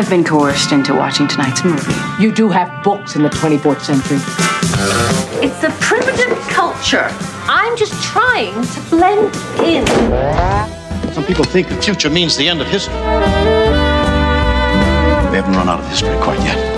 [0.00, 1.92] I've been coerced into watching tonight's movie.
[2.18, 4.16] You do have books in the 24th century.
[5.46, 7.10] It's a primitive culture.
[7.42, 9.86] I'm just trying to blend in.
[11.12, 12.94] Some people think the future means the end of history.
[12.94, 13.00] We
[15.36, 16.69] haven't run out of history quite yet.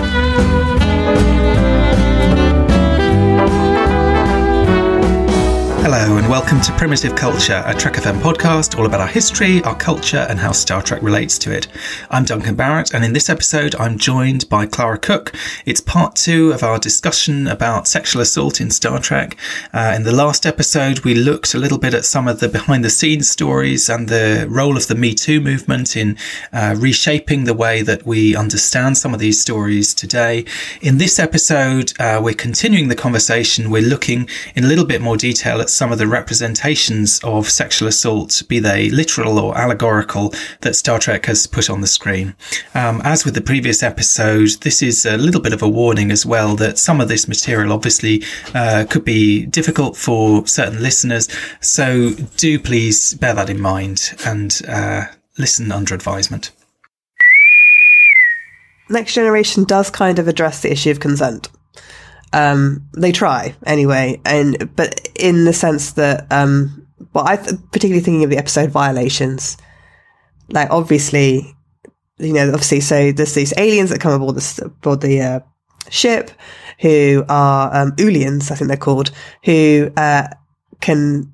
[5.95, 9.75] Hello and welcome to Primitive Culture, a Trek FM podcast all about our history, our
[9.75, 11.67] culture, and how Star Trek relates to it.
[12.09, 15.33] I'm Duncan Barrett, and in this episode, I'm joined by Clara Cook.
[15.67, 19.37] It's part two of our discussion about sexual assault in Star Trek.
[19.71, 22.83] Uh, in the last episode, we looked a little bit at some of the behind
[22.83, 26.17] the scenes stories and the role of the Me Too movement in
[26.51, 30.43] uh, reshaping the way that we understand some of these stories today.
[30.81, 33.69] In this episode, uh, we're continuing the conversation.
[33.69, 37.87] We're looking in a little bit more detail at some of the representations of sexual
[37.87, 42.35] assault, be they literal or allegorical, that Star Trek has put on the screen.
[42.73, 46.25] Um, as with the previous episode, this is a little bit of a warning as
[46.25, 48.23] well that some of this material obviously
[48.53, 51.27] uh, could be difficult for certain listeners.
[51.61, 55.05] So do please bear that in mind and uh,
[55.37, 56.51] listen under advisement.
[58.89, 61.49] Next Generation does kind of address the issue of consent.
[62.33, 68.03] Um, they try anyway, and but in the sense that, um, well, I th- particularly
[68.03, 69.57] thinking of the episode violations.
[70.49, 71.55] Like obviously,
[72.17, 75.39] you know, obviously, so there's these aliens that come aboard the aboard the uh,
[75.89, 76.31] ship
[76.79, 79.11] who are um, Ullians, I think they're called,
[79.45, 80.27] who uh,
[80.81, 81.31] can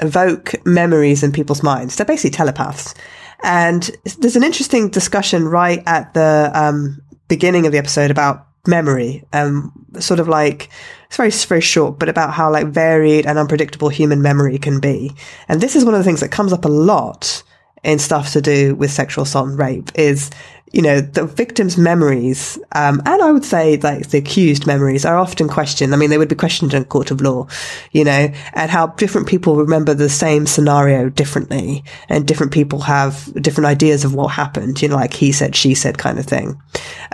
[0.00, 1.96] evoke memories in people's minds.
[1.96, 2.94] They're basically telepaths.
[3.42, 9.24] And there's an interesting discussion right at the um, beginning of the episode about memory,
[9.32, 10.70] um, sort of like
[11.06, 15.14] it's very very short, but about how like varied and unpredictable human memory can be.
[15.48, 17.42] And this is one of the things that comes up a lot
[17.82, 20.30] in stuff to do with sexual assault and rape is
[20.74, 25.16] you know, the victim's memories, um, and I would say like the accused memories are
[25.16, 25.94] often questioned.
[25.94, 27.46] I mean, they would be questioned in a court of law,
[27.92, 33.32] you know, and how different people remember the same scenario differently and different people have
[33.40, 36.60] different ideas of what happened, you know, like he said, she said kind of thing.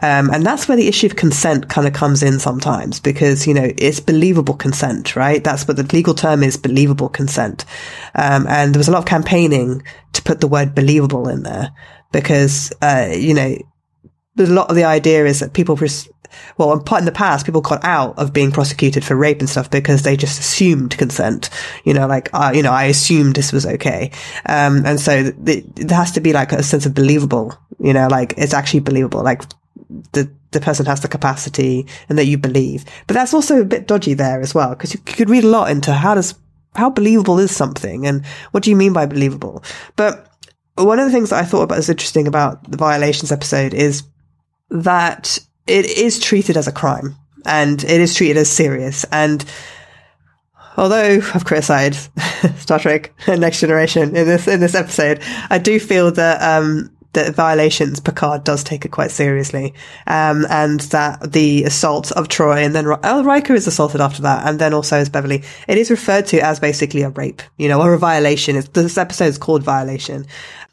[0.02, 3.52] Um, and that's where the issue of consent kind of comes in sometimes because, you
[3.52, 5.44] know, it's believable consent, right?
[5.44, 7.66] That's what the legal term is believable consent.
[8.14, 9.82] Um, and there was a lot of campaigning
[10.14, 11.72] to put the word believable in there
[12.12, 13.56] because, uh, you know,
[14.38, 16.08] a lot of the idea is that people, pres-
[16.56, 20.02] well, in the past, people got out of being prosecuted for rape and stuff because
[20.02, 21.50] they just assumed consent.
[21.84, 24.12] You know, like, uh, you know, I assumed this was okay.
[24.46, 28.06] Um, and so th- there has to be like a sense of believable, you know,
[28.08, 29.22] like it's actually believable.
[29.22, 29.42] Like
[30.12, 32.84] the, the person has the capacity and that you believe.
[33.08, 35.70] But that's also a bit dodgy there as well, because you could read a lot
[35.70, 36.36] into how does,
[36.76, 39.64] how believable is something and what do you mean by believable?
[39.96, 40.29] But
[40.76, 44.02] one of the things that I thought about is interesting about the violations episode is
[44.70, 49.04] that it is treated as a crime and it is treated as serious.
[49.12, 49.44] And
[50.76, 52.10] although I've criticized
[52.58, 55.20] Star Trek Next Generation in this in this episode,
[55.50, 59.74] I do feel that um, the violations Picard does take it quite seriously,
[60.06, 64.46] um, and that the assault of Troi and then oh, Riker is assaulted after that,
[64.46, 67.80] and then also as Beverly, it is referred to as basically a rape, you know,
[67.80, 68.56] or a violation.
[68.56, 70.26] It's, this episode is called violation,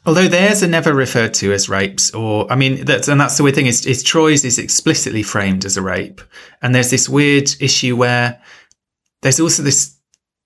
[0.08, 3.42] Although theirs are never referred to as rapes, or I mean, that's and that's the
[3.42, 6.22] weird thing is, is Troi's is explicitly framed as a rape,
[6.62, 8.40] and there's this weird issue where
[9.20, 9.98] there's also this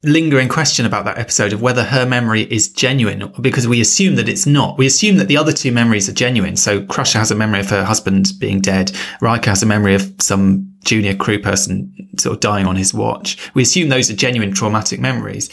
[0.03, 4.29] lingering question about that episode of whether her memory is genuine because we assume that
[4.29, 4.79] it's not.
[4.79, 6.57] We assume that the other two memories are genuine.
[6.57, 8.91] So Crusher has a memory of her husband being dead.
[9.21, 13.39] Riker has a memory of some junior crew person sort of dying on his watch.
[13.55, 15.51] We assume those are genuine traumatic memories.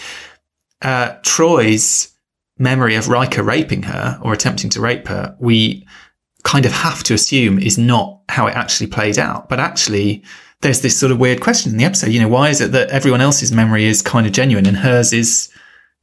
[0.81, 2.15] Uh, Troi's
[2.59, 5.87] memory of Riker raping her or attempting to rape her, we
[6.43, 9.49] kind of have to assume is not how it actually played out.
[9.49, 10.23] But actually,
[10.61, 12.11] there's this sort of weird question in the episode.
[12.11, 15.13] You know, why is it that everyone else's memory is kind of genuine and hers
[15.13, 15.49] is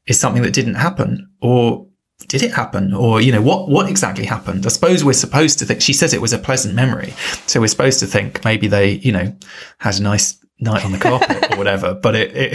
[0.06, 1.88] is something that didn't happen, or
[2.28, 4.64] did it happen, or you know, what what exactly happened?
[4.64, 5.82] I suppose we're supposed to think.
[5.82, 7.12] She says it was a pleasant memory,
[7.46, 9.34] so we're supposed to think maybe they, you know,
[9.78, 11.94] had a nice night on the carpet or whatever.
[11.94, 12.52] But it, it,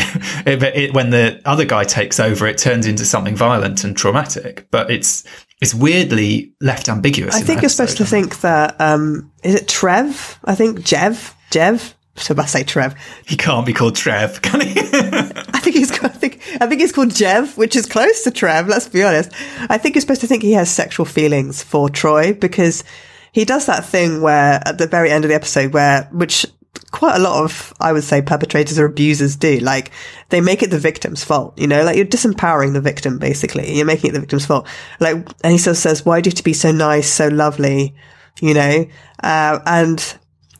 [0.47, 4.67] it, it, when the other guy takes over, it turns into something violent and traumatic.
[4.71, 5.23] But it's
[5.61, 7.35] it's weirdly left ambiguous.
[7.35, 10.39] I think you're supposed to think that um, is it Trev?
[10.43, 11.93] I think Jev, Jev.
[12.17, 12.95] So I say Trev.
[13.25, 14.73] He can't be called Trev, can he?
[14.77, 15.91] I think he's.
[16.03, 16.41] I think.
[16.59, 18.67] I think he's called Jev, which is close to Trev.
[18.67, 19.31] Let's be honest.
[19.69, 22.83] I think you're supposed to think he has sexual feelings for Troi because
[23.31, 26.45] he does that thing where at the very end of the episode where which
[26.91, 29.59] quite a lot of, I would say, perpetrators or abusers do.
[29.59, 29.91] Like,
[30.29, 33.75] they make it the victim's fault, you know, like you're disempowering the victim, basically.
[33.75, 34.67] You're making it the victim's fault.
[34.99, 37.27] Like, and he sort of says, why do you have to be so nice, so
[37.27, 37.95] lovely,
[38.41, 38.85] you know?
[39.23, 39.99] Uh, and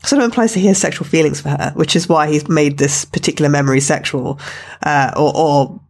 [0.04, 2.78] sort of implies that he has sexual feelings for her, which is why he's made
[2.78, 4.40] this particular memory sexual,
[4.84, 5.82] uh, or, or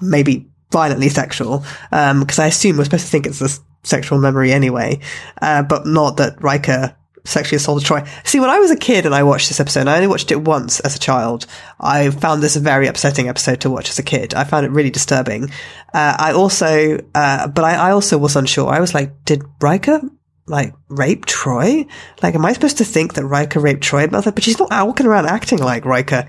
[0.00, 3.48] maybe violently sexual, um, because I assume we're supposed to think it's a
[3.82, 5.00] sexual memory anyway,
[5.40, 6.94] uh, but not that Riker
[7.28, 8.08] sexually assaulted Troi.
[8.24, 10.40] See, when I was a kid and I watched this episode, I only watched it
[10.40, 11.46] once as a child,
[11.78, 14.34] I found this a very upsetting episode to watch as a kid.
[14.34, 15.50] I found it really disturbing.
[15.92, 18.68] Uh, I also, uh, but I, I, also was unsure.
[18.68, 20.00] I was like, did Riker
[20.46, 21.86] like rape Troi?
[22.22, 24.10] Like, am I supposed to think that Riker raped Troi?
[24.10, 26.28] But she's not walking around acting like Riker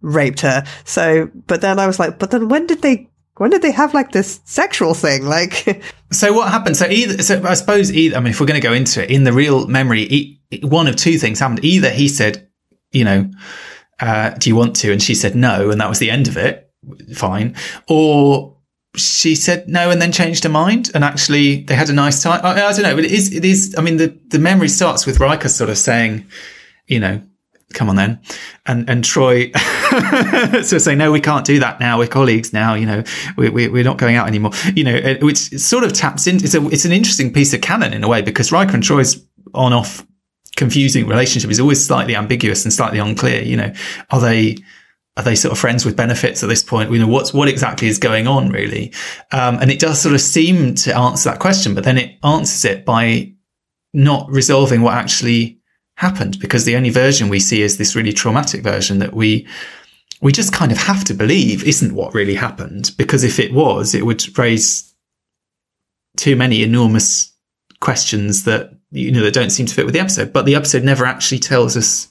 [0.00, 0.64] raped her.
[0.84, 3.09] So, but then I was like, but then when did they
[3.40, 5.24] when did they have like this sexual thing?
[5.24, 5.82] Like,
[6.12, 6.76] so what happened?
[6.76, 9.10] So either, so I suppose either, I mean, if we're going to go into it
[9.10, 11.64] in the real memory, one of two things happened.
[11.64, 12.50] Either he said,
[12.92, 13.30] you know,
[13.98, 14.92] uh, do you want to?
[14.92, 15.70] And she said no.
[15.70, 16.70] And that was the end of it.
[17.14, 17.56] Fine.
[17.88, 18.58] Or
[18.94, 22.44] she said no and then changed her mind and actually they had a nice time.
[22.44, 25.06] I, I don't know, but it is, it is, I mean, the, the memory starts
[25.06, 26.26] with Riker sort of saying,
[26.88, 27.22] you know,
[27.74, 28.20] come on then.
[28.66, 29.52] And, and Troi
[30.64, 31.98] so saying, no, we can't do that now.
[31.98, 32.74] We're colleagues now.
[32.74, 33.04] You know,
[33.36, 34.52] we, we, we're not going out anymore.
[34.74, 37.92] You know, which sort of taps into, it's a, it's an interesting piece of canon
[37.92, 39.24] in a way because Riker and Troi's
[39.54, 40.06] on off
[40.56, 43.42] confusing relationship is always slightly ambiguous and slightly unclear.
[43.42, 43.72] You know,
[44.10, 44.56] are they,
[45.16, 46.90] are they sort of friends with benefits at this point?
[46.90, 48.92] You know, what's, what exactly is going on really?
[49.32, 52.64] Um, and it does sort of seem to answer that question, but then it answers
[52.64, 53.32] it by
[53.92, 55.59] not resolving what actually
[56.00, 59.46] happened because the only version we see is this really traumatic version that we
[60.22, 63.94] we just kind of have to believe isn't what really happened because if it was
[63.94, 64.94] it would raise
[66.16, 67.32] too many enormous
[67.80, 70.32] questions that you know that don't seem to fit with the episode.
[70.32, 72.08] But the episode never actually tells us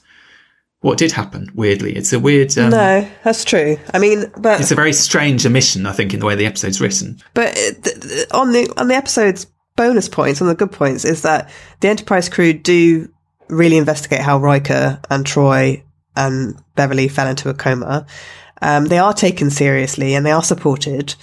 [0.80, 1.94] what did happen weirdly.
[1.96, 3.76] It's a weird um, no that's true.
[3.92, 6.80] I mean but it's a very strange omission i think in the way the episode's
[6.80, 7.20] written.
[7.34, 7.56] But
[8.32, 9.46] on the on the episode's
[9.76, 11.50] bonus points on the good points is that
[11.80, 13.08] the enterprise crew do
[13.50, 15.82] really investigate how Riker and Troi
[16.16, 18.06] and Beverly fell into a coma.
[18.62, 21.14] Um, they are taken seriously and they are supported.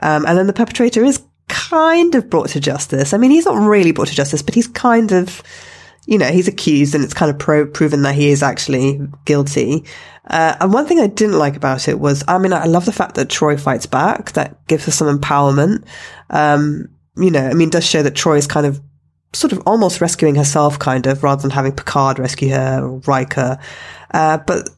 [0.00, 3.12] Um, and then the perpetrator is kind of brought to justice.
[3.12, 5.42] I mean, he's not really brought to justice, but he's kind of,
[6.06, 9.84] you know, he's accused and it's kind of pro- proven that he is actually guilty.
[10.26, 12.92] Uh, and one thing I didn't like about it was, I mean, I love the
[12.92, 14.32] fact that Troi fights back.
[14.32, 15.84] That gives us some empowerment.
[16.30, 18.80] Um, you know, I mean, does show that Troi is kind of
[19.34, 23.58] sort of almost rescuing herself, kind of, rather than having Picard rescue her or Riker.
[24.12, 24.70] Uh, but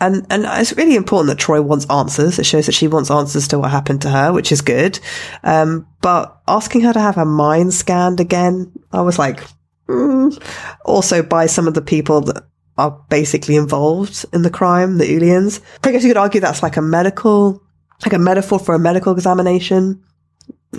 [0.00, 2.38] and and it's really important that Troi wants answers.
[2.38, 4.98] It shows that she wants answers to what happened to her, which is good.
[5.42, 9.42] Um, but asking her to have her mind scanned again, I was like,
[9.88, 10.42] mm.
[10.84, 12.44] also by some of the people that
[12.78, 15.60] are basically involved in the crime, the Ullians.
[15.84, 17.62] I guess you could argue that's like a medical,
[18.02, 20.02] like a metaphor for a medical examination.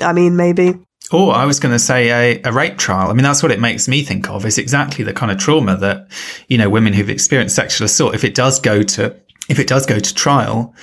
[0.01, 0.79] I mean, maybe.
[1.13, 3.09] Oh, I was going to say a, a, rape trial.
[3.09, 5.75] I mean, that's what it makes me think of is exactly the kind of trauma
[5.77, 6.07] that,
[6.47, 9.15] you know, women who've experienced sexual assault, if it does go to,
[9.49, 10.73] if it does go to trial,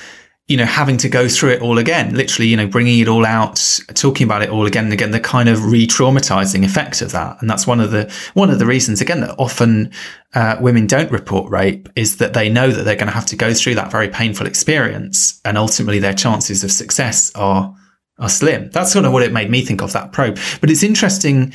[0.49, 3.27] you know, having to go through it all again, literally, you know, bringing it all
[3.27, 7.37] out, talking about it all again and again, the kind of re-traumatizing effect of that.
[7.41, 9.93] And that's one of the, one of the reasons, again, that often,
[10.35, 13.37] uh, women don't report rape is that they know that they're going to have to
[13.37, 15.39] go through that very painful experience.
[15.45, 17.75] And ultimately their chances of success are,
[18.19, 18.71] are slim.
[18.71, 20.39] That's sort of what it made me think of that probe.
[20.61, 21.53] But it's interesting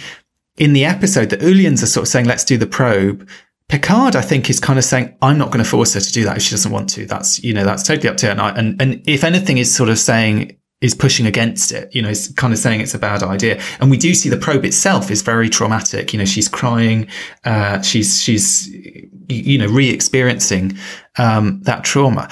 [0.57, 3.27] in the episode that Ullians are sort of saying, let's do the probe.
[3.69, 6.25] Picard, I think, is kind of saying, I'm not going to force her to do
[6.25, 7.05] that if she doesn't want to.
[7.05, 8.31] That's, you know, that's totally up to her.
[8.33, 12.01] And, I, and, and if anything is sort of saying, is pushing against it, you
[12.01, 13.59] know, is kind of saying it's a bad idea.
[13.79, 16.11] And we do see the probe itself is very traumatic.
[16.11, 17.07] You know, she's crying,
[17.45, 18.67] uh, she's, she's,
[19.29, 20.77] you know, re-experiencing,
[21.17, 22.29] um, that trauma.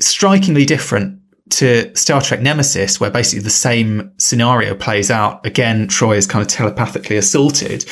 [0.00, 1.21] Strikingly different
[1.52, 5.44] to Star Trek Nemesis, where basically the same scenario plays out.
[5.46, 7.84] Again, Troi is kind of telepathically assaulted.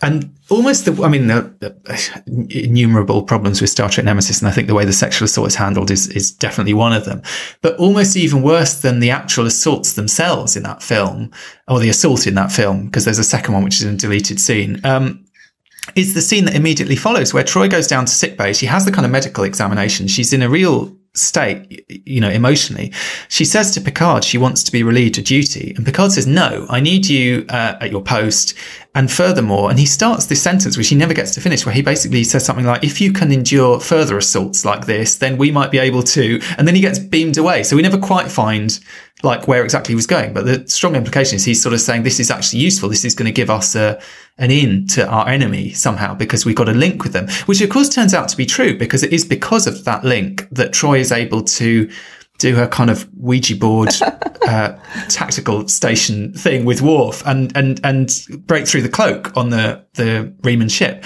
[0.00, 4.52] and almost the, I mean, the, the, innumerable problems with Star Trek Nemesis, and I
[4.52, 7.22] think the way the sexual assault is handled is, is definitely one of them.
[7.60, 11.32] But almost even worse than the actual assaults themselves in that film,
[11.66, 13.98] or the assault in that film, because there's a second one which is in a
[13.98, 14.80] deleted scene.
[14.84, 15.24] Um,
[15.94, 18.52] is the scene that immediately follows where Troi goes down to sickbay.
[18.52, 20.06] She has the kind of medical examination.
[20.06, 22.92] She's in a real state, you know, emotionally.
[23.28, 25.74] She says to Picard she wants to be relieved of duty.
[25.76, 28.54] And Picard says, no, I need you uh, at your post.
[28.94, 31.82] And furthermore, and he starts this sentence, which he never gets to finish, where he
[31.82, 35.70] basically says something like, if you can endure further assaults like this, then we might
[35.70, 36.40] be able to.
[36.56, 37.62] And then he gets beamed away.
[37.62, 38.78] So we never quite find
[39.22, 40.32] like where exactly he was going.
[40.32, 42.88] But the strong implication is he's sort of saying this is actually useful.
[42.88, 44.00] This is going to give us a,
[44.38, 47.70] an in to our enemy somehow because we've got a link with them, which of
[47.70, 51.00] course turns out to be true because it is because of that link that Troi
[51.00, 51.90] is able to
[52.38, 53.90] do her kind of Ouija board
[54.46, 58.10] uh, tactical station thing with Worf and and and
[58.46, 61.04] break through the cloak on the the Reman ship.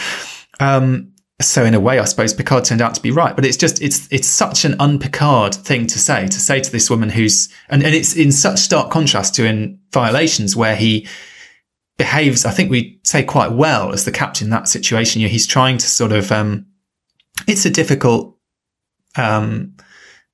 [0.61, 1.12] Um,
[1.45, 3.83] so in a way, I suppose Picard turned out to be right, but it's just
[3.83, 7.83] it's it's such an un-Picard thing to say to say to this woman who's and,
[7.83, 11.07] and it's in such stark contrast to in Violations where he
[11.99, 15.21] behaves, I think we say quite well as the captain in that situation.
[15.21, 16.67] You know, he's trying to sort of, um,
[17.47, 18.37] it's a difficult,
[19.17, 19.77] um,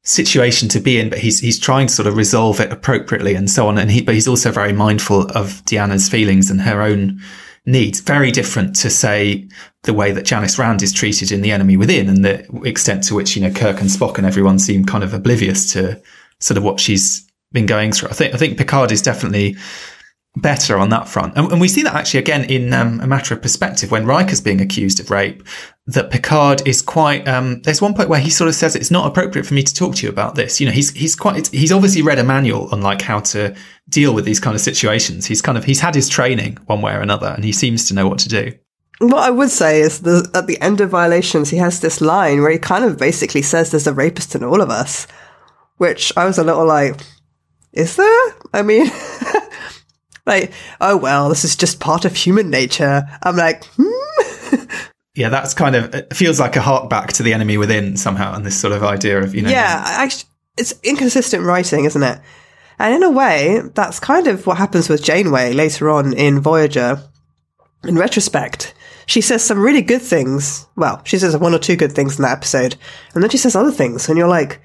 [0.04, 3.50] situation to be in, but he's, he's trying to sort of resolve it appropriately and
[3.50, 3.76] so on.
[3.76, 7.20] And he, but he's also very mindful of Deanna's feelings and her own
[7.66, 8.00] needs.
[8.00, 9.46] Very different to say
[9.88, 13.14] the way that Janice Rand is treated in The Enemy Within and the extent to
[13.14, 16.00] which, you know, Kirk and Spock and everyone seem kind of oblivious to
[16.40, 18.10] sort of what she's been going through.
[18.10, 19.56] I think, I think Picard is definitely,
[20.36, 21.36] better on that front.
[21.36, 24.40] And, and we see that actually again in um, a matter of perspective when Riker's
[24.40, 25.42] being accused of rape,
[25.86, 29.06] that Picard is quite, um, there's one point where he sort of says it's not
[29.06, 30.60] appropriate for me to talk to you about this.
[30.60, 33.56] You know, he's, he's quite, he's obviously read a manual on like how to
[33.88, 35.26] deal with these kind of situations.
[35.26, 37.94] He's kind of, he's had his training one way or another and he seems to
[37.94, 38.52] know what to do.
[39.00, 42.40] What I would say is that at the end of Violations, he has this line
[42.40, 45.06] where he kind of basically says there's a rapist in all of us,
[45.76, 47.00] which I was a little like,
[47.72, 48.34] is there?
[48.52, 48.90] I mean,
[50.26, 53.04] like, oh well, this is just part of human nature.
[53.22, 54.64] I'm like, hmm.
[55.14, 58.34] yeah, that's kind of it feels like a hark back to the enemy within somehow,
[58.34, 62.20] and this sort of idea of you know, yeah, actually, it's inconsistent writing, isn't it?
[62.80, 67.02] And in a way, that's kind of what happens with Janeway later on in Voyager.
[67.84, 68.74] In retrospect,
[69.08, 70.66] she says some really good things.
[70.76, 72.76] Well, she says one or two good things in that episode,
[73.14, 74.60] and then she says other things, and you're like,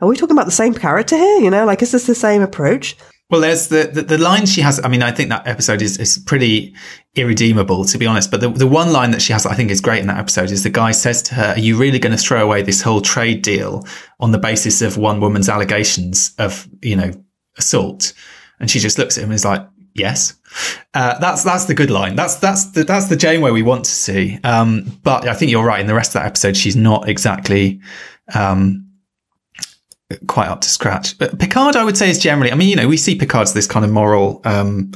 [0.00, 1.40] are we talking about the same character here?
[1.40, 2.96] You know, like, is this the same approach?
[3.30, 4.82] Well, there's the, the, the line she has.
[4.82, 6.74] I mean, I think that episode is, is pretty
[7.14, 8.30] irredeemable, to be honest.
[8.30, 10.50] But the, the one line that she has, I think is great in that episode
[10.50, 13.02] is the guy says to her, are you really going to throw away this whole
[13.02, 13.86] trade deal
[14.20, 17.10] on the basis of one woman's allegations of, you know,
[17.58, 18.14] assault?
[18.60, 20.34] And she just looks at him and is like, yes.
[20.94, 22.16] Uh, that's, that's the good line.
[22.16, 24.38] That's, that's the, that's the Janeway we want to see.
[24.44, 25.80] Um, but I think you're right.
[25.80, 27.80] In the rest of that episode, she's not exactly,
[28.34, 28.86] um,
[30.26, 31.18] quite up to scratch.
[31.18, 33.66] But Picard, I would say, is generally, I mean, you know, we see Picard's this
[33.66, 34.92] kind of moral, um,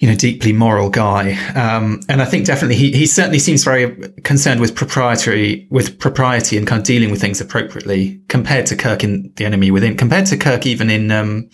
[0.00, 1.32] you know, deeply moral guy.
[1.54, 6.56] Um, and I think definitely he, he certainly seems very concerned with proprietary, with propriety
[6.56, 10.24] and kind of dealing with things appropriately compared to Kirk in The Enemy Within, compared
[10.26, 11.50] to Kirk even in, um,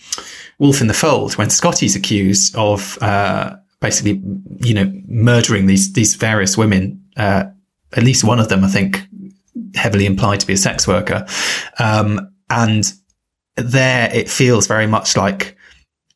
[0.59, 4.21] Wolf in the Fold, when Scotty's accused of, uh, basically,
[4.61, 7.43] you know, murdering these, these various women, uh,
[7.97, 9.05] at least one of them, I think,
[9.75, 11.25] heavily implied to be a sex worker.
[11.79, 12.93] Um, and
[13.57, 15.56] there it feels very much like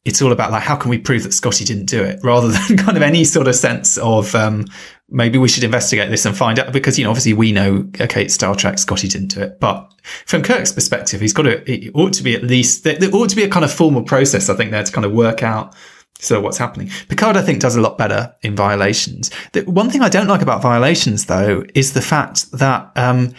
[0.03, 2.77] it's all about like, how can we prove that Scotty didn't do it rather than
[2.77, 4.65] kind of any sort of sense of, um,
[5.09, 8.23] maybe we should investigate this and find out because, you know, obviously we know, okay,
[8.23, 9.59] it's Star Trek, Scotty didn't do it.
[9.59, 9.93] But
[10.25, 13.29] from Kirk's perspective, he's got to, it ought to be at least, there, there ought
[13.29, 15.75] to be a kind of formal process, I think, there to kind of work out
[16.21, 16.91] so what's happening?
[17.09, 19.31] Picard, I think, does a lot better in Violations.
[19.53, 23.33] The one thing I don't like about Violations, though, is the fact that um,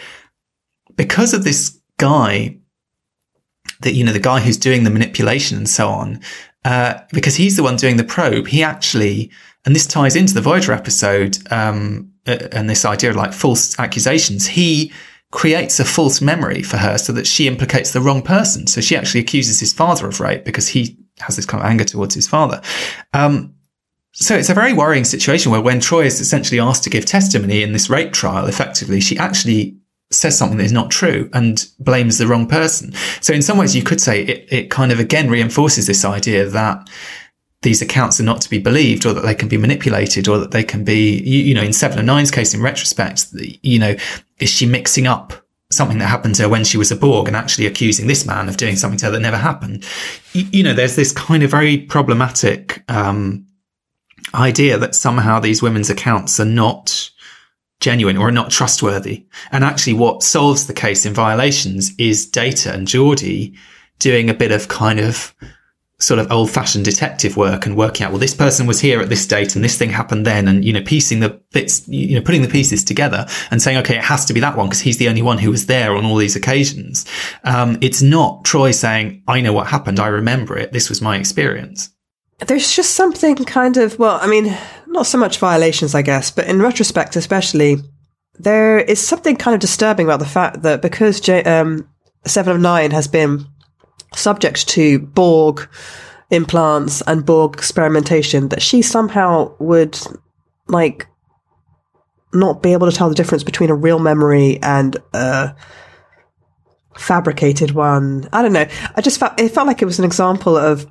[0.96, 2.58] because of this guy,
[3.80, 6.20] that you know, the guy who's doing the manipulation and so on,
[6.64, 9.30] uh, because he's the one doing the probe, he actually,
[9.64, 13.78] and this ties into the Voyager episode, um, uh, and this idea of like false
[13.78, 14.46] accusations.
[14.46, 14.92] He
[15.32, 18.66] creates a false memory for her so that she implicates the wrong person.
[18.66, 21.84] So she actually accuses his father of rape because he has this kind of anger
[21.84, 22.60] towards his father.
[23.12, 23.54] Um,
[24.12, 27.62] so it's a very worrying situation where when Troi is essentially asked to give testimony
[27.62, 29.78] in this rape trial, effectively, she actually
[30.12, 32.92] says something that is not true and blames the wrong person.
[33.20, 36.46] So in some ways, you could say it, it kind of again reinforces this idea
[36.46, 36.88] that
[37.62, 40.50] these accounts are not to be believed or that they can be manipulated or that
[40.50, 43.26] they can be, you, you know, in Seven of Nine's case, in retrospect,
[43.62, 43.94] you know,
[44.40, 45.32] is she mixing up
[45.70, 48.48] something that happened to her when she was a Borg and actually accusing this man
[48.48, 49.86] of doing something to her that never happened.
[50.32, 53.46] You, you know, there's this kind of very problematic, um,
[54.34, 57.10] idea that somehow these women's accounts are not
[57.82, 59.26] genuine or not trustworthy.
[59.50, 63.54] And actually what solves the case in violations is Data and Geordi
[63.98, 65.34] doing a bit of kind of
[65.98, 69.08] sort of old fashioned detective work and working out, well, this person was here at
[69.08, 72.22] this date and this thing happened then and, you know, piecing the bits, you know,
[72.22, 74.98] putting the pieces together and saying, okay, it has to be that one because he's
[74.98, 77.06] the only one who was there on all these occasions.
[77.44, 80.00] Um, it's not Troi saying, I know what happened.
[80.00, 80.72] I remember it.
[80.72, 81.91] This was my experience.
[82.46, 84.56] There's just something kind of, well, I mean,
[84.86, 87.76] not so much violations, I guess, but in retrospect, especially,
[88.38, 91.88] there is something kind of disturbing about the fact that because J- um,
[92.26, 93.46] Seven of Nine has been
[94.14, 95.68] subject to Borg
[96.30, 99.98] implants and Borg experimentation, that she somehow would
[100.68, 101.06] like
[102.32, 105.54] not be able to tell the difference between a real memory and a
[106.96, 108.28] fabricated one.
[108.32, 108.66] I don't know.
[108.96, 110.86] I just felt it felt like it was an example of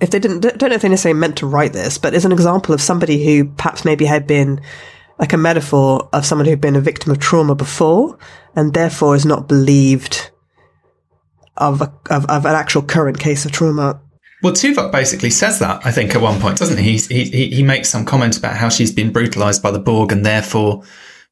[0.00, 2.32] if they didn't don't know if they necessarily meant to write this, but it's an
[2.32, 4.60] example of somebody who perhaps maybe had been
[5.18, 8.18] like a metaphor of someone who'd been a victim of trauma before
[8.56, 10.30] and therefore is not believed
[11.58, 14.00] of, a, of, of an actual current case of trauma.
[14.42, 16.96] Well, Tuvok basically says that, I think, at one point, doesn't he?
[16.96, 20.24] He, he, he makes some comment about how she's been brutalized by the Borg and
[20.24, 20.82] therefore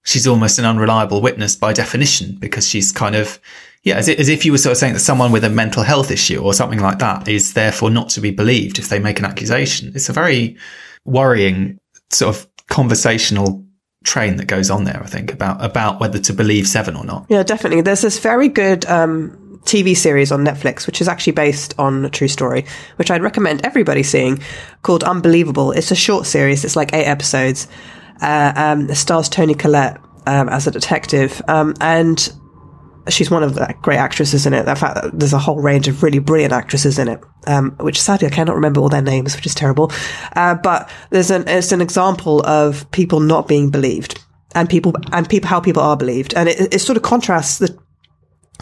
[0.04, 3.40] she's almost an unreliable witness by definition because she's kind of,
[3.82, 6.10] yeah, as, as if you were sort of saying that someone with a mental health
[6.10, 9.24] issue or something like that is therefore not to be believed if they make an
[9.24, 9.92] accusation.
[9.94, 10.56] It's a very
[11.04, 11.78] worrying
[12.10, 13.64] sort of conversational
[14.04, 17.26] train that goes on there, I think, about, about whether to believe Seven or not.
[17.28, 17.82] Yeah, definitely.
[17.82, 22.10] There's this very good, um, TV series on Netflix, which is actually based on a
[22.10, 22.64] true story,
[22.96, 24.42] which I'd recommend everybody seeing,
[24.82, 25.72] called Unbelievable.
[25.72, 26.64] It's a short series.
[26.64, 27.68] It's like eight episodes.
[28.22, 32.32] Uh, um, it stars Toni Collette um, as a detective, um, and
[33.08, 34.68] she's one of the great actresses in it.
[34.68, 38.00] In fact, that there's a whole range of really brilliant actresses in it, um, which
[38.00, 39.92] sadly I cannot remember all their names, which is terrible.
[40.34, 44.22] Uh, but there's an it's an example of people not being believed
[44.54, 47.78] and people and people how people are believed, and it, it sort of contrasts the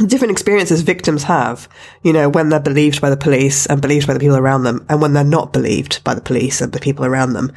[0.05, 1.69] different experiences victims have,
[2.03, 4.85] you know, when they're believed by the police and believed by the people around them,
[4.89, 7.51] and when they're not believed by the police and the people around them.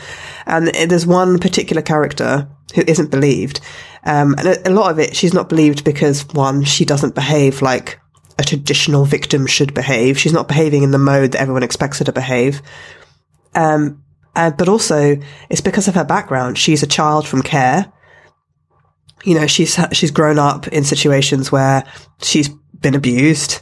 [0.45, 3.59] And there's one particular character who isn't believed.
[4.03, 7.61] Um, and a, a lot of it, she's not believed because one, she doesn't behave
[7.61, 7.99] like
[8.37, 10.17] a traditional victim should behave.
[10.17, 12.61] She's not behaving in the mode that everyone expects her to behave.
[13.55, 14.03] Um,
[14.35, 15.17] and, but also
[15.49, 16.57] it's because of her background.
[16.57, 17.91] She's a child from care
[19.23, 21.83] you know, she's, she's grown up in situations where
[22.21, 23.59] she's been abused.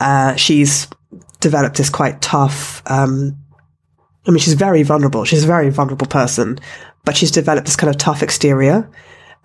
[0.00, 0.88] Uh, she's
[1.40, 3.36] developed this quite tough, um,
[4.26, 5.24] I mean, she's very vulnerable.
[5.24, 6.58] She's a very vulnerable person,
[7.06, 8.90] but she's developed this kind of tough exterior.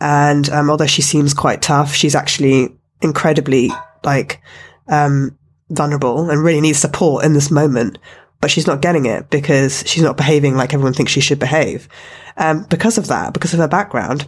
[0.03, 3.71] And, um, although she seems quite tough, she's actually incredibly,
[4.03, 4.41] like,
[4.89, 5.37] um,
[5.69, 7.97] vulnerable and really needs support in this moment.
[8.41, 11.87] But she's not getting it because she's not behaving like everyone thinks she should behave.
[12.35, 14.27] Um, because of that, because of her background,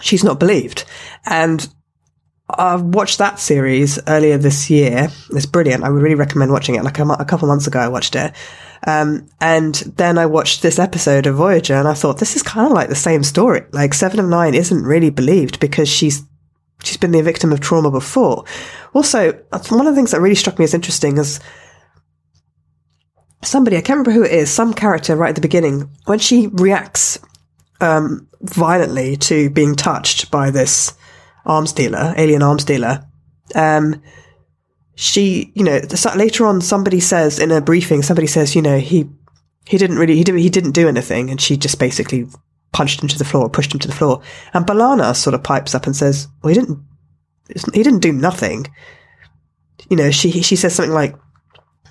[0.00, 0.84] she's not believed.
[1.26, 1.68] And
[2.50, 5.10] I watched that series earlier this year.
[5.30, 5.84] It's brilliant.
[5.84, 6.82] I would really recommend watching it.
[6.82, 8.32] Like a, a couple months ago, I watched it.
[8.86, 12.66] Um, and then I watched this episode of Voyager and I thought this is kind
[12.66, 13.62] of like the same story.
[13.72, 16.22] Like Seven of Nine isn't really believed because she's,
[16.84, 18.44] she's been the victim of trauma before.
[18.94, 19.32] Also,
[19.68, 21.40] one of the things that really struck me as interesting is
[23.42, 26.46] somebody, I can't remember who it is, some character right at the beginning, when she
[26.48, 27.18] reacts
[27.80, 30.94] um, violently to being touched by this
[31.44, 33.04] arms dealer, alien arms dealer.
[33.54, 34.02] Um,
[35.00, 35.80] she, you know,
[36.16, 39.08] later on, somebody says in a briefing, somebody says, you know, he,
[39.64, 41.30] he didn't really, he, didn't he didn't do anything.
[41.30, 42.26] And she just basically
[42.72, 44.22] punched him to the floor, pushed him to the floor.
[44.52, 46.80] And B'Elanna sort of pipes up and says, well, he didn't,
[47.72, 48.66] he didn't do nothing.
[49.88, 51.14] You know, she, she says something like,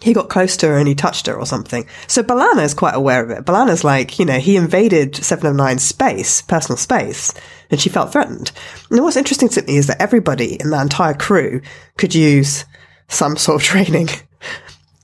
[0.01, 1.87] he got close to her and he touched her or something.
[2.07, 3.45] So B'Elanna is quite aware of it.
[3.45, 7.33] B'Elanna's like, you know, he invaded Seven oh of Nine's space, personal space,
[7.71, 8.51] and she felt threatened.
[8.91, 11.61] And what's interesting to me is that everybody in that entire crew
[11.97, 12.65] could use
[13.07, 14.09] some sort of training.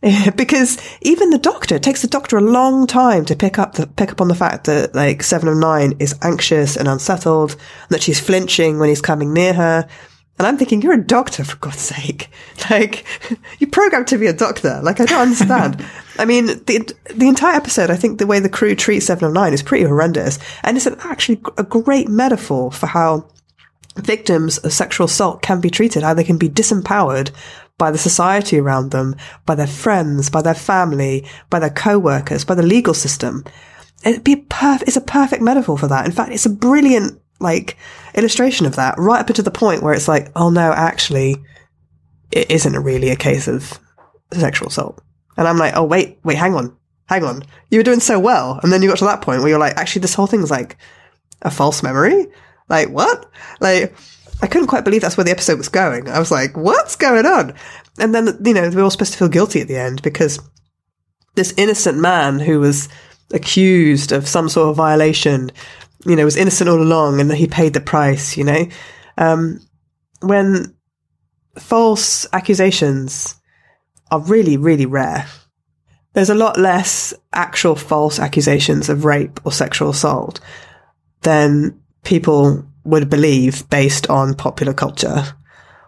[0.35, 3.87] because even the doctor, it takes the doctor a long time to pick up the,
[3.87, 7.89] pick up on the fact that like Seven of Nine is anxious and unsettled, and
[7.89, 9.87] that she's flinching when he's coming near her,
[10.39, 12.29] and I'm thinking, you're a doctor, for God's sake.
[12.69, 13.03] Like,
[13.59, 14.79] you programmed to be a doctor.
[14.81, 15.85] Like, I don't understand.
[16.17, 19.33] I mean, the, the entire episode, I think the way the crew treats Seven of
[19.33, 20.39] Nine is pretty horrendous.
[20.63, 23.27] And it's an, actually a great metaphor for how
[23.97, 27.31] victims of sexual assault can be treated, how they can be disempowered
[27.77, 32.55] by the society around them, by their friends, by their family, by their co-workers, by
[32.55, 33.43] the legal system.
[34.05, 36.05] It'd be perf- it's a perfect metaphor for that.
[36.05, 37.77] In fact, it's a brilliant like
[38.15, 41.37] illustration of that right up to the point where it's like, oh no, actually,
[42.31, 43.79] it isn't really a case of
[44.31, 45.01] sexual assault.
[45.37, 46.77] And I'm like, oh wait, wait, hang on.
[47.05, 48.59] hang on, you were doing so well.
[48.63, 50.77] And then you got to that point where you're like, actually, this whole thing's like
[51.41, 52.27] a false memory.
[52.69, 53.29] Like, what?
[53.59, 53.95] Like,
[54.43, 56.09] I couldn't quite believe that's where the episode was going.
[56.09, 57.53] I was like, what's going on?
[57.97, 60.37] And then, you know, we are all supposed to feel guilty at the end because
[61.35, 62.89] this innocent man who was
[63.31, 65.49] accused of some sort of violation,
[66.05, 68.67] you know, was innocent all along and he paid the price, you know?
[69.17, 69.61] Um,
[70.19, 70.75] when
[71.57, 73.35] false accusations
[74.11, 75.25] are really, really rare,
[76.11, 80.41] there's a lot less actual false accusations of rape or sexual assault
[81.21, 85.23] than people would believe based on popular culture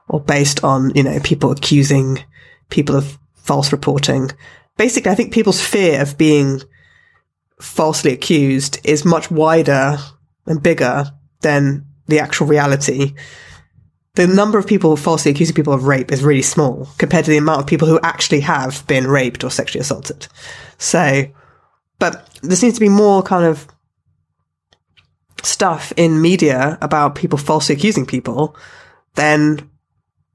[0.07, 2.23] or based on, you know, people accusing
[2.69, 4.31] people of false reporting.
[4.77, 6.61] Basically, I think people's fear of being
[7.59, 9.97] falsely accused is much wider
[10.45, 11.05] and bigger
[11.41, 13.13] than the actual reality.
[14.15, 17.37] The number of people falsely accusing people of rape is really small compared to the
[17.37, 20.27] amount of people who actually have been raped or sexually assaulted.
[20.77, 21.25] So,
[21.99, 23.67] but there seems to be more kind of
[25.45, 28.55] stuff in media about people falsely accusing people
[29.15, 29.69] then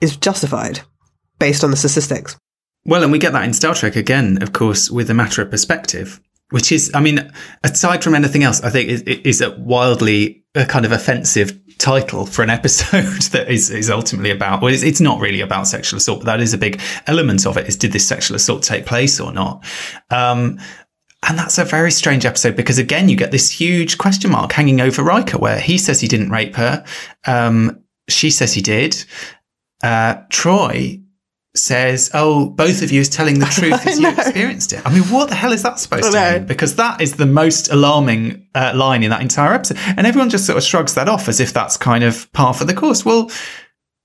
[0.00, 0.80] is justified
[1.38, 2.38] based on the statistics.
[2.84, 5.50] Well, and we get that in Star Trek again, of course, with a matter of
[5.50, 6.20] perspective,
[6.50, 7.30] which is, I mean,
[7.62, 12.26] aside from anything else, I think is, is a wildly a kind of offensive title
[12.26, 15.98] for an episode that is, is ultimately about, well, it's, it's, not really about sexual
[15.98, 18.84] assault, but that is a big element of it is did this sexual assault take
[18.84, 19.64] place or not?
[20.10, 20.58] Um,
[21.28, 24.80] and that's a very strange episode because again, you get this huge question mark hanging
[24.80, 26.84] over Riker where he says he didn't rape her.
[27.26, 29.04] Um, she says he did.
[29.82, 31.02] Uh, Troi
[31.54, 35.02] says, "Oh, both of you is telling the truth as you experienced it." I mean,
[35.04, 36.46] what the hell is that supposed to mean?
[36.46, 40.46] Because that is the most alarming uh, line in that entire episode, and everyone just
[40.46, 43.04] sort of shrugs that off as if that's kind of par for the course.
[43.04, 43.30] Well,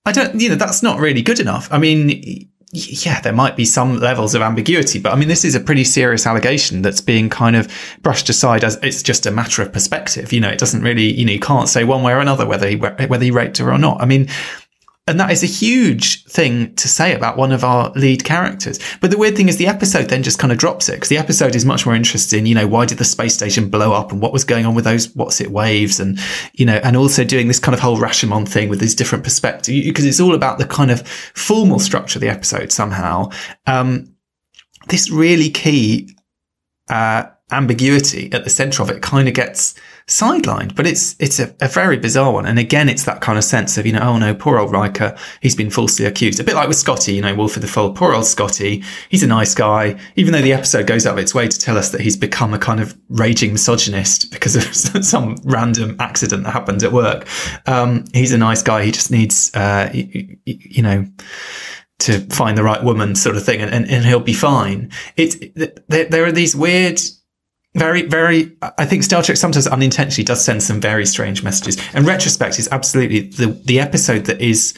[0.06, 1.72] I don't, you know, that's not really good enough.
[1.72, 2.50] I mean.
[2.76, 5.86] Yeah, there might be some levels of ambiguity, but I mean, this is a pretty
[5.86, 10.34] serious allegation that's being kind of brushed aside as it's just a matter of perspective.
[10.34, 12.68] You know, it doesn't really, you know, you can't say one way or another whether
[12.68, 14.02] he whether he raped her or not.
[14.02, 14.28] I mean,
[15.08, 18.80] and that is a huge thing to say about one of our lead characters.
[19.02, 21.20] But the weird thing is the episode then just kind of drops it because the
[21.20, 24.12] episode is much more interested in, you know, why did the space station blow up
[24.12, 26.18] and what was going on with those what's it waves and,
[26.54, 29.86] you know, and also doing this kind of whole Rashomon thing with these different perspectives
[29.86, 33.30] because it's all about the kind of formal structure of the episode somehow.
[33.68, 34.16] Um,
[34.88, 36.16] this really key,
[36.90, 39.76] uh, ambiguity at the center of it kind of gets
[40.08, 42.46] sidelined, but it's it's a, a, very bizarre one.
[42.46, 45.18] And again, it's that kind of sense of you know, oh no, poor old Riker,
[45.42, 46.40] he's been falsely accused.
[46.40, 49.24] A bit like with Scotty, you know, Wolf in the Fold, poor old Scotty, he's
[49.24, 50.00] a nice guy.
[50.16, 52.54] Even though the episode goes out of its way to tell us that he's become
[52.54, 57.28] a kind of raging misogynist because of some random accident that happened at work.
[57.66, 58.84] Um, he's a nice guy.
[58.84, 61.06] He just needs, uh, you, you know
[61.98, 64.92] to find the right woman sort of thing and, and, and he'll be fine.
[65.16, 65.38] It's,
[65.88, 67.00] there, there are these weird
[67.76, 71.78] very, very, I think Star Trek sometimes unintentionally does send some very strange messages.
[71.94, 74.74] And retrospect is absolutely the, the episode that is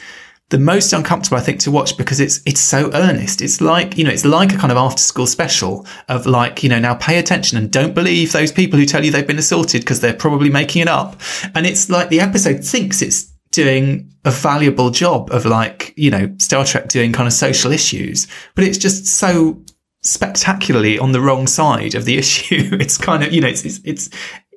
[0.50, 3.42] the most uncomfortable, I think, to watch because it's, it's so earnest.
[3.42, 6.68] It's like, you know, it's like a kind of after school special of like, you
[6.68, 9.82] know, now pay attention and don't believe those people who tell you they've been assaulted
[9.82, 11.20] because they're probably making it up.
[11.54, 16.34] And it's like the episode thinks it's doing a valuable job of like, you know,
[16.38, 19.62] Star Trek doing kind of social issues, but it's just so
[20.02, 22.76] spectacularly on the wrong side of the issue.
[22.80, 24.10] it's kind of, you know, it's, it's, it's,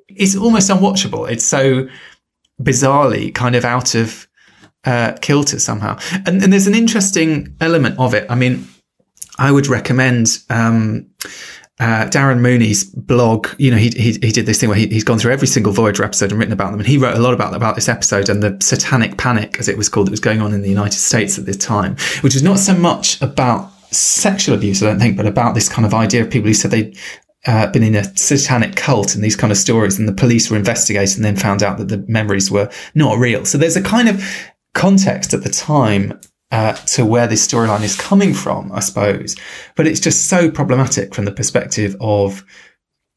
[0.08, 1.30] it's almost unwatchable.
[1.30, 1.88] It's so
[2.60, 4.28] bizarrely kind of out of,
[4.84, 5.98] uh, kilter somehow.
[6.26, 8.26] And, and there's an interesting element of it.
[8.30, 8.66] I mean,
[9.38, 11.08] I would recommend, um,
[11.80, 15.02] uh, Darren Mooney's blog, you know, he, he, he did this thing where he, has
[15.02, 16.78] gone through every single Voyager episode and written about them.
[16.78, 19.76] And he wrote a lot about, about this episode and the satanic panic, as it
[19.76, 22.42] was called, that was going on in the United States at this time, which is
[22.42, 26.22] not so much about sexual abuse, I don't think, but about this kind of idea
[26.22, 26.98] of people who said they'd
[27.46, 30.56] uh, been in a satanic cult and these kind of stories, and the police were
[30.56, 33.44] investigating and then found out that the memories were not real.
[33.44, 34.24] So there's a kind of
[34.74, 36.18] context at the time
[36.50, 39.36] uh, to where this storyline is coming from, I suppose.
[39.74, 42.44] But it's just so problematic from the perspective of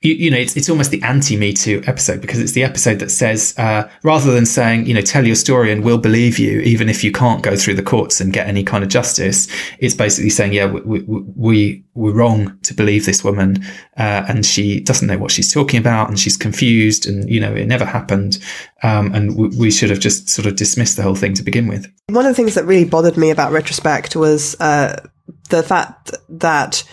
[0.01, 2.99] you, you, know, it's, it's almost the anti Me Too episode because it's the episode
[2.99, 6.59] that says, uh, rather than saying, you know, tell your story and we'll believe you,
[6.61, 9.47] even if you can't go through the courts and get any kind of justice,
[9.79, 13.63] it's basically saying, yeah, we, we, we were wrong to believe this woman.
[13.97, 17.53] Uh, and she doesn't know what she's talking about and she's confused and, you know,
[17.55, 18.37] it never happened.
[18.83, 21.67] Um, and we, we should have just sort of dismissed the whole thing to begin
[21.67, 21.91] with.
[22.09, 25.01] One of the things that really bothered me about retrospect was, uh,
[25.49, 26.83] the fact that,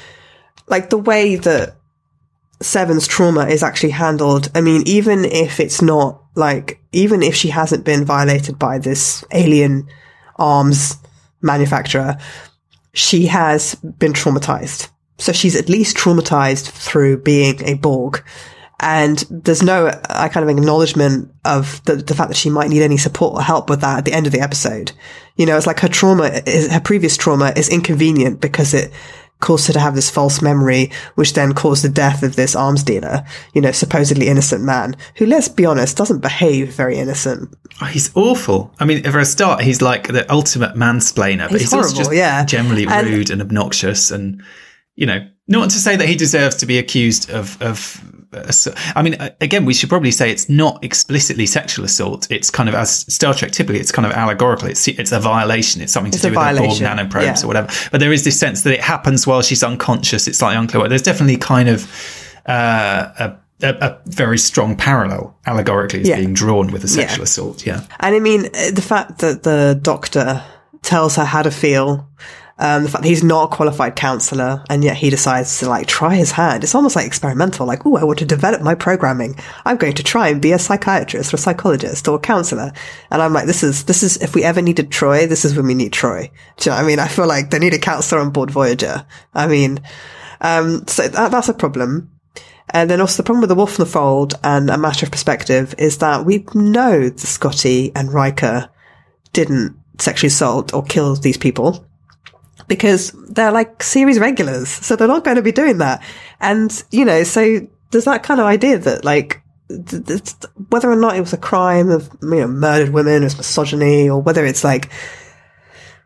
[0.68, 1.76] like, the way that
[2.62, 4.50] Seven's trauma is actually handled.
[4.54, 9.24] I mean, even if it's not like, even if she hasn't been violated by this
[9.32, 9.88] alien
[10.36, 10.96] arms
[11.40, 12.16] manufacturer,
[12.94, 14.88] she has been traumatized.
[15.18, 18.24] So she's at least traumatized through being a Borg.
[18.80, 22.82] And there's no uh, kind of acknowledgement of the, the fact that she might need
[22.82, 24.90] any support or help with that at the end of the episode.
[25.36, 28.92] You know, it's like her trauma, is, her previous trauma is inconvenient because it
[29.42, 32.82] caused her to have this false memory, which then caused the death of this arms
[32.82, 37.54] dealer, you know, supposedly innocent man, who, let's be honest, doesn't behave very innocent.
[37.82, 38.72] Oh, he's awful.
[38.80, 41.98] I mean, for a start, he's like the ultimate mansplainer, but He's he's, also horrible,
[42.04, 42.44] just yeah.
[42.46, 44.42] generally And- rude and obnoxious, and
[45.02, 48.00] you know, not to say that he deserves to be accused of of.
[48.96, 52.26] I mean, again, we should probably say it's not explicitly sexual assault.
[52.30, 54.68] It's kind of as Star Trek typically, it's kind of allegorical.
[54.68, 55.82] It's it's a violation.
[55.82, 57.44] It's something to It's do with the Borg nanoprobes yeah.
[57.44, 57.68] or whatever.
[57.90, 60.28] But there is this sense that it happens while she's unconscious.
[60.28, 60.88] It's slightly unclear.
[60.88, 61.84] There's definitely kind of
[62.46, 66.16] uh, a, a, a very strong parallel allegorically is Yeah.
[66.16, 67.24] being drawn with a sexual Yeah.
[67.24, 67.66] assault.
[67.66, 67.80] Yeah.
[68.00, 70.42] And I mean, uh, the fact that the doctor
[70.80, 72.08] tells her how to feel,
[72.58, 75.86] um, the fact that he's not a qualified counselor, and yet he decides to like
[75.86, 76.62] try his hand.
[76.62, 77.66] It's almost like experimental.
[77.66, 79.36] Like, oh, I want to develop my programming.
[79.64, 82.72] I'm going to try and be a psychiatrist or a psychologist or a counselor.
[83.10, 85.66] And I'm like, this is this is if we ever needed Troi, this is when
[85.66, 86.30] we need Troi.
[86.58, 86.98] Do you know what I mean?
[86.98, 89.06] I feel like they need a counselor on board Voyager.
[89.34, 89.80] I mean,
[90.40, 92.10] um, so that, that's a problem.
[92.70, 95.12] And then also the problem with the Wolf in the Fold and a matter of
[95.12, 98.70] perspective is that we know that Scotty and Riker
[99.32, 101.86] didn't sexually assault or kill these people
[102.68, 104.68] because they're like series regulars.
[104.68, 106.02] So they're not going to be doing that.
[106.40, 110.22] And, you know, so there's that kind of idea that like, th- th-
[110.70, 114.20] whether or not it was a crime of, you know, murdered women, it's misogyny, or
[114.20, 114.90] whether it's like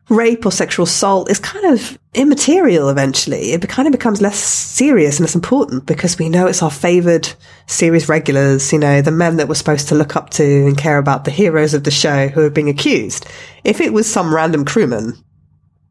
[0.09, 3.53] rape or sexual assault is kind of immaterial eventually.
[3.53, 7.33] It kind of becomes less serious and less important because we know it's our favoured
[7.67, 10.99] series regulars, you know, the men that we're supposed to look up to and care
[10.99, 13.27] about, the heroes of the show who are being accused.
[13.65, 15.15] If it was some random crewman,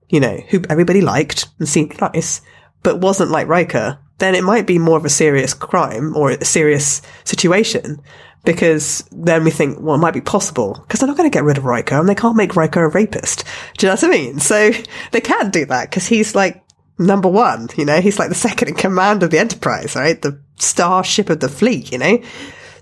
[0.09, 2.41] you know, who everybody liked and seemed nice,
[2.83, 6.45] but wasn't like Riker, then it might be more of a serious crime or a
[6.45, 8.01] serious situation
[8.45, 11.43] because then we think, well, it might be possible because they're not going to get
[11.43, 13.43] rid of Riker and they can't make Riker a rapist.
[13.77, 14.39] Do you know what I mean?
[14.39, 14.71] So
[15.11, 16.63] they can't do that because he's like
[16.97, 20.21] number one, you know, he's like the second in command of the Enterprise, right?
[20.21, 22.21] The starship of the fleet, you know?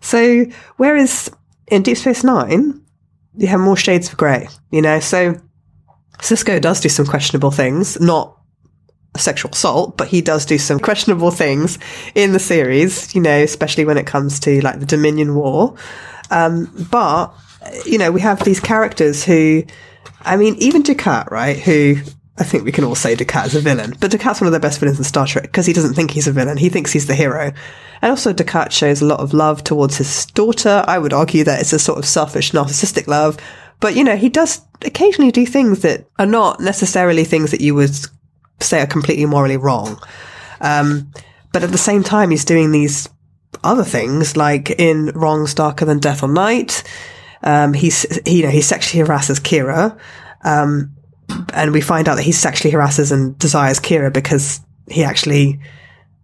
[0.01, 0.45] So
[0.77, 1.31] whereas
[1.67, 2.81] in Deep Space Nine,
[3.35, 4.99] you have more shades of grey, you know?
[4.99, 5.41] So
[6.23, 8.37] Sisko does do some questionable things, not
[9.17, 11.77] sexual assault, but he does do some questionable things
[12.15, 15.75] in the series, you know, especially when it comes to like the Dominion War.
[16.31, 17.33] Um, but,
[17.85, 19.63] you know, we have these characters who,
[20.21, 21.97] I mean, even Dukat, right, who
[22.39, 24.59] I think we can all say Dukat is a villain, but Dukat's one of the
[24.59, 26.57] best villains in Star Trek because he doesn't think he's a villain.
[26.57, 27.51] He thinks he's the hero.
[28.01, 30.83] And also Dukat shows a lot of love towards his daughter.
[30.87, 33.37] I would argue that it's a sort of selfish, narcissistic love.
[33.83, 37.75] But, you know, he does occasionally do things that are not necessarily things that you
[37.75, 37.93] would
[38.61, 39.99] say are completely morally wrong.
[40.61, 41.11] Um,
[41.51, 43.09] but at the same time, he's doing these
[43.61, 46.81] other things, like in Wrongs Darker Than Death or Night.
[47.43, 49.99] Um, he's, he, you know, he sexually harasses Kira.
[50.45, 50.95] Um,
[51.53, 55.59] and we find out that he sexually harasses and desires Kira because he actually,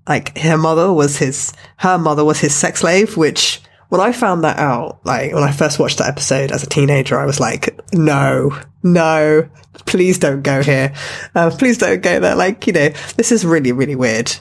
[0.07, 4.43] like, her mother was his, her mother was his sex slave, which when I found
[4.43, 7.77] that out, like, when I first watched that episode as a teenager, I was like,
[7.91, 9.49] no, no,
[9.85, 10.93] please don't go here.
[11.33, 12.35] Uh, please don't go there.
[12.35, 14.31] Like, you know, this is really, really weird.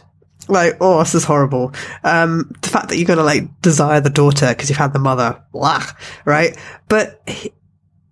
[0.48, 1.72] Like, oh, this is horrible.
[2.04, 5.42] Um, the fact that you're gonna like desire the daughter because you've had the mother,
[5.52, 5.84] blah,
[6.24, 6.56] right?
[6.88, 7.22] But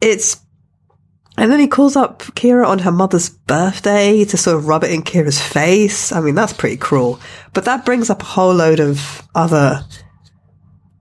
[0.01, 0.40] it's,
[1.38, 4.90] and then he calls up Kira on her mother's birthday to sort of rub it
[4.90, 6.12] in Kira's face.
[6.12, 7.20] I mean, that's pretty cruel.
[7.53, 9.85] But that brings up a whole load of other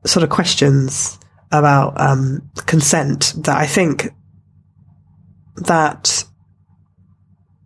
[0.05, 1.19] sort of questions
[1.51, 4.09] about um, consent that I think
[5.57, 6.25] that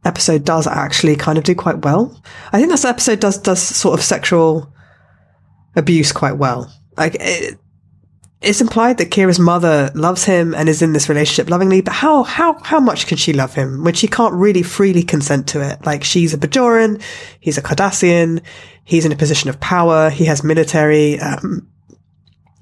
[0.05, 2.21] episode does actually kind of do quite well.
[2.51, 4.73] I think this episode does does sort of sexual
[5.75, 6.71] abuse quite well.
[6.97, 7.59] Like it,
[8.41, 12.23] it's implied that Kira's mother loves him and is in this relationship lovingly, but how
[12.23, 15.85] how how much can she love him when she can't really freely consent to it?
[15.85, 17.01] Like she's a Bajoran,
[17.39, 18.41] he's a Cardassian,
[18.85, 21.68] he's in a position of power, he has military um,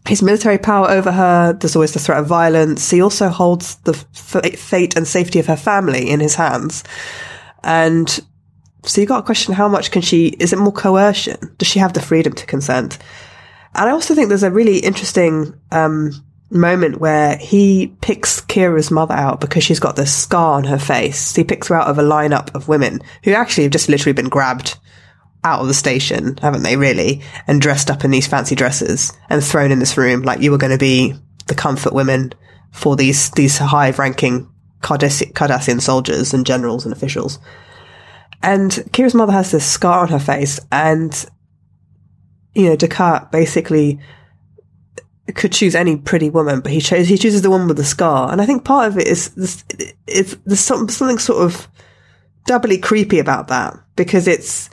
[0.07, 1.53] his military power over her.
[1.53, 2.89] There's always the threat of violence.
[2.89, 6.83] He also holds the f- fate and safety of her family in his hands.
[7.63, 8.09] And
[8.83, 11.37] so you got to question how much can she, is it more coercion?
[11.57, 12.97] Does she have the freedom to consent?
[13.75, 16.11] And I also think there's a really interesting, um,
[16.49, 21.35] moment where he picks Kira's mother out because she's got this scar on her face.
[21.35, 24.29] He picks her out of a lineup of women who actually have just literally been
[24.29, 24.77] grabbed
[25.47, 27.21] out of the station, haven't they, really?
[27.47, 30.57] And dressed up in these fancy dresses and thrown in this room like you were
[30.57, 31.13] going to be
[31.47, 32.33] the comfort women
[32.71, 34.49] for these, these high ranking
[34.81, 37.39] Cardassian, soldiers and generals and officials.
[38.43, 41.25] and Kira's mother has this scar on her face, and
[42.53, 43.99] you know, Descartes basically
[45.36, 48.31] could choose any pretty woman, but he chose he chooses the one with the scar,
[48.31, 49.63] and I think part of it is this,
[50.05, 51.67] it's there's some, something sort of
[52.45, 54.69] doubly creepy about that because it's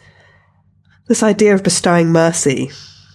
[1.09, 2.71] this idea of bestowing mercy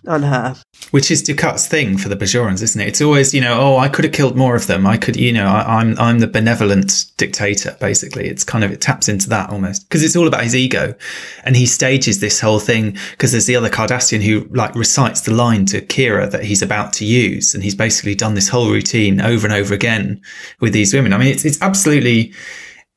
[0.08, 0.56] on her.
[0.92, 2.88] Which is Dukat's thing for the Bajorans, isn't it?
[2.88, 4.88] It's always, you know, oh, I could have killed more of them.
[4.88, 7.76] I could, you know, I, I'm, I'm the benevolent dictator.
[7.80, 10.96] Basically, it's kind of it taps into that almost because it's all about his ego,
[11.44, 15.34] and he stages this whole thing because there's the other Cardassian who like recites the
[15.34, 19.22] line to Kira that he's about to use, and he's basically done this whole routine
[19.22, 20.22] over and over again
[20.60, 21.14] with these women.
[21.14, 22.34] I mean, it's it's absolutely,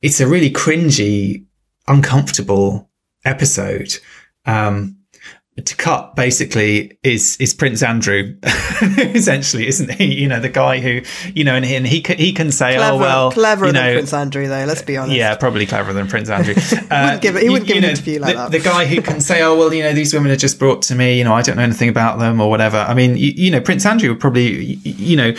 [0.01, 1.45] it's a really cringy,
[1.87, 2.89] uncomfortable
[3.25, 3.97] episode.
[4.45, 4.97] Um,
[5.59, 10.21] Dukat basically is is Prince Andrew essentially isn't he?
[10.21, 11.01] You know the guy who
[11.35, 13.73] you know and he, and he can, he can say clever, oh well cleverer you
[13.73, 15.15] know, than Prince Andrew though let's be honest.
[15.15, 16.55] Yeah probably cleverer than Prince Andrew.
[16.93, 18.51] Uh, wouldn't give, he wouldn't you, give you an interview like the, that.
[18.51, 20.95] the guy who can say oh well you know these women are just brought to
[20.95, 22.77] me you know I don't know anything about them or whatever.
[22.77, 25.33] I mean you, you know Prince Andrew would probably you know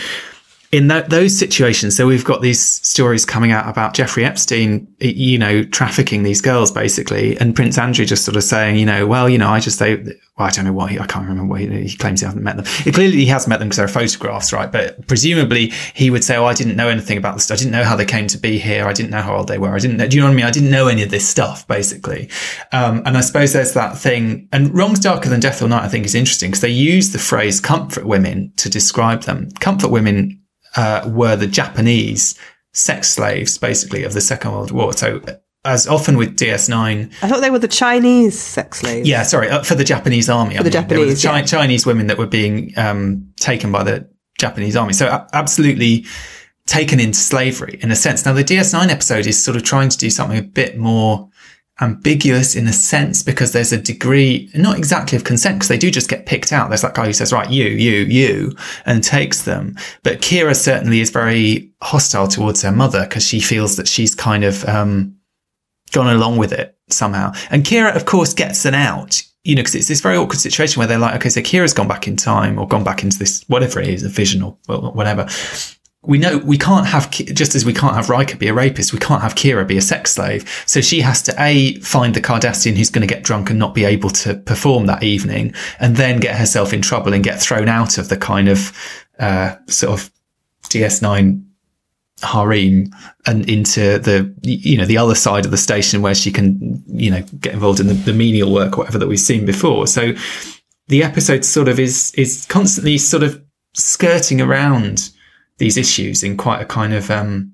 [0.75, 5.39] in that, those situations, so we've got these stories coming out about Jeffrey Epstein, you
[5.39, 9.29] know, trafficking these girls basically, and Prince Andrew just sort of saying, you know, well,
[9.29, 11.87] you know, I just say, well, I don't know he, I can't remember what he,
[11.87, 12.65] he claims he hasn't met them.
[12.85, 14.69] It, clearly, he has met them because there are photographs, right?
[14.69, 17.49] But presumably, he would say, oh, I didn't know anything about this.
[17.51, 18.85] I didn't know how they came to be here.
[18.85, 19.73] I didn't know how old they were.
[19.73, 20.09] I didn't know.
[20.09, 20.45] Do you know what I mean?
[20.45, 22.29] I didn't know any of this stuff basically.
[22.73, 24.49] Um, and I suppose there's that thing.
[24.51, 27.19] And Wrongs Darker Than Death or Night, I think, is interesting because they use the
[27.19, 29.51] phrase "comfort women" to describe them.
[29.61, 30.41] Comfort women
[30.75, 32.37] uh, were the Japanese
[32.73, 34.93] sex slaves, basically, of the Second World War.
[34.93, 35.21] So,
[35.63, 39.07] as often with DS9, I thought they were the Chinese sex slaves.
[39.07, 40.57] yeah, sorry, uh, for the Japanese army.
[40.57, 41.45] For the There were Japanese, Chi- yeah.
[41.45, 44.07] Chinese women that were being um, taken by the
[44.37, 44.93] Japanese army.
[44.93, 46.05] So, a- absolutely
[46.67, 48.25] taken into slavery in a sense.
[48.25, 51.29] Now, the DS9 episode is sort of trying to do something a bit more
[51.81, 55.91] ambiguous in a sense because there's a degree, not exactly of consent, because they do
[55.91, 56.69] just get picked out.
[56.69, 59.75] There's that guy who says, right, you, you, you, and takes them.
[60.03, 64.43] But Kira certainly is very hostile towards her mother because she feels that she's kind
[64.43, 65.15] of, um,
[65.91, 67.33] gone along with it somehow.
[67.49, 69.21] And Kira, of course, gets an out.
[69.43, 71.87] You know, because it's this very awkward situation where they're like, okay, so Kira's gone
[71.87, 75.27] back in time or gone back into this, whatever it is, a vision or whatever
[76.07, 78.99] we know we can't have just as we can't have Riker be a rapist, we
[78.99, 80.63] can't have Kira be a sex slave.
[80.65, 83.73] So she has to a find the Cardassian who's going to get drunk and not
[83.73, 87.67] be able to perform that evening, and then get herself in trouble and get thrown
[87.67, 88.71] out of the kind of
[89.19, 90.11] uh, sort of
[90.63, 91.43] DS9
[92.23, 92.89] harem
[93.25, 97.11] and into the you know the other side of the station where she can you
[97.11, 99.85] know get involved in the, the menial work or whatever that we've seen before.
[99.85, 100.13] So
[100.87, 105.09] the episode sort of is is constantly sort of skirting around
[105.57, 107.53] these issues in quite a kind of um,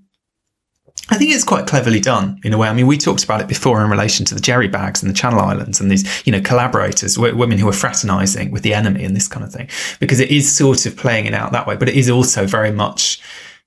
[1.10, 2.70] I think it's quite cleverly done in a way.
[2.70, 5.16] I mean, we talked about it before in relation to the Jerry bags and the
[5.16, 9.04] Channel Islands and these, you know, collaborators, w- women who are fraternizing with the enemy
[9.04, 9.68] and this kind of thing,
[10.00, 12.72] because it is sort of playing it out that way, but it is also very
[12.72, 13.20] much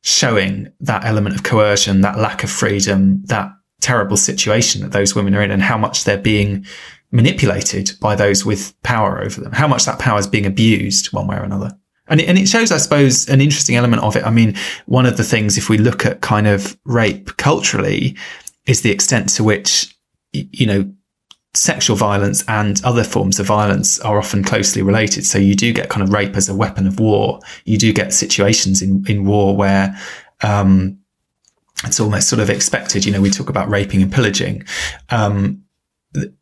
[0.02, 5.34] showing that element of coercion, that lack of freedom, that terrible situation that those women
[5.34, 6.64] are in and how much they're being
[7.10, 11.26] manipulated by those with power over them, how much that power is being abused one
[11.26, 11.76] way or another.
[12.08, 14.24] And it, and it shows, I suppose, an interesting element of it.
[14.24, 18.16] I mean, one of the things, if we look at kind of rape culturally,
[18.66, 19.96] is the extent to which,
[20.32, 20.92] you know,
[21.54, 25.24] sexual violence and other forms of violence are often closely related.
[25.24, 27.40] So you do get kind of rape as a weapon of war.
[27.64, 29.96] You do get situations in, in war where,
[30.42, 30.98] um,
[31.84, 33.04] it's almost sort of expected.
[33.04, 34.64] You know, we talk about raping and pillaging.
[35.10, 35.63] Um,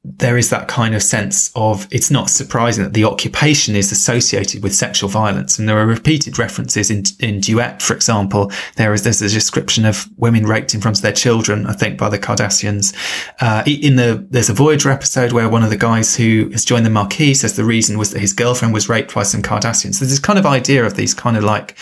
[0.04, 4.62] there is that kind of sense of it's not surprising that the occupation is associated
[4.62, 5.58] with sexual violence.
[5.58, 8.52] And there are repeated references in, in Duet, for example.
[8.76, 11.98] There is, there's a description of women raped in front of their children, I think,
[11.98, 12.94] by the Cardassians.
[13.40, 16.84] Uh, in the, there's a Voyager episode where one of the guys who has joined
[16.84, 20.00] the Maquis says the reason was that his girlfriend was raped by some Cardassians.
[20.00, 21.78] There's this kind of idea of these kind of like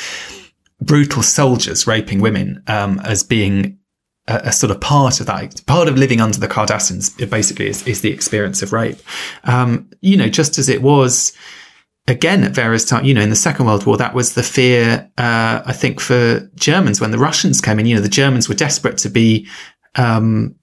[0.80, 3.79] brutal soldiers raping women, um, as being
[4.30, 7.86] a, a, sort of part of that, part of living under the Cardassians, basically is,
[7.86, 8.98] is the experience of rape.
[9.44, 11.32] Um, you know, just as it was
[12.06, 15.10] again at various times, you know, in the Second World War, that was the fear,
[15.18, 18.54] uh, I think for Germans when the Russians came in, you know, the Germans were
[18.54, 19.48] desperate to be,
[19.96, 20.54] um,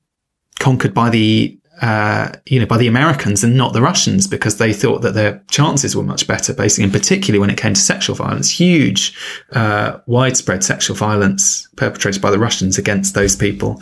[0.59, 4.73] conquered by the uh, you know, by the Americans and not the Russians because they
[4.73, 8.15] thought that their chances were much better, basically, and particularly when it came to sexual
[8.15, 9.15] violence, huge,
[9.51, 13.81] uh, widespread sexual violence perpetrated by the Russians against those people.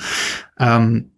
[0.58, 1.10] Um,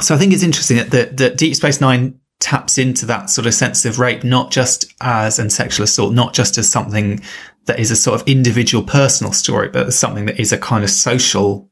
[0.00, 3.46] so I think it's interesting that, that, that Deep Space Nine taps into that sort
[3.46, 7.20] of sense of rape, not just as, and sexual assault, not just as something
[7.66, 10.90] that is a sort of individual personal story, but something that is a kind of
[10.90, 11.70] social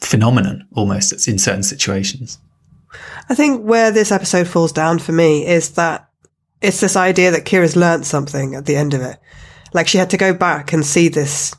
[0.00, 2.38] phenomenon almost that's in certain situations.
[3.28, 6.08] I think where this episode falls down for me is that
[6.60, 9.18] it's this idea that Kira's learnt something at the end of it.
[9.72, 11.54] Like she had to go back and see this,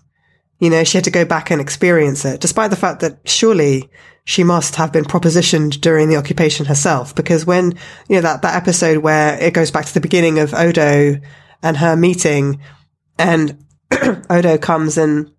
[0.59, 3.89] you know, she had to go back and experience it, despite the fact that surely
[4.23, 7.13] she must have been propositioned during the occupation herself.
[7.13, 7.73] Because when,
[8.09, 11.19] you know, that, that episode where it goes back to the beginning of Odo
[11.61, 12.59] and her meeting
[13.19, 13.63] and
[14.29, 15.31] Odo comes and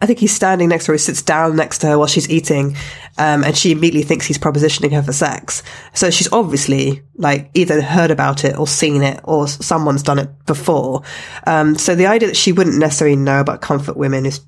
[0.00, 0.94] I think he's standing next to her.
[0.94, 2.76] He sits down next to her while she's eating,
[3.18, 5.62] um, and she immediately thinks he's propositioning her for sex.
[5.94, 10.30] So she's obviously like either heard about it or seen it, or someone's done it
[10.46, 11.02] before.
[11.46, 14.40] Um, so the idea that she wouldn't necessarily know about comfort women is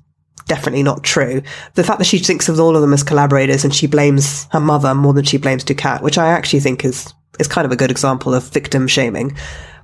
[0.47, 1.41] definitely not true.
[1.75, 4.59] The fact that she thinks of all of them as collaborators and she blames her
[4.59, 7.75] mother more than she blames Dukat, which I actually think is is kind of a
[7.75, 9.35] good example of victim shaming.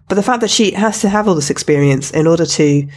[0.08, 2.88] But the fact that she has to have all this experience in order to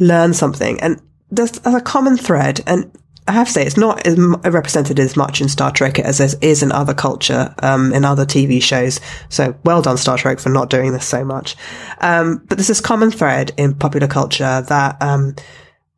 [0.00, 1.00] learn something and
[1.36, 2.90] there's a common thread, and
[3.26, 6.28] I have to say it's not as represented as much in Star Trek as there
[6.42, 9.00] is in other culture, um, in other TV shows.
[9.30, 11.56] So well done, Star Trek, for not doing this so much.
[12.00, 15.36] Um, but there's this common thread in popular culture that um,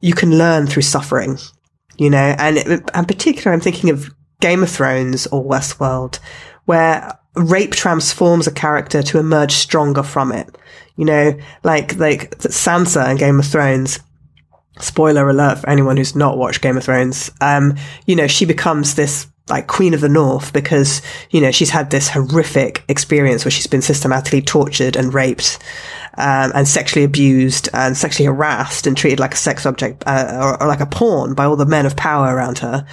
[0.00, 1.38] you can learn through suffering,
[1.98, 6.20] you know, and in particular, I'm thinking of Game of Thrones or Westworld,
[6.66, 10.56] where rape transforms a character to emerge stronger from it.
[10.94, 13.98] You know, like like Sansa in Game of Thrones
[14.80, 18.94] spoiler alert for anyone who's not watched Game of Thrones, um, you know, she becomes
[18.94, 23.52] this like queen of the north because, you know, she's had this horrific experience where
[23.52, 25.58] she's been systematically tortured and raped.
[26.18, 30.62] Um, and sexually abused and sexually harassed and treated like a sex object uh, or,
[30.62, 32.86] or, like a pawn by all the men of power around her.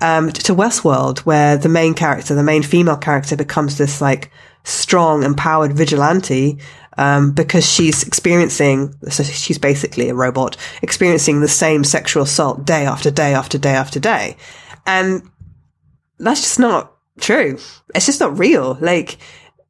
[0.00, 4.30] Um, to Westworld, where the main character, the main female character, becomes this like
[4.62, 6.58] strong, empowered vigilante
[6.98, 12.84] um, because she's experiencing, so she's basically a robot, experiencing the same sexual assault day
[12.84, 14.36] after day after day after day.
[14.84, 15.22] And
[16.18, 17.56] that's just not true.
[17.94, 18.76] It's just not real.
[18.80, 19.16] Like,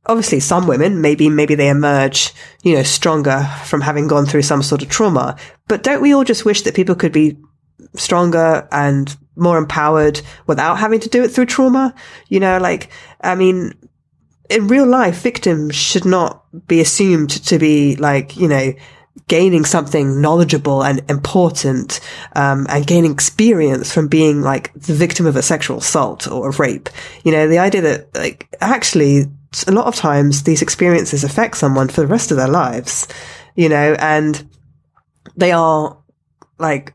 [0.07, 4.63] obviously some women, maybe, maybe they emerge, you know, stronger from having gone through some
[4.63, 5.37] sort of trauma.
[5.69, 7.37] But don't we all just wish that people could be
[7.95, 11.95] stronger and more empowered without having to do it through trauma?
[12.29, 12.89] You know, like,
[13.21, 13.75] I mean,
[14.49, 18.73] in real life, victims should not be assumed to be like, you know,
[19.27, 22.01] gaining something knowledgeable and important,
[22.35, 26.53] um, and gaining experience from being like the victim of a sexual assault or a
[26.53, 26.89] rape.
[27.25, 29.27] You know, the idea that like actually
[29.67, 33.07] a lot of times these experiences affect someone for the rest of their lives,
[33.55, 34.49] you know, and
[35.37, 35.99] they are
[36.59, 36.95] like,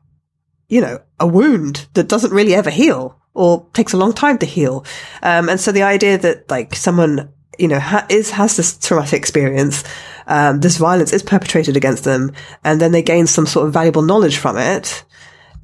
[0.70, 4.46] you know, a wound that doesn't really ever heal or takes a long time to
[4.46, 4.86] heal.
[5.22, 9.14] Um, and so the idea that like someone you know, ha- is, has this traumatic
[9.14, 9.84] experience,
[10.28, 12.32] um, this violence is perpetrated against them,
[12.64, 15.04] and then they gain some sort of valuable knowledge from it,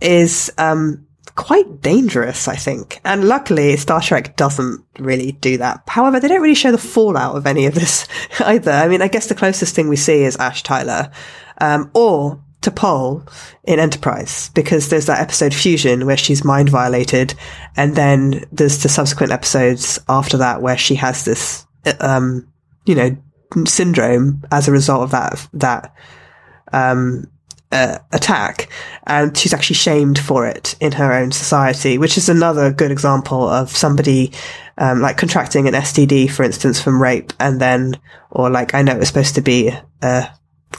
[0.02, 3.00] is, um, quite dangerous, I think.
[3.06, 5.84] And luckily, Star Trek doesn't really do that.
[5.88, 8.08] However, they don't really show the fallout of any of this
[8.46, 8.72] either.
[8.72, 11.12] I mean, I guess the closest thing we see is Ash Tyler,
[11.60, 13.26] um, or T'Pol
[13.64, 17.34] in Enterprise because there's that episode Fusion where she's mind violated,
[17.78, 21.66] and then there's the subsequent episodes after that where she has this
[22.00, 22.48] um,
[22.86, 23.18] you know,
[23.66, 25.94] syndrome as a result of that, that,
[26.72, 27.26] um,
[27.72, 28.70] uh, attack.
[29.06, 33.48] And she's actually shamed for it in her own society, which is another good example
[33.48, 34.32] of somebody,
[34.78, 38.00] um, like contracting an STD, for instance, from rape and then,
[38.32, 39.72] or like, I know it was supposed to be
[40.02, 40.30] a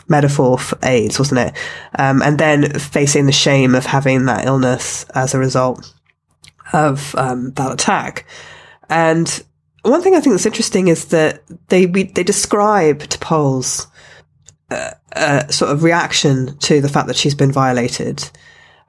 [0.09, 1.55] metaphor for AIDS, wasn't it?
[1.98, 5.92] Um, and then facing the shame of having that illness as a result
[6.72, 8.26] of, um, that attack.
[8.88, 9.42] And
[9.83, 13.87] one thing I think that's interesting is that they we, they describe T'Pol's
[14.70, 18.31] uh, uh, sort of reaction to the fact that she's been violated.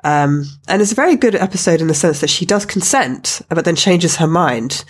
[0.04, 3.66] Um, and it's a very good episode in the sense that she does consent, but
[3.66, 4.84] then changes her mind.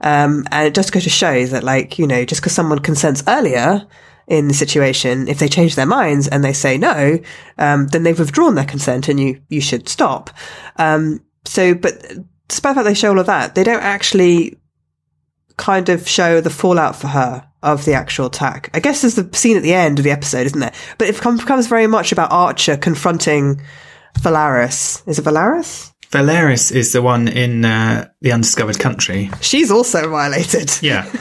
[0.00, 3.22] Um, and it does go to show that, like, you know, just because someone consents
[3.28, 3.86] earlier
[4.26, 7.18] in the situation, if they change their minds and they say no,
[7.58, 10.30] um, then they've withdrawn their consent and you, you should stop.
[10.76, 12.00] Um, so, but
[12.48, 14.58] despite the fact they show all of that, they don't actually
[15.56, 18.70] kind of show the fallout for her of the actual attack.
[18.74, 20.74] I guess there's the scene at the end of the episode, isn't there?
[20.98, 23.62] But it becomes very much about Archer confronting
[24.18, 25.02] Valeris.
[25.08, 25.93] Is it Valeris?
[26.14, 29.30] Valeris is the one in uh, the undiscovered country.
[29.40, 30.70] She's also violated.
[30.80, 31.02] Yeah.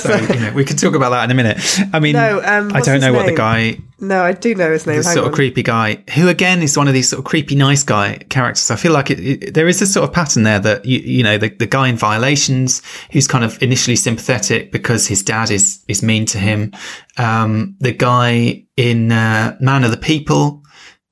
[0.00, 1.58] so, you know, we can talk about that in a minute.
[1.92, 3.78] I mean, no, um, I don't know what the guy.
[4.00, 4.96] No, I do know his name.
[4.96, 5.28] The sort on.
[5.28, 8.68] of creepy guy, who again is one of these sort of creepy nice guy characters.
[8.72, 11.22] I feel like it, it, there is a sort of pattern there that you, you
[11.22, 15.84] know the, the guy in Violations who's kind of initially sympathetic because his dad is
[15.86, 16.72] is mean to him.
[17.16, 20.64] Um, the guy in uh, Man of the People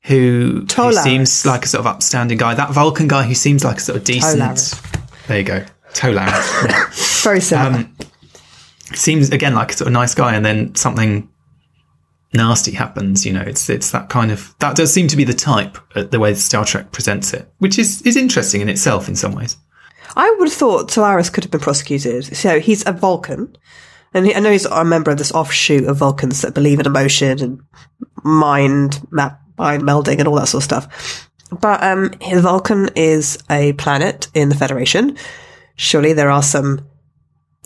[0.06, 2.54] who, who, seems like a sort of upstanding guy.
[2.54, 4.38] That Vulcan guy who seems like a sort of decent.
[5.26, 5.64] There you go.
[5.92, 7.22] Tolaris.
[7.24, 7.78] Very similar.
[7.78, 7.96] Um,
[8.94, 11.28] seems again like a sort of nice guy, and then something
[12.32, 13.26] nasty happens.
[13.26, 16.04] You know, it's it's that kind of that does seem to be the type, uh,
[16.04, 19.56] the way Star Trek presents it, which is is interesting in itself in some ways.
[20.14, 22.36] I would have thought Tolaris could have been prosecuted.
[22.36, 23.56] So he's a Vulcan.
[24.14, 27.42] And I know he's a member of this offshoot of Vulcans that believe in emotion
[27.42, 27.60] and
[28.24, 31.30] mind map, mind melding and all that sort of stuff.
[31.60, 35.16] But um, Vulcan is a planet in the Federation.
[35.76, 36.86] Surely there are some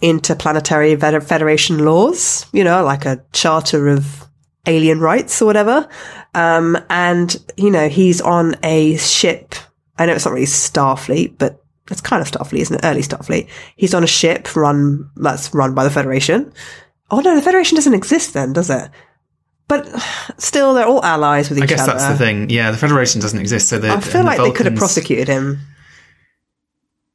[0.03, 4.27] interplanetary Federation laws, you know, like a charter of
[4.67, 5.89] alien rights or whatever.
[6.35, 9.55] Um, and, you know, he's on a ship.
[9.99, 12.85] I know it's not really Starfleet, but it's kind of Starfleet, isn't it?
[12.85, 13.49] Early Starfleet.
[13.77, 16.53] He's on a ship run, that's run by the Federation.
[17.11, 18.91] Oh no, the Federation doesn't exist then, does it?
[19.71, 19.87] But
[20.37, 21.75] still, they're all allies with each other.
[21.75, 21.93] I guess other.
[21.93, 22.51] that's the thing.
[22.51, 25.61] Yeah, the Federation doesn't exist, so I feel the like they could have prosecuted him.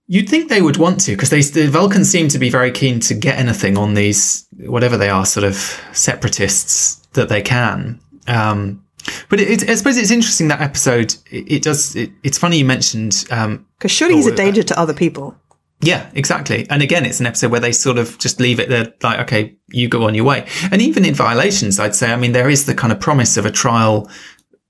[0.07, 3.13] You'd think they would want to because the Vulcans seem to be very keen to
[3.13, 5.55] get anything on these whatever they are, sort of
[5.91, 7.99] separatists that they can.
[8.25, 8.85] Um,
[9.27, 11.13] but it, it, I suppose it's interesting that episode.
[11.29, 11.93] It, it does.
[11.97, 15.35] It, it's funny you mentioned um, Because surely he's a danger to other people.
[15.81, 16.67] Yeah, exactly.
[16.69, 19.55] And again, it's an episode where they sort of just leave it there, like, okay,
[19.67, 20.47] you go on your way.
[20.71, 23.45] And even in violations, I'd say, I mean, there is the kind of promise of
[23.45, 24.09] a trial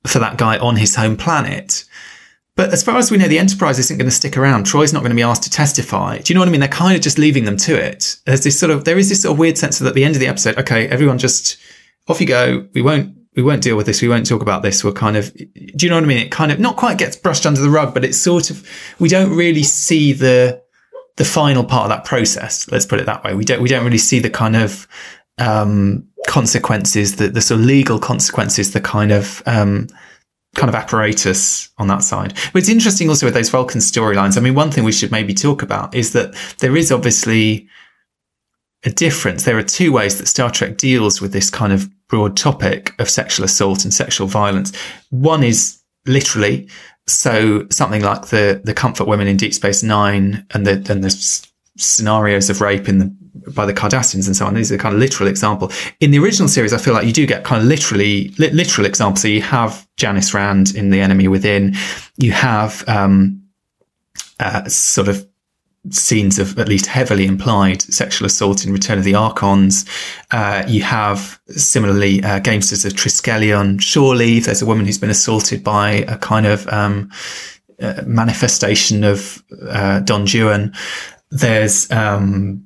[0.07, 1.85] for that guy on his home planet.
[2.55, 4.65] But as far as we know, the Enterprise isn't going to stick around.
[4.65, 6.19] Troi's not going to be asked to testify.
[6.19, 6.61] Do you know what I mean?
[6.61, 8.17] They're kind of just leaving them to it.
[8.25, 10.15] There's this sort of, there is this sort of weird sense that at the end
[10.15, 11.57] of the episode, okay, everyone just
[12.07, 12.67] off you go.
[12.73, 14.01] We won't, we won't deal with this.
[14.01, 14.83] We won't talk about this.
[14.83, 16.19] We're kind of, do you know what I mean?
[16.19, 18.67] It kind of not quite gets brushed under the rug, but it's sort of,
[18.99, 20.63] we don't really see the,
[21.17, 22.69] the final part of that process.
[22.71, 23.33] Let's put it that way.
[23.35, 24.87] We don't we don't really see the kind of
[25.37, 29.87] um, consequences, the the sort of legal consequences, the kind of um,
[30.55, 32.33] kind of apparatus on that side.
[32.53, 34.37] But it's interesting also with those Vulcan storylines.
[34.37, 37.67] I mean, one thing we should maybe talk about is that there is obviously
[38.83, 39.43] a difference.
[39.43, 43.09] There are two ways that Star Trek deals with this kind of broad topic of
[43.09, 44.75] sexual assault and sexual violence.
[45.09, 46.69] One is literally
[47.07, 51.45] so something like the the comfort women in Deep Space Nine and the and the
[51.77, 53.15] scenarios of rape in the
[53.51, 54.53] by the Cardassians and so on.
[54.53, 55.71] These are kind of literal example.
[55.99, 58.87] In the original series, I feel like you do get kind of literally li- literal
[58.87, 59.21] examples.
[59.21, 61.75] So you have Janice Rand in The Enemy Within.
[62.17, 63.43] You have um,
[64.39, 65.27] uh, sort of
[65.89, 69.85] scenes of at least heavily implied sexual assault in Return of the Archons.
[70.31, 73.81] Uh, you have similarly uh, gamesters of Triskelion.
[73.81, 77.11] Surely there's a woman who's been assaulted by a kind of um,
[77.81, 80.73] uh, manifestation of uh, Don Juan.
[81.31, 82.65] There's um,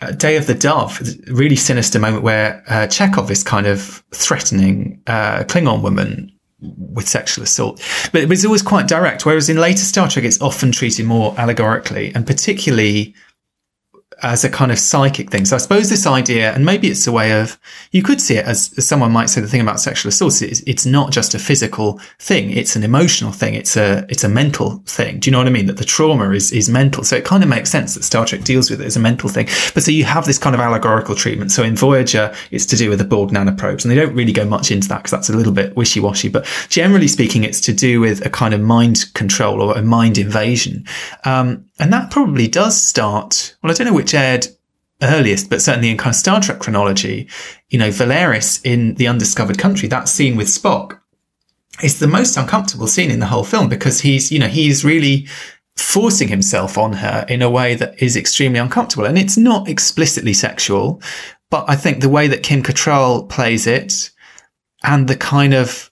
[0.00, 5.02] uh, Day of the Dove, really sinister moment where uh, Chekhov is kind of threatening
[5.06, 7.80] a Klingon woman with sexual assault.
[8.12, 11.34] But it was always quite direct, whereas in later Star Trek, it's often treated more
[11.38, 13.14] allegorically and particularly
[14.22, 15.44] as a kind of psychic thing.
[15.44, 17.58] So I suppose this idea, and maybe it's a way of,
[17.92, 20.62] you could see it as, as someone might say the thing about sexual assault is
[20.66, 22.50] it's not just a physical thing.
[22.50, 23.54] It's an emotional thing.
[23.54, 25.20] It's a, it's a mental thing.
[25.20, 25.66] Do you know what I mean?
[25.66, 27.04] That the trauma is, is mental.
[27.04, 29.28] So it kind of makes sense that Star Trek deals with it as a mental
[29.28, 29.46] thing.
[29.72, 31.52] But so you have this kind of allegorical treatment.
[31.52, 34.44] So in Voyager, it's to do with the Borg nanoprobes and they don't really go
[34.44, 36.28] much into that because that's a little bit wishy-washy.
[36.28, 40.18] But generally speaking, it's to do with a kind of mind control or a mind
[40.18, 40.84] invasion.
[41.24, 44.46] Um, and that probably does start, well, I don't know which aired
[45.02, 47.28] earliest, but certainly in kind of Star Trek chronology,
[47.68, 50.98] you know, Valeris in The Undiscovered Country, that scene with Spock
[51.82, 55.28] is the most uncomfortable scene in the whole film because he's, you know, he's really
[55.76, 59.04] forcing himself on her in a way that is extremely uncomfortable.
[59.04, 61.00] And it's not explicitly sexual,
[61.50, 64.10] but I think the way that Kim Cattrall plays it
[64.82, 65.90] and the kind of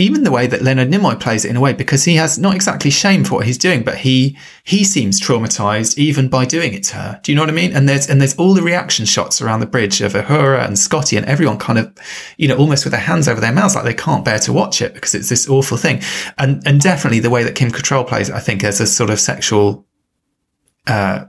[0.00, 2.54] even the way that Leonard Nimoy plays it in a way, because he has not
[2.54, 6.84] exactly shame for what he's doing, but he he seems traumatized even by doing it
[6.84, 7.20] to her.
[7.22, 7.72] Do you know what I mean?
[7.72, 11.16] And there's and there's all the reaction shots around the bridge of Uhura and Scotty
[11.16, 11.92] and everyone kind of,
[12.38, 14.80] you know, almost with their hands over their mouths, like they can't bear to watch
[14.80, 16.00] it because it's this awful thing.
[16.38, 19.10] And and definitely the way that Kim Cattrall plays it, I think, as a sort
[19.10, 19.86] of sexual
[20.86, 21.26] uh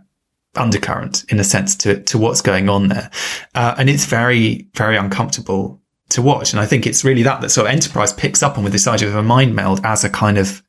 [0.55, 3.09] undercurrent in a sense to to what's going on there.
[3.53, 5.80] Uh, and it's very, very uncomfortable
[6.11, 6.53] to watch.
[6.53, 8.87] And I think it's really that that sort of Enterprise picks up on with this
[8.87, 10.63] idea of a mind meld as a kind of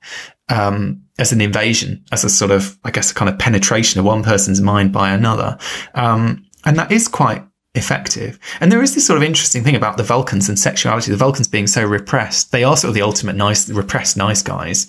[0.48, 4.06] um, as an invasion, as a sort of, I guess, a kind of penetration of
[4.06, 5.58] one person's mind by another.
[5.94, 8.38] Um, and that is quite effective.
[8.60, 11.10] And there is this sort of interesting thing about the Vulcans and sexuality.
[11.10, 14.86] The Vulcans being so repressed, they are sort of the ultimate nice, repressed nice guys.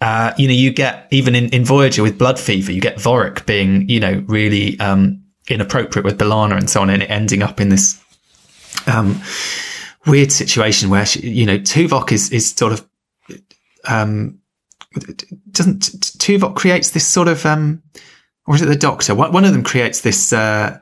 [0.00, 3.46] Uh, you know, you get even in, in Voyager with Blood Fever, you get Vorik
[3.46, 7.60] being, you know, really um, inappropriate with B'Elanna and so on, and it ending up
[7.60, 8.02] in this.
[8.86, 9.20] Um,
[10.06, 12.86] weird situation where she, you know Tuvok is is sort of
[13.88, 14.38] um
[15.50, 15.80] doesn't
[16.18, 17.82] Tuvok creates this sort of um
[18.46, 19.14] or is it the Doctor?
[19.14, 20.32] One, of them creates this.
[20.32, 20.78] Uh,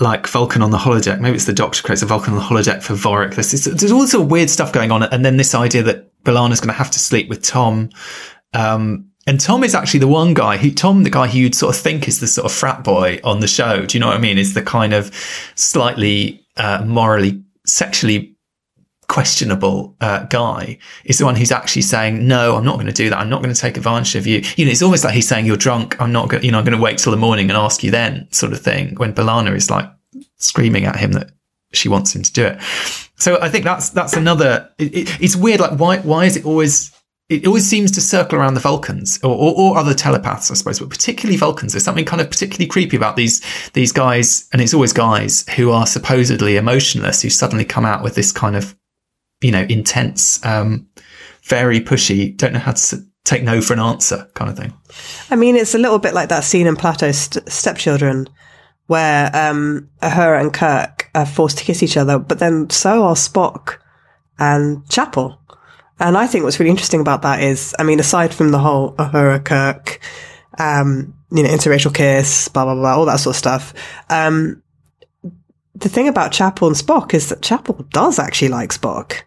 [0.00, 1.20] like Vulcan on the holodeck.
[1.20, 3.34] Maybe it's the Doctor creates a Vulcan on the holodeck for Vorik.
[3.34, 6.60] There's, there's all sort of weird stuff going on, and then this idea that B'Elanna's
[6.60, 7.90] going to have to sleep with Tom.
[8.54, 11.76] Um, and Tom is actually the one guy who, Tom, the guy who you'd sort
[11.76, 13.84] of think is the sort of frat boy on the show.
[13.84, 14.38] Do you know what I mean?
[14.38, 15.14] Is the kind of
[15.54, 18.29] slightly uh, morally, sexually
[19.10, 23.10] questionable uh, guy is the one who's actually saying, no, I'm not going to do
[23.10, 23.18] that.
[23.18, 24.40] I'm not going to take advantage of you.
[24.56, 26.00] You know, it's almost like he's saying, you're drunk.
[26.00, 27.90] I'm not going, you know, I'm going to wait till the morning and ask you
[27.90, 29.90] then sort of thing when B'Elanna is like
[30.36, 31.32] screaming at him that
[31.72, 32.62] she wants him to do it.
[33.16, 35.58] So I think that's, that's another, it, it, it's weird.
[35.58, 36.96] Like, why, why is it always,
[37.28, 40.78] it always seems to circle around the Vulcans or, or, or, other telepaths, I suppose,
[40.78, 41.72] but particularly Vulcans.
[41.72, 43.40] There's something kind of particularly creepy about these
[43.72, 48.16] these guys, and it's always guys who are supposedly emotionless who suddenly come out with
[48.16, 48.74] this kind of
[49.42, 50.88] you know, intense, um,
[51.44, 54.72] very pushy, don't know how to take no for an answer kind of thing.
[55.30, 58.28] I mean, it's a little bit like that scene in Plato's st- Stepchildren
[58.86, 63.14] where um, her and Kirk are forced to kiss each other, but then so are
[63.14, 63.76] Spock
[64.38, 65.40] and Chapel.
[66.00, 68.94] And I think what's really interesting about that is, I mean, aside from the whole
[68.94, 70.00] Uhura Kirk,
[70.58, 73.74] um, you know, interracial kiss, blah, blah, blah, all that sort of stuff,
[74.08, 74.62] um,
[75.74, 79.22] the thing about Chapel and Spock is that Chapel does actually like Spock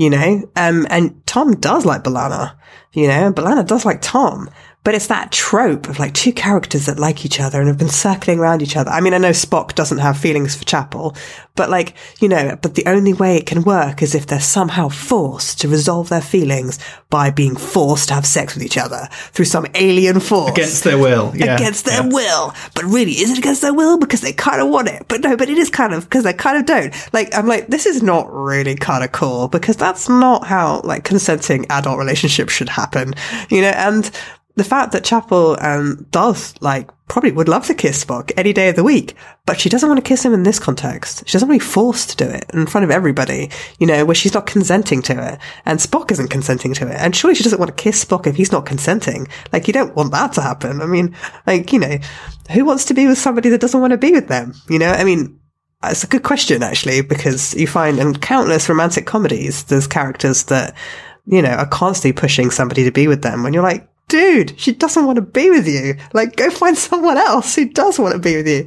[0.00, 2.56] you know, um, and Tom does like B'Elanna,
[2.94, 4.48] you know, and B'Elanna does like Tom.
[4.82, 7.90] But it's that trope of like two characters that like each other and have been
[7.90, 8.90] circling around each other.
[8.90, 11.14] I mean, I know Spock doesn't have feelings for Chapel,
[11.54, 14.88] but like, you know, but the only way it can work is if they're somehow
[14.88, 16.78] forced to resolve their feelings
[17.10, 20.52] by being forced to have sex with each other through some alien force.
[20.52, 21.32] Against their will.
[21.36, 21.56] Yeah.
[21.56, 22.08] Against their yeah.
[22.08, 22.54] will.
[22.74, 23.98] But really, is it against their will?
[23.98, 25.04] Because they kind of want it.
[25.08, 26.94] But no, but it is kind of because they kind of don't.
[27.12, 31.04] Like, I'm like, this is not really kind of cool because that's not how like
[31.04, 33.12] consenting adult relationships should happen,
[33.50, 34.10] you know, and
[34.60, 38.68] the fact that Chapel um, does like probably would love to kiss Spock any day
[38.68, 39.14] of the week,
[39.46, 41.26] but she doesn't want to kiss him in this context.
[41.26, 43.48] She doesn't want to be forced to do it in front of everybody,
[43.78, 46.96] you know, where she's not consenting to it, and Spock isn't consenting to it.
[46.98, 49.28] And surely she doesn't want to kiss Spock if he's not consenting.
[49.50, 50.82] Like you don't want that to happen.
[50.82, 51.96] I mean, like you know,
[52.50, 54.52] who wants to be with somebody that doesn't want to be with them?
[54.68, 55.38] You know, I mean.
[55.82, 60.76] It's a good question, actually, because you find in countless romantic comedies, there's characters that,
[61.24, 63.42] you know, are constantly pushing somebody to be with them.
[63.42, 65.94] When you're like, dude, she doesn't want to be with you.
[66.12, 68.66] Like, go find someone else who does want to be with you.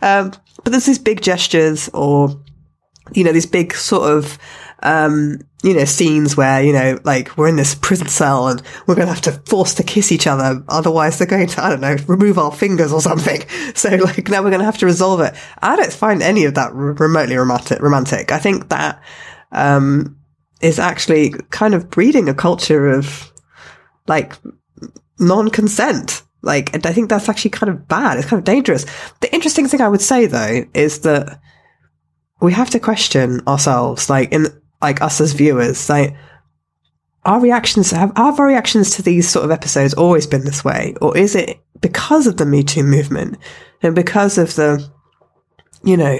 [0.00, 0.32] Um,
[0.62, 2.40] but there's these big gestures or,
[3.12, 4.38] you know, these big sort of,
[4.84, 8.94] um, you know, scenes where, you know, like we're in this prison cell and we're
[8.94, 10.62] going to have to force to kiss each other.
[10.68, 13.42] Otherwise they're going to, I don't know, remove our fingers or something.
[13.74, 15.34] So like now we're going to have to resolve it.
[15.60, 18.30] I don't find any of that remotely romantic, romantic.
[18.30, 19.02] I think that,
[19.50, 20.18] um,
[20.60, 23.32] is actually kind of breeding a culture of
[24.06, 24.34] like
[25.18, 26.22] non-consent.
[26.42, 28.18] Like, and I think that's actually kind of bad.
[28.18, 28.84] It's kind of dangerous.
[29.20, 31.40] The interesting thing I would say though is that
[32.40, 34.46] we have to question ourselves, like in,
[34.80, 36.16] like us as viewers, like,
[37.24, 41.16] our reactions have our reactions to these sort of episodes always been this way, or
[41.16, 43.38] is it because of the Me Too movement
[43.80, 44.84] and because of the,
[45.84, 46.18] you know,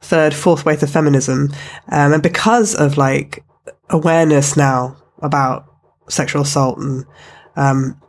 [0.00, 1.50] third, fourth wave of feminism,
[1.92, 3.44] um, and because of like
[3.90, 5.72] awareness now about
[6.08, 7.06] sexual assault and
[7.54, 8.00] um,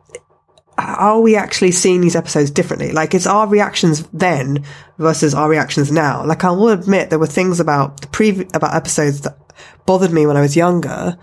[0.81, 2.91] are we actually seeing these episodes differently?
[2.91, 4.63] Like, it's our reactions then
[4.97, 6.25] versus our reactions now.
[6.25, 9.37] Like, I will admit there were things about the previous, about episodes that
[9.85, 11.17] bothered me when I was younger,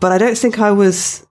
[0.00, 1.26] but I don't think I was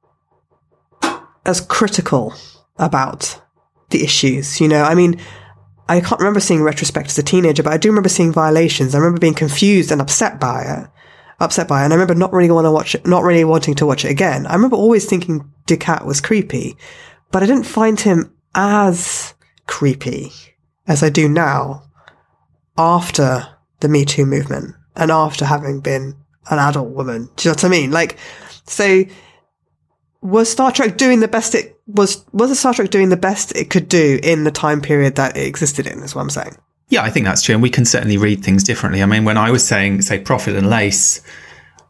[1.46, 2.34] as critical
[2.78, 3.42] about
[3.90, 4.62] the issues.
[4.62, 5.20] You know, I mean,
[5.88, 8.94] I can't remember seeing retrospect as a teenager, but I do remember seeing violations.
[8.94, 10.90] I remember being confused and upset by it
[11.40, 11.86] upset by it.
[11.86, 14.12] And I remember not really want to watch it, not really wanting to watch it
[14.12, 14.46] again.
[14.46, 16.76] I remember always thinking Dukat was creepy,
[17.32, 19.34] but I didn't find him as
[19.68, 20.32] creepy
[20.88, 21.84] as I do now
[22.78, 23.48] after
[23.82, 26.16] the Me Too movement and after having been
[26.50, 27.30] an adult woman.
[27.36, 27.92] Do you know what I mean?
[27.92, 28.18] Like,
[28.66, 29.04] so
[30.22, 33.70] was Star Trek doing the best it was, was Star Trek doing the best it
[33.70, 36.58] could do in the time period that it existed in, is what I'm saying.
[36.90, 37.54] Yeah, I think that's true.
[37.54, 39.04] And we can certainly read things differently.
[39.04, 41.22] I mean, when I was saying, say, Profit and Lace,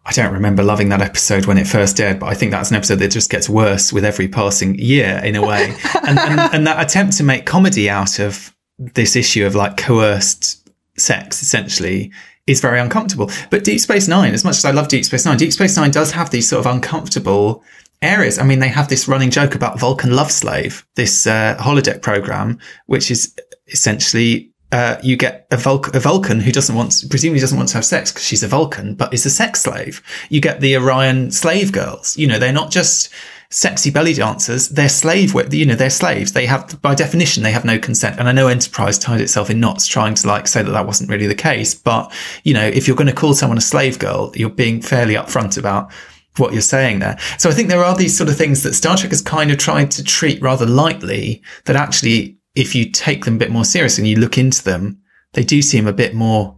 [0.05, 2.77] I don't remember loving that episode when it first aired, but I think that's an
[2.77, 5.75] episode that just gets worse with every passing year in a way.
[6.07, 10.69] and, and, and that attempt to make comedy out of this issue of like coerced
[10.97, 12.11] sex, essentially,
[12.47, 13.29] is very uncomfortable.
[13.49, 15.91] But Deep Space Nine, as much as I love Deep Space Nine, Deep Space Nine
[15.91, 17.63] does have these sort of uncomfortable
[18.01, 18.39] areas.
[18.39, 22.59] I mean, they have this running joke about Vulcan Love Slave, this uh, holodeck program,
[22.87, 23.35] which is
[23.67, 27.75] essentially uh, you get a, Vul- a, Vulcan who doesn't want, presumably doesn't want to
[27.75, 30.01] have sex because she's a Vulcan, but is a sex slave.
[30.29, 32.17] You get the Orion slave girls.
[32.17, 33.09] You know, they're not just
[33.51, 36.33] sexy belly dancers, they're slave, you know, they're slaves.
[36.33, 38.19] They have, by definition, they have no consent.
[38.19, 41.09] And I know Enterprise tied itself in knots trying to like say that that wasn't
[41.09, 41.73] really the case.
[41.73, 42.13] But,
[42.43, 45.57] you know, if you're going to call someone a slave girl, you're being fairly upfront
[45.57, 45.91] about
[46.37, 47.17] what you're saying there.
[47.37, 49.57] So I think there are these sort of things that Star Trek has kind of
[49.57, 54.01] tried to treat rather lightly that actually, if you take them a bit more seriously
[54.01, 55.01] and you look into them,
[55.33, 56.57] they do seem a bit more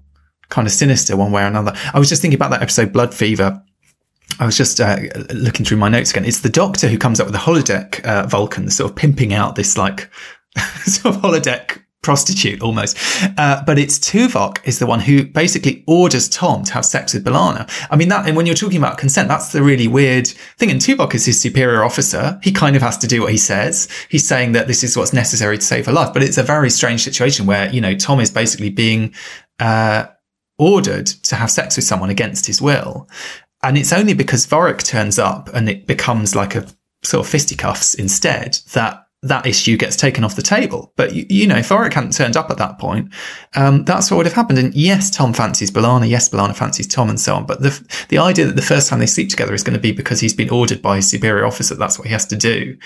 [0.49, 1.73] kind of sinister one way or another.
[1.93, 3.63] I was just thinking about that episode Blood Fever
[4.39, 4.97] I was just uh,
[5.33, 6.25] looking through my notes again.
[6.25, 9.55] It's the doctor who comes up with the holodeck uh, Vulcan, sort of pimping out
[9.55, 10.09] this like
[10.85, 12.97] sort of holodeck prostitute almost.
[13.37, 17.23] Uh, but it's Tuvok is the one who basically orders Tom to have sex with
[17.23, 17.69] B'Elanna.
[17.91, 20.27] I mean, that, and when you're talking about consent, that's the really weird
[20.57, 20.71] thing.
[20.71, 22.39] And Tuvok is his superior officer.
[22.43, 23.87] He kind of has to do what he says.
[24.09, 26.13] He's saying that this is what's necessary to save her life.
[26.13, 29.13] But it's a very strange situation where, you know, Tom is basically being,
[29.59, 30.05] uh,
[30.57, 33.09] ordered to have sex with someone against his will.
[33.63, 36.67] And it's only because Vorik turns up and it becomes like a
[37.03, 40.91] sort of fisticuffs instead that that issue gets taken off the table.
[40.95, 43.13] But you, you know, if Vorik hadn't turned up at that point,
[43.55, 44.57] um, that's what would have happened.
[44.57, 46.09] And yes, Tom fancies B'Elanna.
[46.09, 47.45] Yes, B'Elanna fancies Tom, and so on.
[47.45, 49.91] But the the idea that the first time they sleep together is going to be
[49.91, 51.75] because he's been ordered by his superior officer.
[51.75, 52.77] That's what he has to do.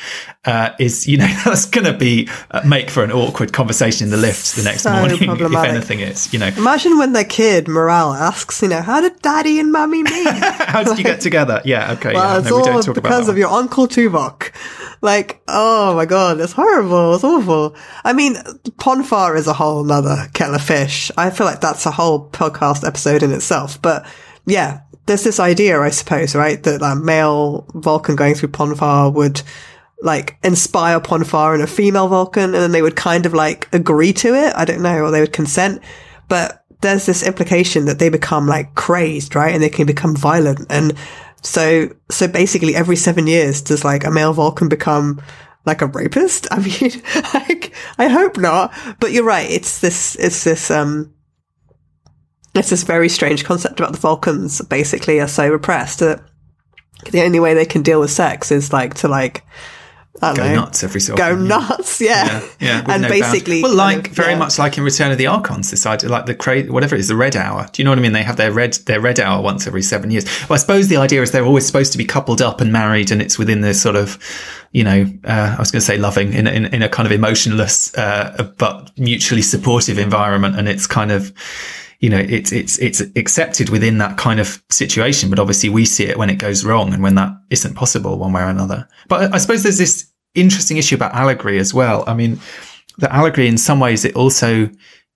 [0.43, 4.11] Uh, is you know that's going to be uh, make for an awkward conversation in
[4.11, 5.15] the lift the next So morning.
[5.55, 9.21] If anything is, you know, Imagine when their kid, Miral, asks, you know, how did
[9.21, 10.27] daddy and mummy meet?
[10.27, 11.61] how did you get together?
[11.63, 12.13] Yeah, okay.
[12.13, 14.51] well, yeah, it's no, we all don't talk because of your Uncle Tuvok.
[15.05, 17.13] Like, oh my god, it's horrible.
[17.13, 17.75] It's awful.
[18.03, 18.37] I mean,
[18.79, 21.11] Pon farr is a whole nother kettle of fish.
[21.15, 23.79] I feel like that's a whole podcast episode in itself.
[23.79, 24.05] But
[24.47, 26.61] yeah, there's this idea, I suppose, right?
[26.63, 29.43] That a male Vulcan going through Pon farr would
[30.01, 33.71] like inspire Pon farr and a female Vulcan, and then they would kind of like
[33.73, 34.55] agree to it.
[34.55, 35.83] I don't know, or they would consent.
[36.27, 39.53] But there's this implication that they become like crazed, right?
[39.53, 40.65] And they can become violent.
[40.71, 40.93] And
[41.45, 45.21] so, so basically every seven years, does like a male Vulcan become
[45.65, 46.47] like a rapist?
[46.51, 47.01] I mean,
[47.33, 48.73] like, I hope not.
[48.99, 49.49] But you're right.
[49.49, 51.13] It's this, it's this, um,
[52.55, 56.21] it's this very strange concept about the Vulcans basically are so repressed that
[57.11, 59.43] the only way they can deal with sex is like to like,
[60.21, 61.99] I Go know, nuts every so go often, nuts.
[61.99, 62.25] Yeah.
[62.25, 62.85] Yeah, yeah.
[62.87, 63.75] and no basically, bounds.
[63.75, 64.37] well, kind like of- very yeah.
[64.39, 67.09] much like in Return of the Archons, this idea, like the cra- whatever it is,
[67.09, 67.67] the Red Hour.
[67.71, 68.13] Do you know what I mean?
[68.13, 70.25] They have their red their Red Hour once every seven years.
[70.49, 73.11] Well, I suppose the idea is they're always supposed to be coupled up and married,
[73.11, 74.17] and it's within this sort of,
[74.71, 77.05] you know, uh, I was going to say loving in, a- in in a kind
[77.05, 81.33] of emotionless uh, but mutually supportive environment, and it's kind of.
[81.99, 86.05] You know, it's it's it's accepted within that kind of situation, but obviously we see
[86.05, 88.87] it when it goes wrong and when that isn't possible one way or another.
[89.07, 92.03] But I suppose there's this interesting issue about allegory as well.
[92.07, 92.39] I mean,
[92.97, 94.69] the allegory in some ways it also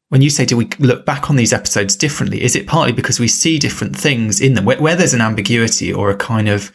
[0.10, 3.20] when you say do we look back on these episodes differently is it partly because
[3.20, 6.72] we see different things in them where, where there's an ambiguity or a kind of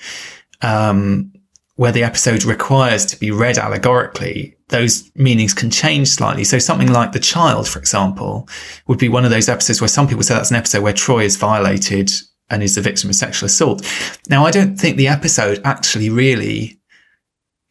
[0.63, 1.33] um
[1.77, 6.93] where the episode requires to be read allegorically those meanings can change slightly so something
[6.93, 8.49] like the child for example
[8.87, 11.25] would be one of those episodes where some people say that's an episode where troi
[11.25, 12.11] is violated
[12.51, 13.83] and is the victim of sexual assault
[14.29, 16.81] now i don't think the episode actually really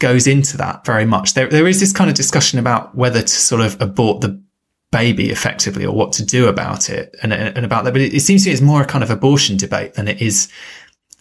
[0.03, 1.33] goes into that very much.
[1.33, 4.37] There, there is this kind of discussion about whether to sort of abort the
[4.91, 7.93] baby effectively or what to do about it and, and about that.
[7.93, 10.21] But it, it seems to me it's more a kind of abortion debate than it
[10.21, 10.51] is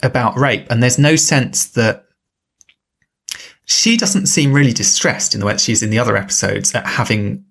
[0.02, 0.66] about rape.
[0.68, 2.01] And there's no sense that
[3.72, 6.74] she doesn't seem really distressed in the way that she is in the other episodes
[6.74, 7.44] at having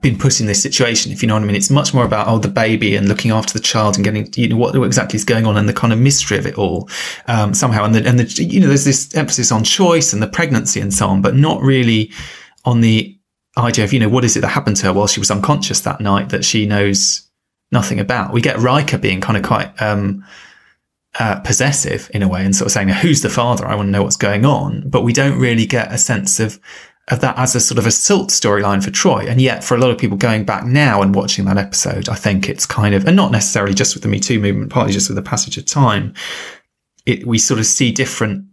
[0.00, 1.56] been put in this situation, if you know what I mean.
[1.56, 4.48] It's much more about, oh, the baby and looking after the child and getting, you
[4.48, 6.90] know, what, what exactly is going on and the kind of mystery of it all,
[7.26, 7.84] um, somehow.
[7.84, 10.92] And the, and the, you know, there's this emphasis on choice and the pregnancy and
[10.92, 12.12] so on, but not really
[12.66, 13.18] on the
[13.56, 15.80] idea of, you know, what is it that happened to her while she was unconscious
[15.80, 17.26] that night that she knows
[17.72, 18.32] nothing about.
[18.32, 20.22] We get Riker being kind of quite, um,
[21.18, 23.66] uh, possessive in a way and sort of saying, who's the father?
[23.66, 24.88] I want to know what's going on.
[24.88, 26.58] But we don't really get a sense of,
[27.08, 29.28] of that as a sort of a assault storyline for Troi.
[29.28, 32.14] And yet for a lot of people going back now and watching that episode, I
[32.14, 35.08] think it's kind of, and not necessarily just with the Me Too movement, partly just
[35.08, 36.14] with the passage of time,
[37.06, 38.46] it, we sort of see different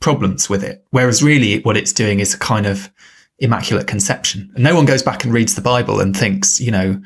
[0.00, 0.84] problems with it.
[0.90, 2.90] Whereas really what it's doing is a kind of
[3.38, 4.50] immaculate conception.
[4.54, 7.00] And no one goes back and reads the Bible and thinks, you know,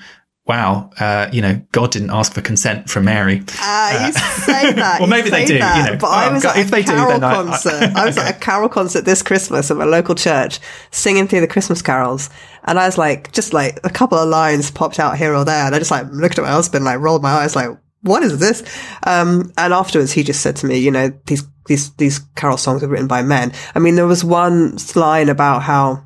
[0.47, 3.43] wow, uh, you know, God didn't ask for consent from Mary.
[3.59, 4.97] Ah, you say that.
[5.01, 5.99] Well, maybe they do, that, you know.
[5.99, 7.83] But I Oh, was God, at if a they do, carol then I- I- concert.
[7.97, 11.49] I, was at a carol concert this Christmas at my local church, singing through the
[11.49, 12.29] Christmas carols,
[12.65, 15.65] and I was like, just like a couple of lines popped out here or there,
[15.67, 17.71] and I just like looked at my husband, like rolled my eyes, like,
[18.03, 18.63] what is this?
[19.07, 22.83] Um, and afterwards, he just said to me, you know, these these these carol songs
[22.83, 23.53] are written by men.
[23.75, 26.05] I mean, there was one line about how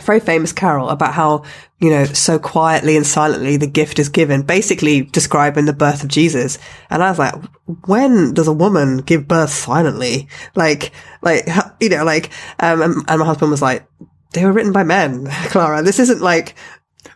[0.00, 1.44] a very famous carol about how,
[1.78, 6.08] you know, so quietly and silently the gift is given, basically describing the birth of
[6.08, 6.58] Jesus.
[6.90, 7.34] And I was like,
[7.86, 10.28] when does a woman give birth silently?
[10.54, 10.92] Like,
[11.22, 11.46] like,
[11.80, 13.86] you know, like, um, and, and my husband was like,
[14.32, 15.82] they were written by men, Clara.
[15.82, 16.54] This isn't like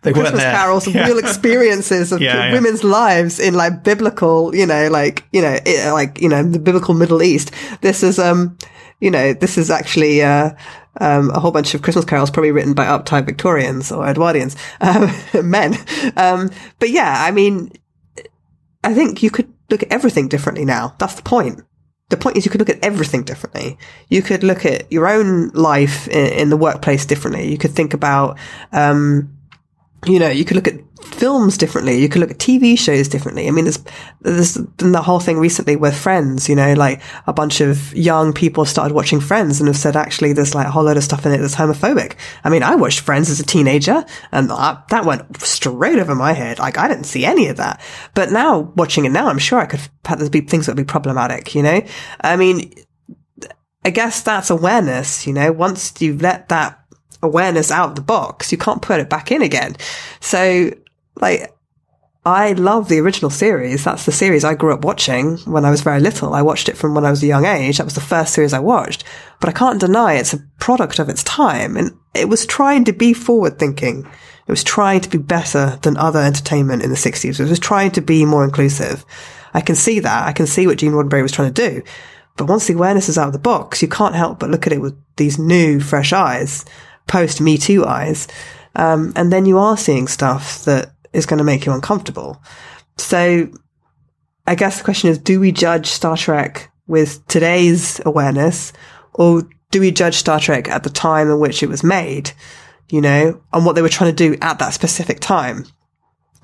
[0.03, 1.07] They Christmas carols, Yeah.
[1.07, 2.53] real experiences of Yeah, yeah.
[2.53, 5.59] women's lives in like biblical, you know, like, you know,
[5.93, 7.53] like, you know, the biblical Middle East.
[7.83, 8.57] This is, um,
[9.01, 10.51] you know, this is actually, uh,
[11.01, 15.11] um, a whole bunch of Christmas carols probably written by uptight Victorians or Edwardians, um,
[15.51, 15.75] men.
[16.17, 17.73] Um, but yeah, I mean,
[18.83, 20.95] I think you could look at everything differently now.
[20.99, 21.63] That's the point.
[22.11, 23.79] The point is you could look at everything differently.
[24.09, 27.51] You could look at your own life in, in the workplace differently.
[27.51, 28.39] You could think about,
[28.73, 29.37] um,
[30.07, 32.01] you know, you could look at films differently.
[32.01, 33.47] You could look at TV shows differently.
[33.47, 33.83] I mean, there's,
[34.21, 38.33] there's been the whole thing recently with Friends, you know, like a bunch of young
[38.33, 41.25] people started watching Friends and have said, actually, there's like a whole load of stuff
[41.25, 42.17] in it that's homophobic.
[42.43, 46.33] I mean, I watched Friends as a teenager and I, that went straight over my
[46.33, 46.59] head.
[46.59, 47.81] Like, I didn't see any of that.
[48.15, 50.91] But now, watching it now, I'm sure I could, there'd be things that would be
[50.91, 51.83] problematic, you know?
[52.21, 52.73] I mean,
[53.85, 56.84] I guess that's awareness, you know, once you've let that
[57.25, 59.77] awareness out of the box, you can't put it back in again.
[60.21, 60.71] So,
[61.21, 61.53] like,
[62.27, 63.85] I love the original series.
[63.85, 66.33] That's the series I grew up watching when I was very little.
[66.33, 67.77] I watched it from when I was a young age.
[67.77, 69.05] That was the first series I watched.
[69.41, 71.77] But I can't deny it's a product of its time.
[71.77, 74.07] And it was trying to be forward thinking.
[74.47, 77.41] It was trying to be better than other entertainment in the 60s.
[77.41, 79.05] It was trying to be more inclusive.
[79.53, 80.27] I can see that.
[80.27, 81.83] I can see what Gene Roddenberry was trying to do.
[82.37, 84.73] But once the awareness is out of the box, you can't help but look at
[84.73, 86.65] it with these new, fresh eyes,
[87.07, 88.29] post Me Too eyes.
[88.77, 92.43] Um, and then you are seeing stuff that is going to make you uncomfortable.
[92.99, 93.49] So
[94.47, 98.73] I guess the question is, do we judge Star Trek with today's awareness
[99.15, 102.33] or do we judge Star Trek at the time in which it was made,
[102.91, 105.67] you know, and what they were trying to do at that specific time?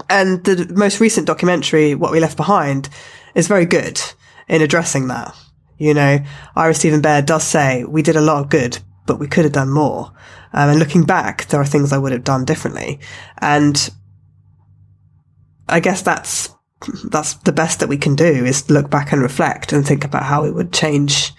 [0.09, 2.89] And the most recent documentary, What We Left Behind,
[3.35, 4.01] is very good
[4.49, 5.37] in addressing that.
[5.79, 6.19] You know,
[6.57, 8.79] Ira Steven Behr does say we did a lot of good,
[9.11, 10.13] but we could have done more.
[10.53, 13.01] Um, and looking back, there are things I would have done differently.
[13.39, 13.91] And
[15.69, 16.55] I guess that's
[17.11, 20.23] that's the best that we can do is look back and reflect and think about
[20.23, 21.33] how it would change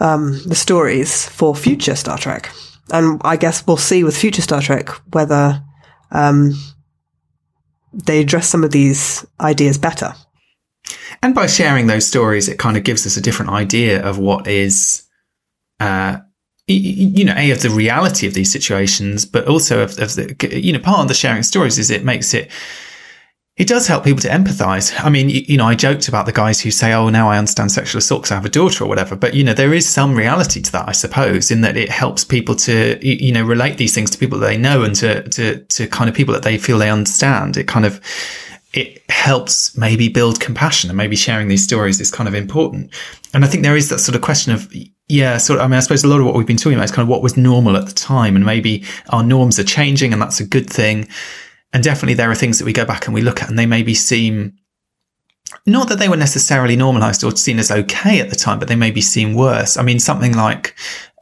[0.00, 2.50] um, the stories for future Star Trek.
[2.92, 5.62] And I guess we'll see with future Star Trek whether
[6.10, 6.54] um,
[7.92, 10.12] they address some of these ideas better.
[11.22, 14.48] And by sharing those stories, it kind of gives us a different idea of what
[14.48, 15.04] is,
[15.78, 16.18] uh,
[16.66, 20.72] you know, a of the reality of these situations, but also of, of the, you
[20.72, 22.50] know, part of the sharing stories is it makes it,
[23.56, 24.98] it does help people to empathize.
[25.04, 27.70] I mean, you, know, I joked about the guys who say, "Oh, now I understand
[27.70, 30.14] sexual assault because I have a daughter or whatever." But you know, there is some
[30.14, 33.94] reality to that, I suppose, in that it helps people to, you know, relate these
[33.94, 36.56] things to people that they know and to to to kind of people that they
[36.56, 37.58] feel they understand.
[37.58, 38.00] It kind of
[38.72, 42.90] it helps maybe build compassion and maybe sharing these stories is kind of important.
[43.34, 44.72] And I think there is that sort of question of,
[45.12, 46.90] yeah, so I mean, I suppose a lot of what we've been talking about is
[46.90, 50.22] kind of what was normal at the time and maybe our norms are changing and
[50.22, 51.06] that's a good thing.
[51.74, 53.66] And definitely there are things that we go back and we look at and they
[53.66, 54.54] maybe seem
[55.66, 58.74] not that they were necessarily normalized or seen as okay at the time, but they
[58.74, 59.76] maybe seem worse.
[59.76, 60.74] I mean, something like,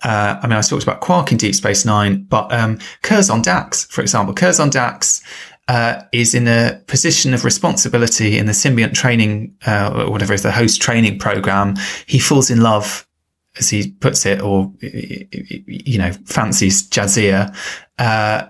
[0.04, 3.86] uh, I mean, I talked about Quark in Deep Space Nine, but, um, Curzon Dax,
[3.86, 5.20] for example, Curzon Dax,
[5.66, 10.42] uh, is in a position of responsibility in the symbiont training, uh, or whatever is
[10.42, 11.74] the host training program.
[12.06, 13.04] He falls in love,
[13.60, 17.54] as he puts it, or, you know, fancies Jadzia,
[17.98, 18.48] uh,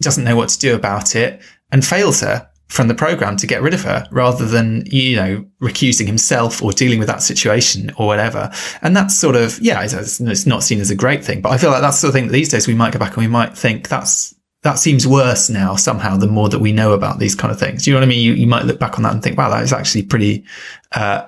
[0.00, 3.60] doesn't know what to do about it and fails her from the program to get
[3.60, 8.06] rid of her rather than, you know, recusing himself or dealing with that situation or
[8.06, 8.50] whatever.
[8.80, 11.58] And that's sort of, yeah, it's, it's not seen as a great thing, but I
[11.58, 13.18] feel like that's the sort of thing that these days we might go back and
[13.18, 17.18] we might think that's, that seems worse now somehow the more that we know about
[17.18, 17.86] these kind of things.
[17.86, 18.24] You know what I mean?
[18.24, 20.44] You, you might look back on that and think, wow, that is actually pretty,
[20.92, 21.26] uh,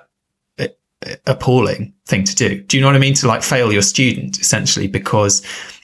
[1.26, 2.61] appalling thing to do.
[2.62, 3.14] Do you know what I mean?
[3.14, 5.42] To like fail your student essentially because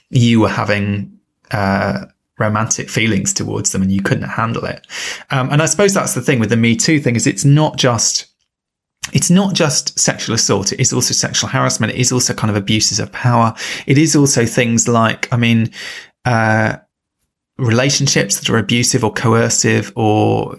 [0.09, 1.19] you were having,
[1.51, 2.05] uh,
[2.39, 4.87] romantic feelings towards them and you couldn't handle it.
[5.29, 7.77] Um, and I suppose that's the thing with the Me Too thing is it's not
[7.77, 8.25] just,
[9.13, 10.73] it's not just sexual assault.
[10.73, 11.93] It is also sexual harassment.
[11.93, 13.53] It is also kind of abuses of power.
[13.85, 15.71] It is also things like, I mean,
[16.25, 16.77] uh,
[17.57, 20.55] relationships that are abusive or coercive or,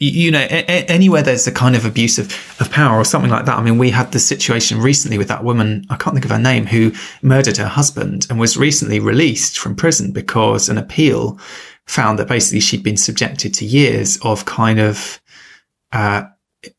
[0.00, 2.26] you know, anywhere there's a kind of abuse of,
[2.60, 3.58] of power or something like that.
[3.58, 6.38] I mean, we had the situation recently with that woman, I can't think of her
[6.38, 11.38] name, who murdered her husband and was recently released from prison because an appeal
[11.86, 15.20] found that basically she'd been subjected to years of kind of,
[15.90, 16.22] uh,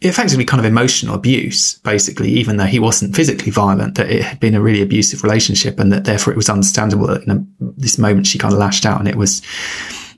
[0.02, 4.40] effectively kind of emotional abuse, basically, even though he wasn't physically violent, that it had
[4.40, 7.98] been a really abusive relationship and that therefore it was understandable that in a, this
[7.98, 9.42] moment she kind of lashed out and it was,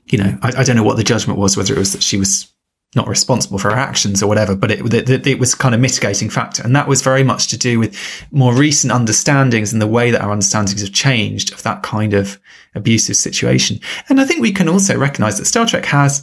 [0.06, 2.16] you know, I, I, don't know what the judgment was, whether it was that she
[2.16, 2.52] was
[2.94, 6.28] not responsible for her actions or whatever, but it, it, it was kind of mitigating
[6.28, 6.62] factor.
[6.62, 7.96] And that was very much to do with
[8.30, 12.38] more recent understandings and the way that our understandings have changed of that kind of
[12.74, 13.80] abusive situation.
[14.08, 16.22] And I think we can also recognize that Star Trek has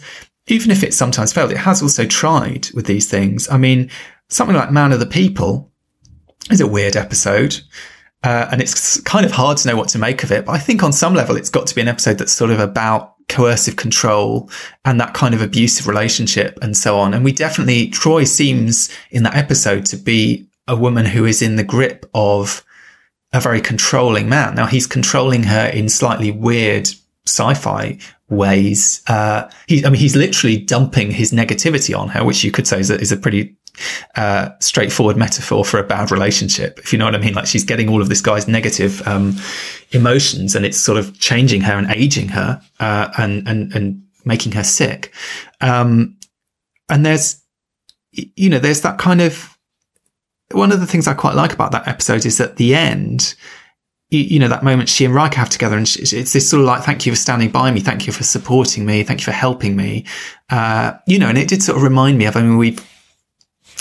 [0.50, 3.48] even if it sometimes failed, it has also tried with these things.
[3.50, 3.90] I mean,
[4.30, 5.72] something like Man of the People
[6.50, 7.60] is a weird episode.
[8.24, 10.46] Uh, and it's kind of hard to know what to make of it.
[10.46, 12.60] But I think on some level, it's got to be an episode that's sort of
[12.60, 14.50] about coercive control
[14.84, 17.14] and that kind of abusive relationship and so on.
[17.14, 21.56] And we definitely, Troi seems in that episode to be a woman who is in
[21.56, 22.64] the grip of
[23.32, 24.56] a very controlling man.
[24.56, 26.90] Now he's controlling her in slightly weird
[27.26, 28.00] sci-fi
[28.30, 29.02] ways.
[29.08, 32.80] Uh, he, I mean, he's literally dumping his negativity on her, which you could say
[32.80, 33.56] is a, is a pretty
[34.16, 37.34] uh, straightforward metaphor for a bad relationship, if you know what I mean.
[37.34, 39.36] Like she's getting all of this guy's negative um,
[39.92, 44.52] emotions, and it's sort of changing her and aging her, uh, and and and making
[44.54, 45.14] her sick.
[45.62, 46.18] Um,
[46.90, 47.42] and there's,
[48.12, 49.58] you know, there's that kind of
[50.52, 53.36] one of the things I quite like about that episode is at the end
[54.10, 56.62] you, you, know, that moment she and Riker have together and she, it's this sort
[56.62, 57.80] of like, thank you for standing by me.
[57.80, 59.04] Thank you for supporting me.
[59.04, 60.06] Thank you for helping me.
[60.50, 62.84] Uh, you know, and it did sort of remind me of, I mean, we've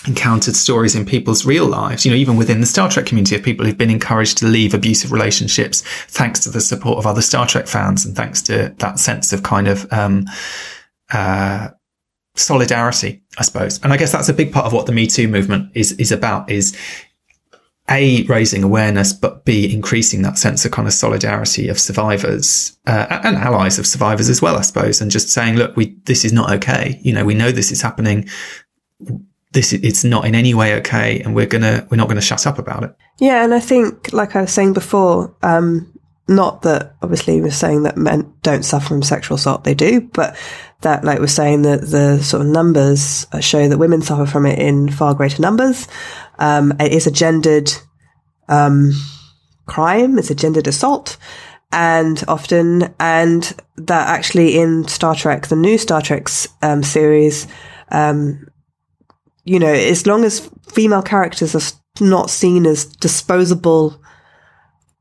[0.09, 3.43] encountered stories in people's real lives, you know, even within the Star Trek community of
[3.43, 7.47] people who've been encouraged to leave abusive relationships thanks to the support of other Star
[7.47, 10.25] Trek fans and thanks to that sense of kind of, um,
[11.13, 11.69] uh,
[12.35, 13.81] solidarity, I suppose.
[13.83, 16.13] And I guess that's a big part of what the Me Too movement is, is
[16.13, 16.77] about is
[17.91, 23.21] a raising awareness, but b increasing that sense of kind of solidarity of survivors uh,
[23.25, 26.33] and allies of survivors as well, I suppose, and just saying, look, we this is
[26.33, 27.01] not okay.
[27.03, 28.29] You know, we know this is happening.
[29.53, 32.59] This it's not in any way okay, and we're gonna we're not gonna shut up
[32.59, 32.95] about it.
[33.19, 35.93] Yeah, and I think, like I was saying before, um,
[36.29, 40.37] not that obviously we're saying that men don't suffer from sexual assault, they do, but
[40.83, 44.59] that, like we're saying, that the sort of numbers show that women suffer from it
[44.59, 45.89] in far greater numbers.
[46.39, 47.73] Um, it is a gendered
[48.49, 48.93] um,
[49.67, 50.19] crime.
[50.19, 51.17] It's a gendered assault.
[51.73, 53.43] And often, and
[53.77, 56.29] that actually in Star Trek, the new Star Trek
[56.63, 57.47] um, series,
[57.91, 58.47] um,
[59.49, 64.01] you know, as long as female characters are not seen as disposable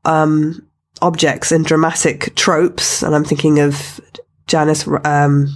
[0.04, 0.66] um,
[1.02, 4.00] objects in dramatic tropes, and I'm thinking of
[4.46, 5.48] Janice um,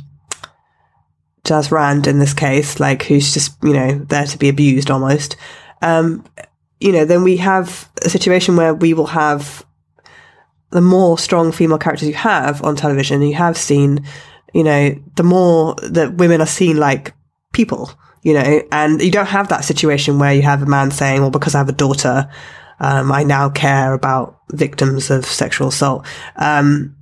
[1.45, 5.37] Jaz Rand in this case, like who's just you know there to be abused almost
[5.83, 6.25] um,
[6.81, 9.67] you know, then we have a situation where we will have
[10.71, 14.05] the more strong female characters you have on television, you have seen,
[14.55, 17.15] you know, the more that women are seen like
[17.53, 17.91] people,
[18.23, 21.31] you know, and you don't have that situation where you have a man saying, well,
[21.31, 22.31] because I have a daughter,
[22.79, 26.07] um, I now care about victims of sexual assault.
[26.37, 26.97] Um,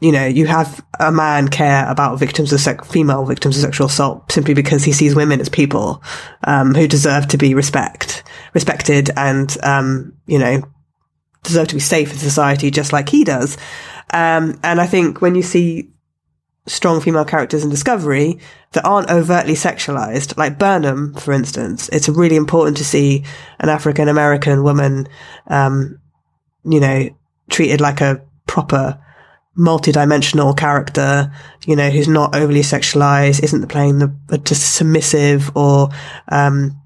[0.00, 3.86] you know, you have a man care about victims of sex, female victims of sexual
[3.86, 6.02] assault simply because he sees women as people,
[6.44, 10.62] um, who deserve to be respect, respected and, um, you know,
[11.44, 13.56] deserve to be safe in society just like he does.
[14.12, 15.91] Um, and I think when you see
[16.66, 18.38] strong female characters in Discovery
[18.72, 23.24] that aren't overtly sexualized, like Burnham, for instance, it's really important to see
[23.58, 25.08] an African American woman,
[25.48, 25.98] um,
[26.64, 27.08] you know,
[27.50, 28.98] treated like a proper
[29.54, 31.30] multi-dimensional character,
[31.66, 35.88] you know, who's not overly sexualized, isn't playing the, just submissive or,
[36.28, 36.80] um,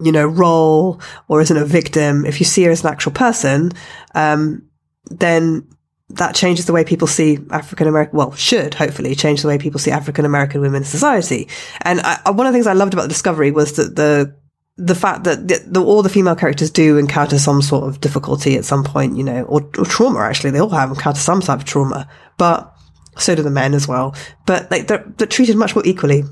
[0.00, 2.26] you know, role or isn't a victim.
[2.26, 3.72] If you see her as an actual person,
[4.14, 4.68] um,
[5.10, 5.68] then
[6.10, 9.80] that changes the way people see African American, well, should hopefully change the way people
[9.80, 11.48] see African American women in society.
[11.82, 14.34] And I, one of the things I loved about the discovery was that the
[14.78, 18.56] the fact that the, the, all the female characters do encounter some sort of difficulty
[18.56, 20.20] at some point, you know, or, or, trauma.
[20.20, 22.74] Actually, they all have encountered some type of trauma, but
[23.16, 24.14] so do the men as well.
[24.44, 26.24] But like they're, they're treated much more equally.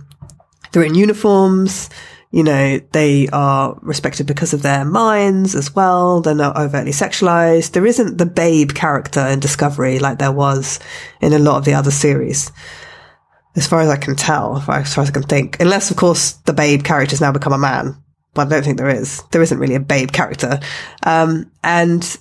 [0.73, 1.89] They're in uniforms.
[2.35, 6.21] You know, they are respected because of their minds as well.
[6.21, 7.71] They're not overtly sexualized.
[7.71, 10.81] There isn't the babe character in Discovery like there was
[11.21, 12.51] in a lot of the other series
[13.55, 14.65] as far as I can tell, as
[14.95, 15.61] far as I can think.
[15.61, 18.89] Unless, of course, the babe character's now become a man, but I don't think there
[18.89, 19.23] is.
[19.31, 20.59] There isn't really a babe character.
[21.05, 22.19] Um, and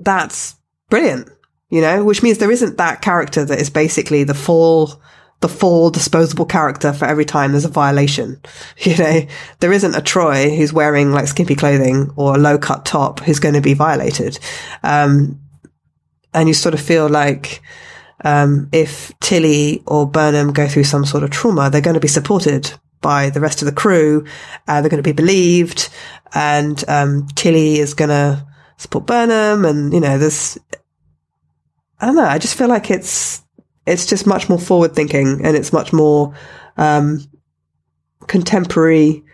[0.00, 0.54] that's
[0.88, 1.28] brilliant,
[1.68, 5.02] you know, which means there isn't that character that is basically the full,
[5.44, 8.40] the full disposable character for every time there's a violation.
[8.78, 9.20] You know,
[9.60, 13.40] there isn't a Troi who's wearing like skimpy clothing or a low cut top who's
[13.40, 14.38] going to be violated.
[14.82, 15.40] Um,
[16.32, 17.60] and you sort of feel like,
[18.24, 22.08] um, if Tilly or Burnham go through some sort of trauma, they're going to be
[22.08, 22.72] supported
[23.02, 24.24] by the rest of the crew.
[24.66, 25.90] Uh, they're going to be believed,
[26.34, 28.46] and um, Tilly is going to
[28.78, 30.58] support Burnham, and you know, there's.
[32.00, 32.24] I don't know.
[32.24, 33.43] I just feel like it's
[33.86, 36.34] it's just much more forward thinking, and it's much more
[36.76, 37.20] um,
[38.26, 39.24] contemporary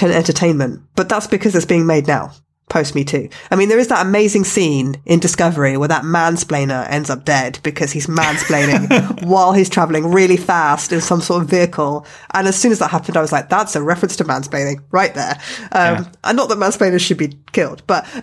[0.00, 0.82] entertainment.
[0.94, 2.32] But that's because it's being made now
[2.72, 3.28] post Me Too.
[3.50, 7.58] I mean, there is that amazing scene in Discovery where that mansplainer ends up dead
[7.62, 12.06] because he's mansplaining while he's traveling really fast in some sort of vehicle.
[12.32, 15.14] And as soon as that happened, I was like, that's a reference to mansplaining right
[15.14, 15.38] there.
[15.70, 16.04] Um, yeah.
[16.24, 18.08] and not that mansplainers should be killed, but,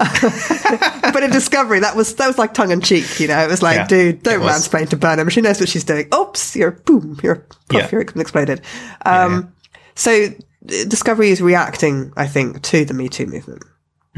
[1.13, 3.61] but in Discovery, that was, that was like tongue in cheek, you know, it was
[3.61, 5.29] like, yeah, dude, don't mansplain to Burnham.
[5.29, 6.07] She knows what she's doing.
[6.13, 7.89] Oops, you're boom, you're, puff, yeah.
[7.91, 8.61] you're exploded.
[9.05, 9.53] Um,
[9.93, 10.29] so
[10.65, 13.63] Discovery is reacting, I think, to the Me Too movement.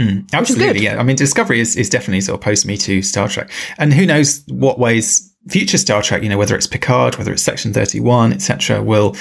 [0.02, 1.00] Mm, absolutely, yeah.
[1.00, 4.06] I mean, Discovery is, is definitely sort of post Me Too Star Trek, and who
[4.06, 8.00] knows what ways future Star Trek, you know, whether it's Picard, whether it's Section Thirty
[8.00, 9.16] One, etc., will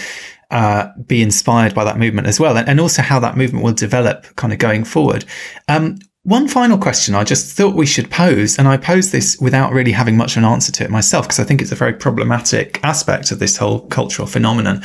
[0.50, 3.72] uh, be inspired by that movement as well, and, and, also how that movement will
[3.72, 5.24] develop kind of going forward.
[5.68, 9.72] Um, one final question I just thought we should pose, and I pose this without
[9.72, 11.94] really having much of an answer to it myself, because I think it's a very
[11.94, 14.82] problematic aspect of this whole cultural phenomenon,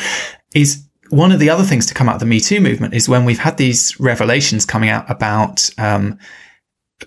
[0.53, 3.07] is one of the other things to come out of the Me Too movement is
[3.09, 6.17] when we've had these revelations coming out about um,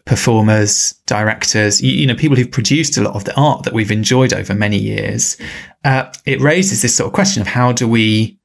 [0.04, 3.90] performers, directors, you, you, know, people who've produced a lot of the art that we've
[3.90, 5.36] enjoyed over many years.
[5.84, 8.38] Uh, it raises this sort of question of how do we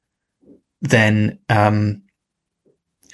[0.80, 2.02] then um,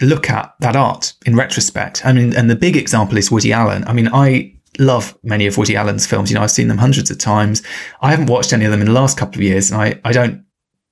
[0.00, 2.04] look at that art in retrospect?
[2.06, 3.84] I mean, and the big example is Woody Allen.
[3.86, 6.30] I mean, I love many of Woody Allen's films.
[6.30, 7.62] You know, I've seen them hundreds of times.
[8.00, 10.12] I haven't watched any of them in the last couple of years, and I, I
[10.12, 10.44] don't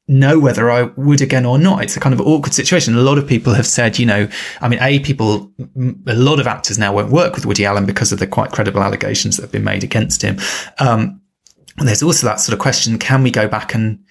[0.09, 1.83] know whether I would again or not.
[1.83, 2.97] It's a kind of awkward situation.
[2.97, 4.29] A lot of people have said, you know,
[4.61, 5.53] I mean, A, people,
[6.07, 8.83] a lot of actors now won't work with Woody Allen because of the quite credible
[8.83, 10.39] allegations that have been made against him.
[10.79, 11.21] Um,
[11.77, 14.03] there's also that sort of question, can we go back and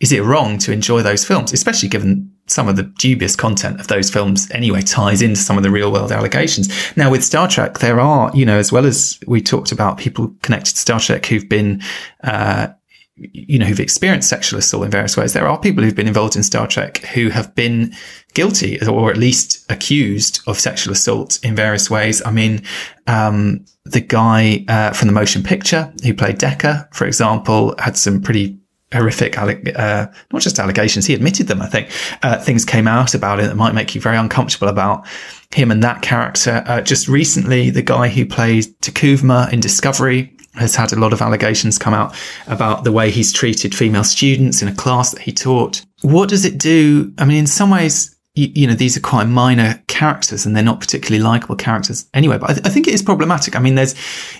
[0.00, 3.88] is it wrong to enjoy those films, especially given some of the dubious content of
[3.88, 6.68] those films anyway ties into some of the real world allegations.
[6.96, 10.32] Now with Star Trek, there are, you know, as well as we talked about people
[10.42, 11.82] connected to Star Trek who've been,
[12.22, 12.68] uh,
[13.16, 15.32] you know, who've experienced sexual assault in various ways.
[15.32, 17.94] There are people who've been involved in Star Trek who have been
[18.34, 22.22] guilty or at least accused of sexual assault in various ways.
[22.24, 22.62] I mean,
[23.06, 28.20] um, the guy uh, from the motion picture who played Decker, for example, had some
[28.20, 28.58] pretty
[28.92, 31.90] horrific, uh, not just allegations, he admitted them, I think.
[32.22, 35.06] Uh, things came out about it that might make you very uncomfortable about
[35.54, 36.62] him and that character.
[36.66, 41.20] Uh, just recently, the guy who played T'Kuvma in Discovery has had a lot of
[41.20, 42.14] allegations come out
[42.46, 45.84] about the way he's treated female students in a class that he taught.
[46.02, 47.12] What does it do?
[47.18, 50.62] I mean, in some ways, you, you know, these are quite minor characters and they're
[50.62, 53.56] not particularly likable characters anyway, but I, th- I think it is problematic.
[53.56, 53.94] I mean, there's,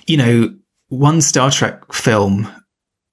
[0.06, 0.54] you know,
[0.88, 2.48] one Star Trek film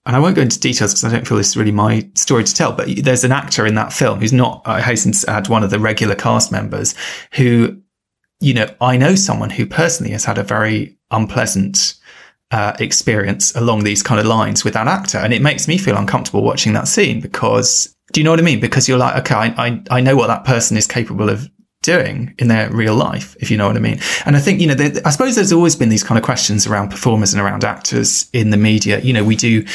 [0.06, 2.44] and I won't go into details because I don't feel this is really my story
[2.44, 5.48] to tell, but there's an actor in that film who's not, I hasten to add,
[5.48, 6.94] one of the regular cast members
[7.34, 7.78] who,
[8.42, 11.96] you know, I know someone who personally has had a very unpleasant
[12.54, 15.18] uh, experience along these kind of lines with that actor.
[15.18, 18.44] And it makes me feel uncomfortable watching that scene because do you know what I
[18.44, 18.60] mean?
[18.60, 21.50] Because you're like, okay, I, I, I know what that person is capable of
[21.82, 24.00] doing in their real life, if you know what I mean.
[24.28, 26.68] And I think, you know, there, I suppose there's always been these kind of questions
[26.68, 29.00] around performers and around actors in the media.
[29.00, 29.66] You know, we do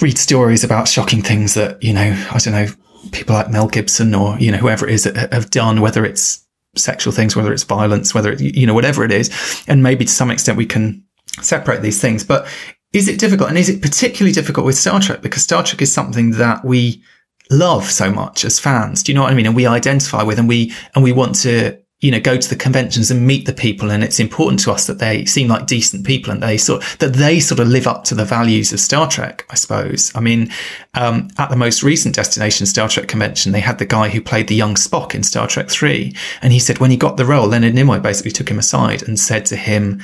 [0.00, 2.68] read stories about shocking things that, you know, I don't know,
[3.10, 7.12] people like Mel Gibson or, you know, whoever it is have done, whether it's sexual
[7.12, 9.64] things, whether it's violence, whether it, you know, whatever it is.
[9.66, 11.04] And maybe to some extent we can
[11.40, 12.24] separate these things.
[12.24, 12.46] But
[12.92, 13.48] is it difficult?
[13.48, 15.22] And is it particularly difficult with Star Trek?
[15.22, 17.02] Because Star Trek is something that we
[17.50, 19.02] love so much as fans.
[19.02, 19.46] Do you know what I mean?
[19.46, 22.56] And we identify with and we, and we want to, you know, go to the
[22.56, 23.90] conventions and meet the people.
[23.90, 27.12] And it's important to us that they seem like decent people and they sort, that
[27.12, 30.10] they sort of live up to the values of Star Trek, I suppose.
[30.14, 30.50] I mean,
[30.94, 34.48] um, at the most recent Destination Star Trek convention, they had the guy who played
[34.48, 36.14] the young Spock in Star Trek 3.
[36.40, 39.18] And he said when he got the role, Leonard Nimoy basically took him aside and
[39.18, 40.00] said to him,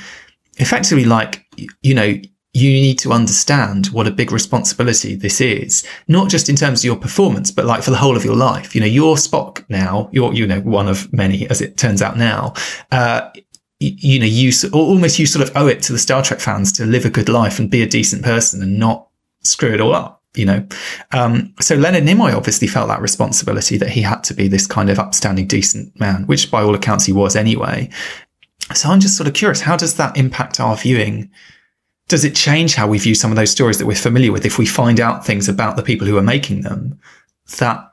[0.57, 1.45] effectively like,
[1.81, 2.19] you know,
[2.53, 6.85] you need to understand what a big responsibility this is, not just in terms of
[6.85, 8.73] your performance, but like for the whole of your life.
[8.73, 12.17] You know, you're Spock now, you're, you know, one of many as it turns out
[12.17, 12.53] now.
[12.91, 13.29] Uh,
[13.79, 16.85] you know, you almost you sort of owe it to the Star Trek fans to
[16.85, 19.07] live a good life and be a decent person and not
[19.43, 20.23] screw it all up.
[20.35, 20.67] You know,
[21.11, 24.89] um, so Leonard Nimoy obviously felt that responsibility that he had to be this kind
[24.89, 27.89] of upstanding, decent man, which by all accounts he was anyway.
[28.73, 31.29] So I'm just sort of curious, how does that impact our viewing?
[32.07, 34.57] Does it change how we view some of those stories that we're familiar with if
[34.57, 36.99] we find out things about the people who are making them
[37.59, 37.83] that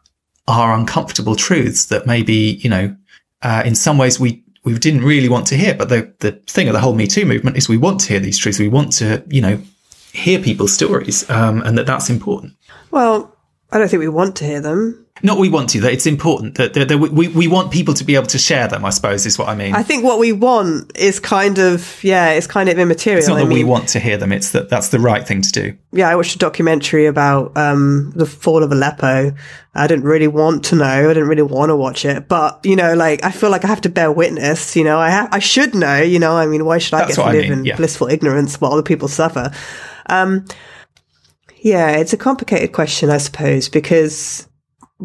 [0.46, 2.96] are uncomfortable truths that maybe, you know,
[3.42, 5.74] uh, in some ways we, we didn't really want to hear.
[5.74, 8.20] But the, the thing of the whole Me Too movement is we want to hear
[8.20, 8.59] these truths.
[8.59, 9.60] We want to, you know,
[10.12, 12.55] hear people's stories, um, and that that's important.
[12.90, 13.36] Well,
[13.72, 15.03] I don't think we want to hear them.
[15.24, 15.80] Not we want to.
[15.80, 18.68] That it's important that, that, that we we want people to be able to share
[18.68, 18.84] them.
[18.84, 19.74] I suppose is what I mean.
[19.74, 23.18] I think what we want is kind of yeah, it's kind of immaterial.
[23.18, 24.32] it's not I that we want to hear them.
[24.32, 25.76] It's that that's the right thing to do.
[25.92, 29.32] yeah, I watched a documentary about um, the fall of Aleppo.
[29.74, 30.84] I didn't really want to know.
[30.84, 33.68] I didn't really want to watch it, but you know, like I feel like I
[33.68, 34.76] have to bear witness.
[34.76, 36.01] You know, I ha- I should know.
[36.02, 37.64] You know, I mean, why should I That's get to what I live mean, in
[37.64, 37.76] yeah.
[37.76, 39.51] blissful ignorance while other people suffer?
[40.06, 40.44] Um,
[41.64, 44.46] yeah, it's a complicated question, I suppose, because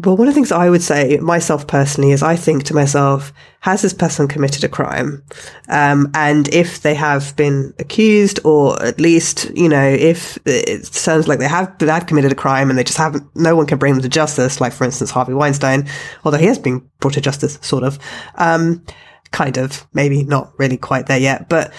[0.04, 3.32] well, one of the things I would say myself personally is I think to myself,
[3.60, 5.22] has this person committed a crime?
[5.68, 11.28] Um, and if they have been accused, or at least, you know, if it sounds
[11.28, 13.78] like they have, they have committed a crime and they just haven't, no one can
[13.78, 15.88] bring them to justice, like for instance, Harvey Weinstein,
[16.24, 17.98] although he has been brought to justice, sort of,
[18.36, 18.84] um,
[19.32, 21.72] kind of, maybe not really quite there yet, but,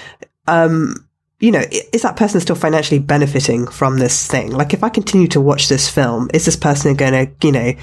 [0.47, 0.95] um,
[1.39, 4.51] you know, is that person still financially benefiting from this thing?
[4.51, 7.73] Like, if I continue to watch this film, is this person going to, you know,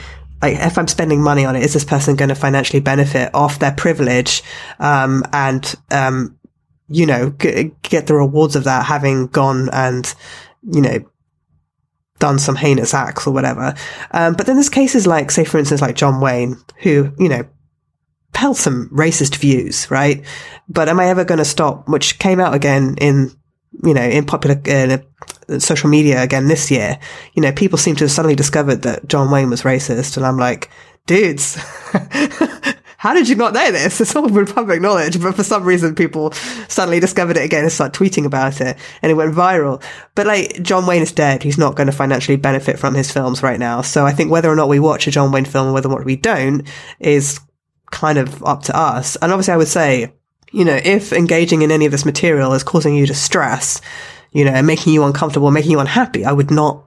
[0.41, 3.59] like, if I'm spending money on it, is this person going to financially benefit off
[3.59, 4.43] their privilege,
[4.79, 6.39] um, and, um,
[6.89, 10.15] you know, g- get the rewards of that having gone and,
[10.63, 10.99] you know,
[12.19, 13.75] done some heinous acts or whatever.
[14.11, 17.45] Um, but then there's cases like, say, for instance, like John Wayne, who, you know,
[18.35, 20.25] held some racist views, right?
[20.69, 21.89] But am I ever going to stop?
[21.89, 23.33] Which came out again in,
[23.85, 24.99] you know, in popular uh,
[25.59, 26.99] social media again this year.
[27.35, 30.39] You know, people seem to have suddenly discovered that John Wayne was racist, and I'm
[30.39, 30.71] like,
[31.07, 31.59] dudes.
[32.99, 34.01] How did you not know this?
[34.01, 36.33] It's all been public knowledge, but for some reason people
[36.67, 39.81] suddenly discovered it again and started tweeting about it and it went viral.
[40.17, 41.45] But like, John Wayne is dead.
[41.45, 43.83] He's not going to financially benefit from his films right now.
[43.83, 46.05] So I think whether or not we watch a John Wayne film, whether or not
[46.07, 46.67] we don't,
[46.99, 47.39] is
[47.93, 49.15] kind of up to us.
[49.23, 50.13] And obviously I would say,
[50.51, 53.81] you know, if engaging in any of this material is causing you distress,
[54.33, 56.85] you know, making you uncomfortable, making you unhappy, I would not,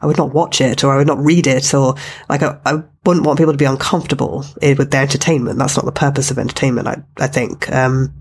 [0.00, 1.94] I would not watch it or I would not read it or
[2.28, 5.58] like I, I wouldn't want people to be uncomfortable with their entertainment.
[5.58, 7.70] That's not the purpose of entertainment, I, I think.
[7.70, 8.14] Um,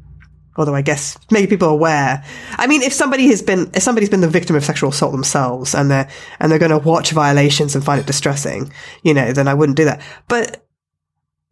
[0.58, 2.24] although I guess maybe people are aware.
[2.52, 5.74] I mean, if somebody has been, if somebody's been the victim of sexual assault themselves
[5.74, 6.10] and they're,
[6.40, 8.72] and they're going to watch violations and find it distressing,
[9.02, 10.02] you know, then I wouldn't do that.
[10.28, 10.66] But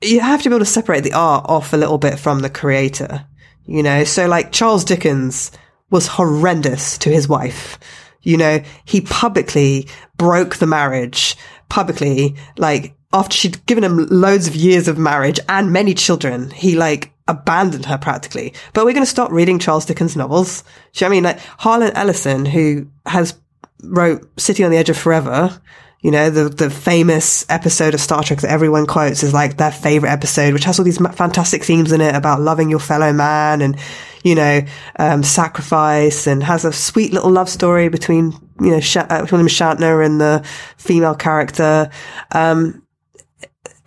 [0.01, 2.49] you have to be able to separate the art off a little bit from the
[2.49, 3.25] creator,
[3.65, 4.03] you know?
[4.03, 5.51] So like Charles Dickens
[5.89, 7.79] was horrendous to his wife.
[8.21, 9.87] You know, he publicly
[10.17, 11.35] broke the marriage
[11.69, 16.75] publicly, like after she'd given him loads of years of marriage and many children, he
[16.75, 18.53] like abandoned her practically.
[18.73, 20.63] But we're going to stop reading Charles Dickens novels.
[20.93, 21.23] Do you know I mean?
[21.23, 23.37] Like Harlan Ellison, who has
[23.83, 25.59] wrote City on the Edge of Forever,
[26.01, 29.71] you know, the, the famous episode of Star Trek that everyone quotes is like their
[29.71, 33.61] favorite episode, which has all these fantastic themes in it about loving your fellow man
[33.61, 33.77] and,
[34.23, 34.61] you know,
[34.99, 39.47] um, sacrifice and has a sweet little love story between, you know, Sha- uh, William
[39.47, 40.43] Shatner and the
[40.77, 41.89] female character.
[42.31, 42.85] Um,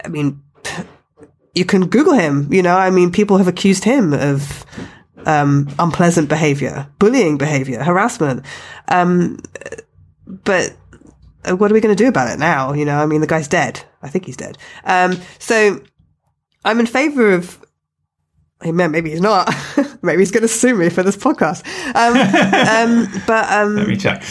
[0.04, 0.42] I mean,
[1.54, 4.64] you can Google him, you know, I mean, people have accused him of,
[5.26, 8.44] um, unpleasant behavior, bullying behavior, harassment.
[8.88, 9.38] Um,
[10.26, 10.74] but
[11.44, 12.72] uh, what are we going to do about it now?
[12.72, 13.82] You know, I mean, the guy's dead.
[14.02, 14.56] I think he's dead.
[14.84, 15.80] Um, so
[16.64, 17.58] I'm in favor of.
[18.62, 19.52] Hey, man, maybe he's not.
[20.02, 21.64] maybe he's going to sue me for this podcast.
[21.94, 24.22] Um, um, but um, Let me check.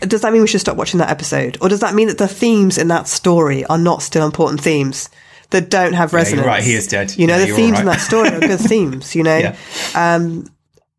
[0.00, 2.28] does that mean we should stop watching that episode, or does that mean that the
[2.28, 5.10] themes in that story are not still important themes
[5.50, 6.46] that don't have resonance?
[6.46, 7.14] right, he is dead.
[7.18, 9.14] You know, Yeah, the themes all in that story are good themes.
[9.14, 9.56] You know, Yeah.
[9.94, 10.46] um,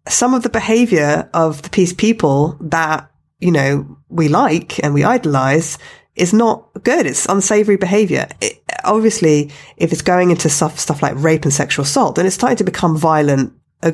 [0.08, 3.10] some of the behavior of the peace people that
[3.40, 5.78] you know we like and we idolize
[6.16, 7.06] is not good.
[7.08, 8.28] It's unsavory behavior.
[8.42, 12.36] It, obviously, if it's going into stuff stuff like rape and sexual assault, then it's
[12.36, 13.54] starting to become violent,
[13.84, 13.94] uh,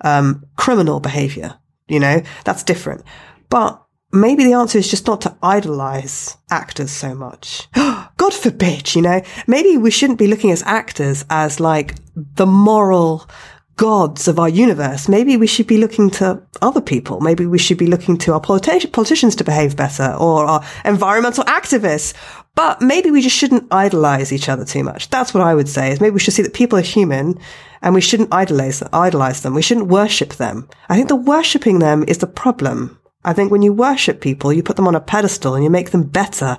[0.00, 1.58] um, criminal behavior.
[1.88, 3.04] You know, that's different.
[3.50, 3.80] But
[4.12, 7.68] maybe the answer is just not to idolize actors so much.
[7.74, 13.28] God forbid, you know, maybe we shouldn't be looking at actors as like the moral
[13.76, 15.08] gods of our universe.
[15.08, 17.20] Maybe we should be looking to other people.
[17.20, 21.44] Maybe we should be looking to our politi- politicians to behave better or our environmental
[21.44, 22.14] activists.
[22.54, 25.10] But maybe we just shouldn't idolize each other too much.
[25.10, 27.38] That's what I would say is maybe we should see that people are human
[27.82, 29.54] and we shouldn't idolize, idolize them.
[29.54, 30.68] We shouldn't worship them.
[30.88, 32.98] I think the worshipping them is the problem.
[33.24, 35.90] I think when you worship people, you put them on a pedestal and you make
[35.90, 36.58] them better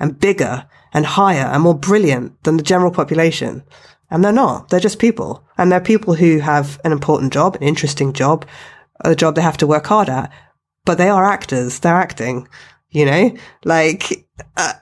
[0.00, 3.62] and bigger and higher and more brilliant than the general population.
[4.10, 4.68] And they're not.
[4.68, 5.44] They're just people.
[5.58, 8.46] And they're people who have an important job, an interesting job,
[9.04, 10.32] a job they have to work hard at.
[10.84, 11.80] But they are actors.
[11.80, 12.48] They're acting.
[12.96, 13.36] You know,
[13.66, 14.72] like I,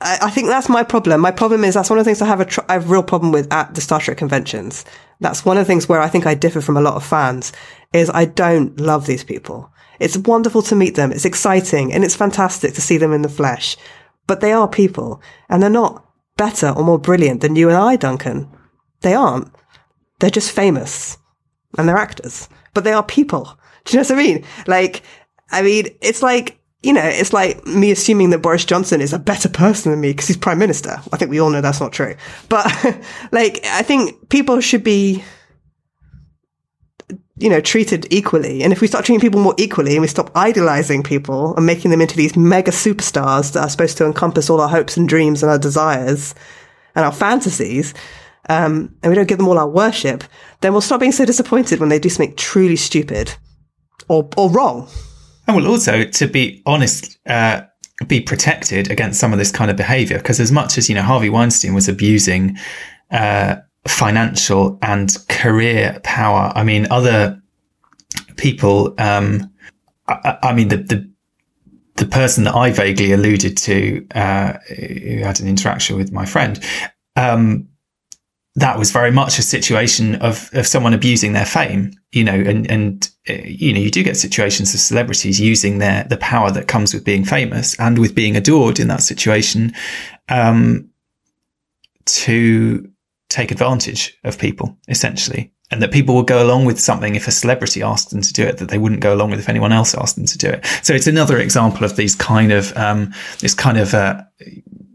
[0.00, 1.20] I I think that's my problem.
[1.20, 2.92] My problem is that's one of the things I have a, tr- I have a
[2.92, 4.84] real problem with at the Star Trek conventions.
[5.18, 7.52] That's one of the things where I think I differ from a lot of fans
[7.92, 9.72] is I don't love these people.
[9.98, 11.10] It's wonderful to meet them.
[11.10, 13.76] It's exciting and it's fantastic to see them in the flesh,
[14.28, 16.06] but they are people and they're not
[16.36, 18.48] better or more brilliant than you and I, Duncan.
[19.00, 19.50] They aren't.
[20.20, 21.18] They're just famous
[21.76, 23.58] and they're actors, but they are people.
[23.84, 24.44] Do you know what I mean?
[24.68, 25.02] Like,
[25.50, 29.18] I mean, it's like, you know, it's like me assuming that Boris Johnson is a
[29.18, 31.00] better person than me because he's prime minister.
[31.12, 32.14] I think we all know that's not true.
[32.48, 32.66] But
[33.32, 35.24] like, I think people should be,
[37.38, 38.62] you know, treated equally.
[38.62, 41.90] And if we start treating people more equally and we stop idolizing people and making
[41.90, 45.42] them into these mega superstars that are supposed to encompass all our hopes and dreams
[45.42, 46.34] and our desires
[46.94, 47.94] and our fantasies,
[48.50, 50.22] um, and we don't give them all our worship,
[50.60, 53.34] then we'll stop being so disappointed when they do something truly stupid
[54.06, 54.86] or, or wrong.
[55.46, 57.62] And will also, to be honest, uh,
[58.06, 60.18] be protected against some of this kind of behavior.
[60.18, 62.56] Because as much as, you know, Harvey Weinstein was abusing,
[63.10, 63.56] uh,
[63.86, 67.40] financial and career power, I mean, other
[68.36, 69.52] people, um,
[70.08, 71.10] I, I mean, the, the,
[71.96, 76.58] the person that I vaguely alluded to, uh, who had an interaction with my friend,
[77.16, 77.68] um,
[78.56, 82.70] that was very much a situation of, of someone abusing their fame, you know, and,
[82.70, 86.68] and, uh, you know, you do get situations of celebrities using their, the power that
[86.68, 89.72] comes with being famous and with being adored in that situation,
[90.28, 90.88] um,
[92.06, 92.88] to
[93.28, 95.50] take advantage of people, essentially.
[95.70, 98.44] And that people will go along with something if a celebrity asked them to do
[98.44, 100.64] it that they wouldn't go along with if anyone else asked them to do it.
[100.82, 104.22] So it's another example of these kind of, um, this kind of, uh,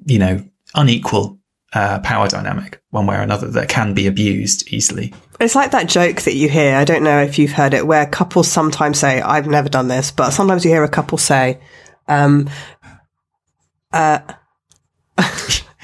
[0.05, 0.45] you know,
[0.75, 1.39] unequal
[1.73, 5.13] uh, power dynamic, one way or another, that can be abused easily.
[5.39, 6.75] It's like that joke that you hear.
[6.75, 10.11] I don't know if you've heard it, where couples sometimes say, "I've never done this,"
[10.11, 11.59] but sometimes you hear a couple say,
[12.07, 12.49] um,
[13.93, 14.19] uh,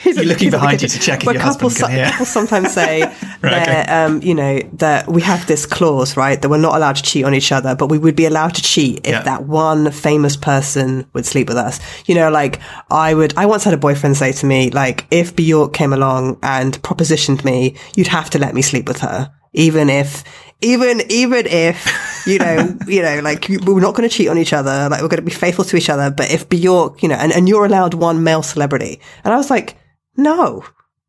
[0.03, 2.10] You're looking behind you to check if your husband can hear.
[2.10, 3.11] couples sometimes say
[3.41, 6.95] Right, that, um, you know, that we have this clause, right, that we're not allowed
[6.95, 9.22] to cheat on each other, but we would be allowed to cheat if Yeah.
[9.24, 11.80] that one famous person would sleep with us.
[12.06, 12.60] You know, like
[12.90, 16.38] I would, I once had a boyfriend say to me, like, if Bjork came along
[16.41, 20.24] and propositioned me, you'd have to let me sleep with her, even if,
[20.62, 24.53] even, even if, you know, you know, like we're not going to cheat on each
[24.53, 27.16] other, like we're going to be faithful to each other, but if Bjork, you know,
[27.16, 29.02] and, and you're allowed one male celebrity.
[29.24, 29.78] And I was like,
[30.18, 30.64] no,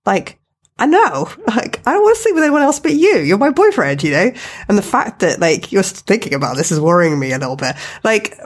[0.04, 0.38] like,
[0.78, 3.18] I know, like, I don't want to sleep with anyone else but you.
[3.18, 4.32] You're my boyfriend, you know?
[4.68, 7.76] And the fact that, like, you're thinking about this is worrying me a little bit.
[8.04, 8.38] Like,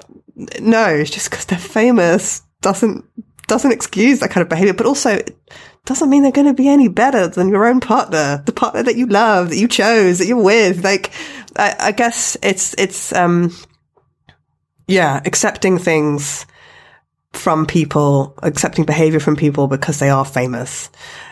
[0.60, 3.04] no, it's just because they're famous doesn't,
[3.46, 5.36] doesn't excuse that kind of behavior, but also it
[5.86, 8.96] doesn't mean they're going to be any better than your own partner, the partner that
[8.96, 10.84] you love, that you chose, that you're with.
[10.84, 11.10] Like,
[11.56, 13.56] I, I guess it's, it's, um,
[14.86, 16.46] yeah, accepting things
[17.32, 20.90] from people, accepting behavior from people because they are famous.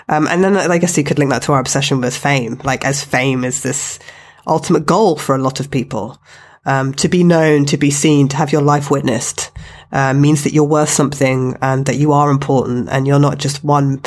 [0.08, 2.60] Um, and then I guess you could link that to our obsession with fame.
[2.64, 3.98] Like as fame is this
[4.46, 6.20] ultimate goal for a lot of people.
[6.64, 9.50] Um, to be known, to be seen, to have your life witnessed,
[9.92, 13.64] uh, means that you're worth something and that you are important and you're not just
[13.64, 14.02] one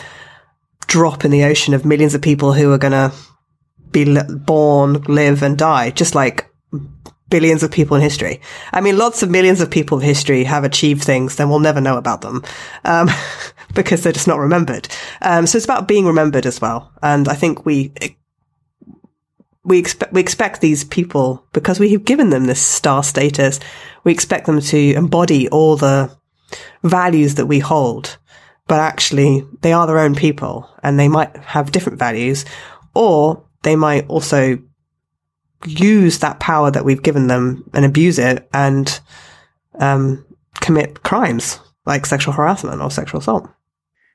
[0.88, 3.12] drop in the ocean of millions of people who are going to
[3.92, 6.51] be born, live and die, just like
[7.32, 8.40] billions of people in history.
[8.72, 11.82] I mean, lots of millions of people in history have achieved things, then we'll never
[11.82, 12.44] know about them,
[12.86, 13.10] um,
[13.74, 14.88] because they're just not remembered.
[15.24, 16.92] Um, so it's about being remembered as well.
[17.02, 17.92] And I think we,
[19.64, 23.60] we expect, we expect these people, because we have given them this star status,
[24.04, 26.16] we expect them to embody all the
[26.84, 28.18] values that we hold.
[28.68, 32.46] But actually, they are their own people and they might have different values
[32.94, 34.60] or they might also
[35.66, 39.00] use that power that we've given them and abuse it and
[39.80, 40.26] um,
[40.56, 43.50] commit crimes like sexual harassment or sexual assault.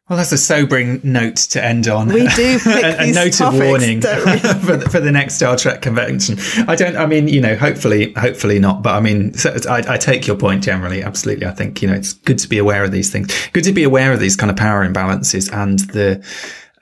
[0.08, 2.08] Well, that's a sobering note to end on.
[2.08, 6.38] We do a, a note of warning for, the, for the next Star Trek convention.
[6.68, 6.96] I don't.
[6.96, 8.84] I mean, you know, hopefully, hopefully not.
[8.84, 11.02] But I mean, so I, I take your point generally.
[11.02, 13.34] Absolutely, I think you know it's good to be aware of these things.
[13.48, 16.24] Good to be aware of these kind of power imbalances and the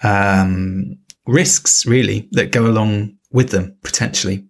[0.02, 4.44] um, risks, really, that go along with them potentially.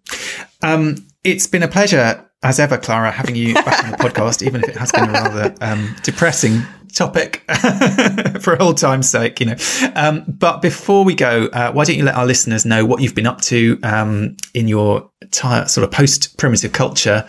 [0.62, 4.62] Um, it's been a pleasure as ever, Clara, having you back on the podcast, even
[4.62, 6.61] if it has been a rather um, depressing
[6.94, 7.43] topic
[8.40, 9.56] for old time's sake, you know.
[9.97, 13.15] Um, but before we go, uh, why don't you let our listeners know what you've
[13.15, 17.27] been up to um, in your ti sort of post primitive culture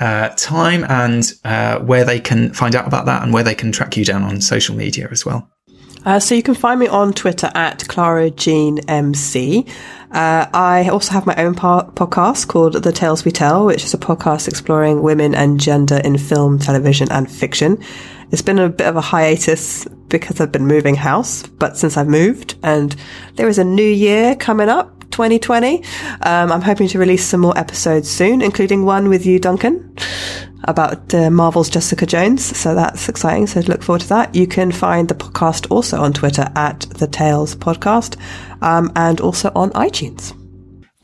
[0.00, 3.70] uh, time and uh, where they can find out about that and where they can
[3.70, 5.48] track you down on social media as well.
[6.04, 9.66] Uh, so you can find me on Twitter at Clara Jean MC.
[10.10, 13.94] Uh, I also have my own par- podcast called The Tales We Tell, which is
[13.94, 17.78] a podcast exploring women and gender in film, television, and fiction.
[18.30, 22.08] It's been a bit of a hiatus because I've been moving house, but since I've
[22.08, 22.94] moved and
[23.34, 25.82] there is a new year coming up, 2020,
[26.22, 29.94] um, I'm hoping to release some more episodes soon, including one with you, Duncan.
[30.66, 32.44] About uh, Marvel's Jessica Jones.
[32.56, 33.46] So that's exciting.
[33.46, 34.34] So look forward to that.
[34.34, 38.16] You can find the podcast also on Twitter at the Tales Podcast
[38.62, 40.35] um, and also on iTunes.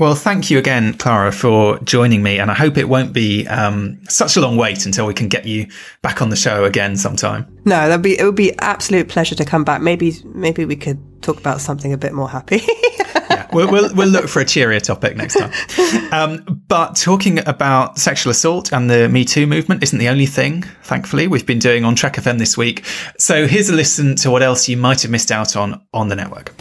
[0.03, 2.41] Well, thank you again, Clara, for joining me.
[2.41, 5.47] And I hope it won't be um, such a long wait until we can get
[5.47, 5.69] you
[6.03, 7.47] back on the show again sometime.
[7.65, 9.81] No, that'd be it would be absolute pleasure to come back.
[9.81, 12.62] Maybe maybe we could talk about something a bit more happy.
[13.31, 15.53] yeah, we'll, we'll, we'll look for a cheerier topic next time.
[16.12, 20.62] Um, but talking about sexual assault and the Me Too movement isn't the only thing,
[20.83, 22.85] thankfully, we've been doing on Trek FM this week.
[23.19, 26.16] So here's a listen to what else you might have missed out on on the
[26.16, 26.53] network.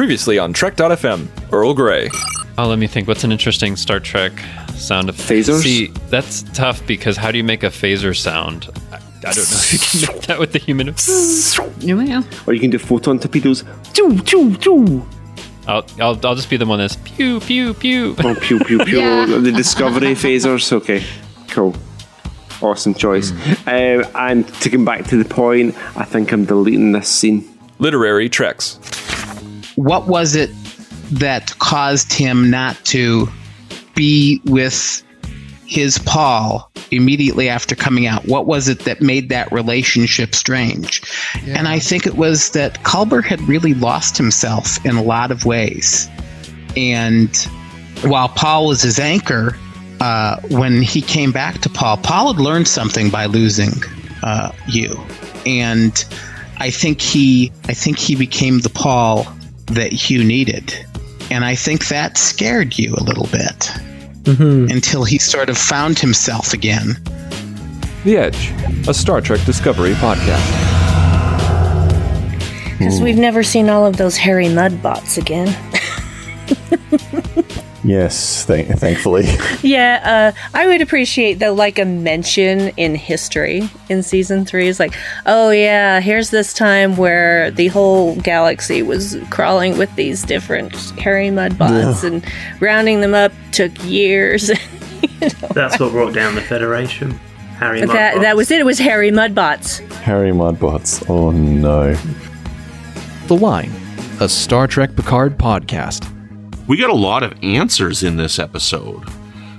[0.00, 2.08] Previously on Trek.fm, Earl Grey.
[2.56, 3.06] Oh, let me think.
[3.06, 4.32] What's an interesting Star Trek
[4.74, 5.62] sound of phasers?
[5.62, 8.70] See, that's tough because how do you make a phaser sound?
[8.90, 10.86] I, I don't know if you can make that with the human.
[11.80, 12.22] yeah.
[12.46, 13.62] Or you can do photon torpedoes.
[13.92, 15.06] Choo, choo, choo.
[15.68, 18.16] I'll, I'll, I'll just be the one that's pew, pew, pew.
[18.24, 18.98] Oh, pew, pew, pew.
[19.00, 19.26] yeah.
[19.26, 20.72] The Discovery phasers.
[20.72, 21.04] Okay,
[21.48, 21.76] cool.
[22.62, 23.32] Awesome choice.
[23.32, 24.04] Mm.
[24.06, 27.46] Uh, and to come back to the point, I think I'm deleting this scene.
[27.78, 28.78] Literary Treks
[29.84, 30.50] what was it
[31.10, 33.26] that caused him not to
[33.94, 35.02] be with
[35.64, 38.26] his Paul immediately after coming out?
[38.26, 41.02] What was it that made that relationship strange?
[41.46, 41.58] Yeah.
[41.58, 45.46] And I think it was that Culber had really lost himself in a lot of
[45.46, 46.10] ways.
[46.76, 47.34] And
[48.02, 49.56] while Paul was his anchor,
[50.00, 53.72] uh, when he came back to Paul, Paul had learned something by losing
[54.22, 55.00] uh, Hugh.
[55.46, 56.04] And
[56.58, 59.26] I think he, I think he became the Paul
[59.74, 60.74] that Hugh needed.
[61.30, 63.70] And I think that scared you a little bit
[64.24, 64.70] mm-hmm.
[64.70, 67.00] until he sort of found himself again.
[68.04, 68.52] The Edge,
[68.88, 70.68] a Star Trek Discovery podcast.
[72.78, 75.54] Because we've never seen all of those hairy mud bots again.
[77.82, 79.26] Yes, th- thankfully.
[79.62, 84.68] yeah, uh, I would appreciate though, like a mention in history in season three.
[84.68, 84.94] Is like,
[85.26, 91.30] oh yeah, here's this time where the whole galaxy was crawling with these different hairy
[91.30, 92.10] mud bots, yeah.
[92.10, 92.24] and
[92.60, 94.48] rounding them up took years.
[95.00, 95.48] you know?
[95.54, 97.18] That's what brought down the Federation.
[97.58, 98.60] Harry that, that was it.
[98.60, 99.80] It was Harry Mudbots.
[99.96, 101.08] Harry Mudbots.
[101.10, 101.94] Oh no.
[103.26, 103.70] The Line,
[104.18, 106.10] a Star Trek Picard podcast
[106.70, 109.02] we got a lot of answers in this episode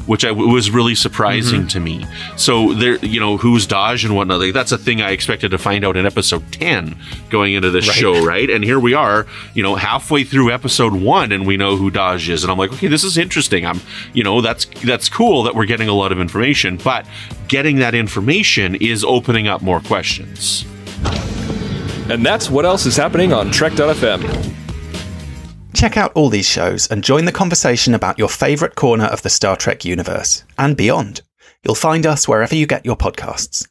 [0.07, 1.67] which I, was really surprising mm-hmm.
[1.67, 2.05] to me.
[2.35, 4.39] So there, you know, who's Dahj and whatnot.
[4.39, 6.97] Like that's a thing I expected to find out in episode ten
[7.29, 7.95] going into this right.
[7.95, 8.49] show, right?
[8.49, 12.29] And here we are, you know, halfway through episode one, and we know who Dahj
[12.29, 13.63] is, and I'm like, okay, this is interesting.
[13.63, 13.79] I'm,
[14.11, 17.05] you know, that's that's cool that we're getting a lot of information, but
[17.47, 20.65] getting that information is opening up more questions.
[22.09, 24.60] And that's what else is happening on Trek.fm.
[25.73, 29.29] Check out all these shows and join the conversation about your favourite corner of the
[29.29, 31.21] Star Trek universe and beyond.
[31.63, 33.67] You'll find us wherever you get your podcasts.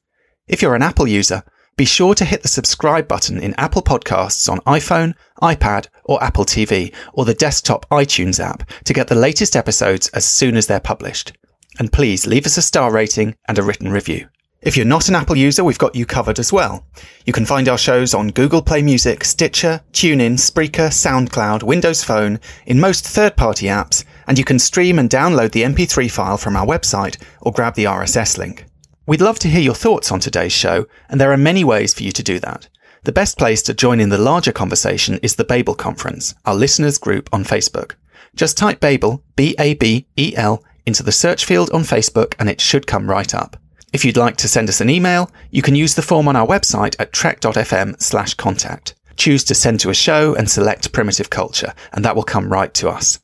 [0.48, 1.42] If you're an Apple user,
[1.76, 6.44] be sure to hit the subscribe button in Apple Podcasts on iPhone, iPad, or Apple
[6.44, 10.80] TV, or the desktop iTunes app to get the latest episodes as soon as they're
[10.80, 11.32] published.
[11.78, 14.28] And please leave us a star rating and a written review.
[14.62, 16.84] If you're not an Apple user, we've got you covered as well.
[17.24, 22.38] You can find our shows on Google Play Music, Stitcher, TuneIn, Spreaker, SoundCloud, Windows Phone,
[22.66, 26.66] in most third-party apps, and you can stream and download the MP3 file from our
[26.66, 28.66] website or grab the RSS link.
[29.06, 32.02] We'd love to hear your thoughts on today's show, and there are many ways for
[32.02, 32.68] you to do that.
[33.04, 36.98] The best place to join in the larger conversation is the Babel Conference, our listeners
[36.98, 37.92] group on Facebook.
[38.36, 43.34] Just type Babel, B-A-B-E-L, into the search field on Facebook and it should come right
[43.34, 43.56] up.
[43.92, 46.46] If you'd like to send us an email, you can use the form on our
[46.46, 48.94] website at trek.fm slash contact.
[49.16, 52.72] Choose to send to a show and select primitive culture, and that will come right
[52.74, 53.18] to us.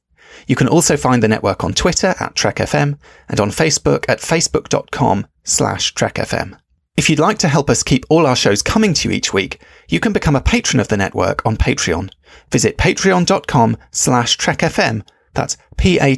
[0.46, 2.98] You can also find the network on Twitter at TrekFM
[3.28, 6.58] and on Facebook at facebook.com slash TrekFM.
[6.96, 9.60] If you'd like to help us keep all our shows coming to you each week,
[9.88, 12.10] you can become a patron of the network on Patreon.
[12.50, 15.06] Visit patreon.com slash TrekFM.
[15.34, 16.10] That's P-A-T-R-E-O-N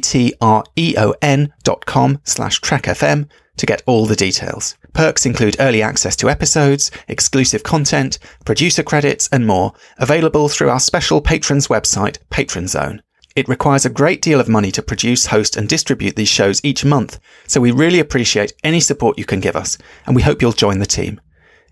[1.63, 3.27] dot com slash TrekFM
[3.59, 4.75] to get all the details.
[4.93, 10.79] Perks include early access to episodes, exclusive content, producer credits, and more, available through our
[10.79, 13.01] special patrons website, Patron Zone.
[13.35, 16.83] It requires a great deal of money to produce, host, and distribute these shows each
[16.83, 20.51] month, so we really appreciate any support you can give us, and we hope you'll
[20.51, 21.21] join the team.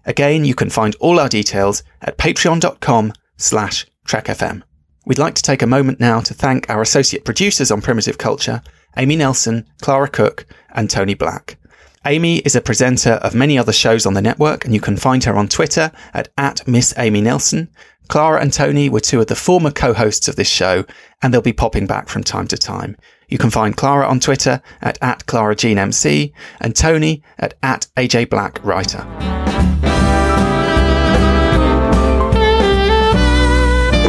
[0.06, 4.64] Again, you can find all our details at patreon.com slash trekfm.
[5.06, 8.62] We'd like to take a moment now to thank our associate producers on Primitive Culture,
[8.96, 11.58] Amy Nelson, Clara Cook, and Tony Black.
[12.08, 15.26] Amy is a presenter of many other shows on the network, and you can find
[15.26, 17.68] her on Twitter at, at Miss Amy Nelson.
[18.08, 20.86] Clara and Tony were two of the former co-hosts of this show,
[21.22, 22.96] and they'll be popping back from time to time.
[23.28, 26.32] You can find Clara on Twitter at, at Clara Jean MC
[26.62, 29.06] and Tony at, at AJ Black Writer.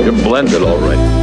[0.04, 1.17] You're blended all right.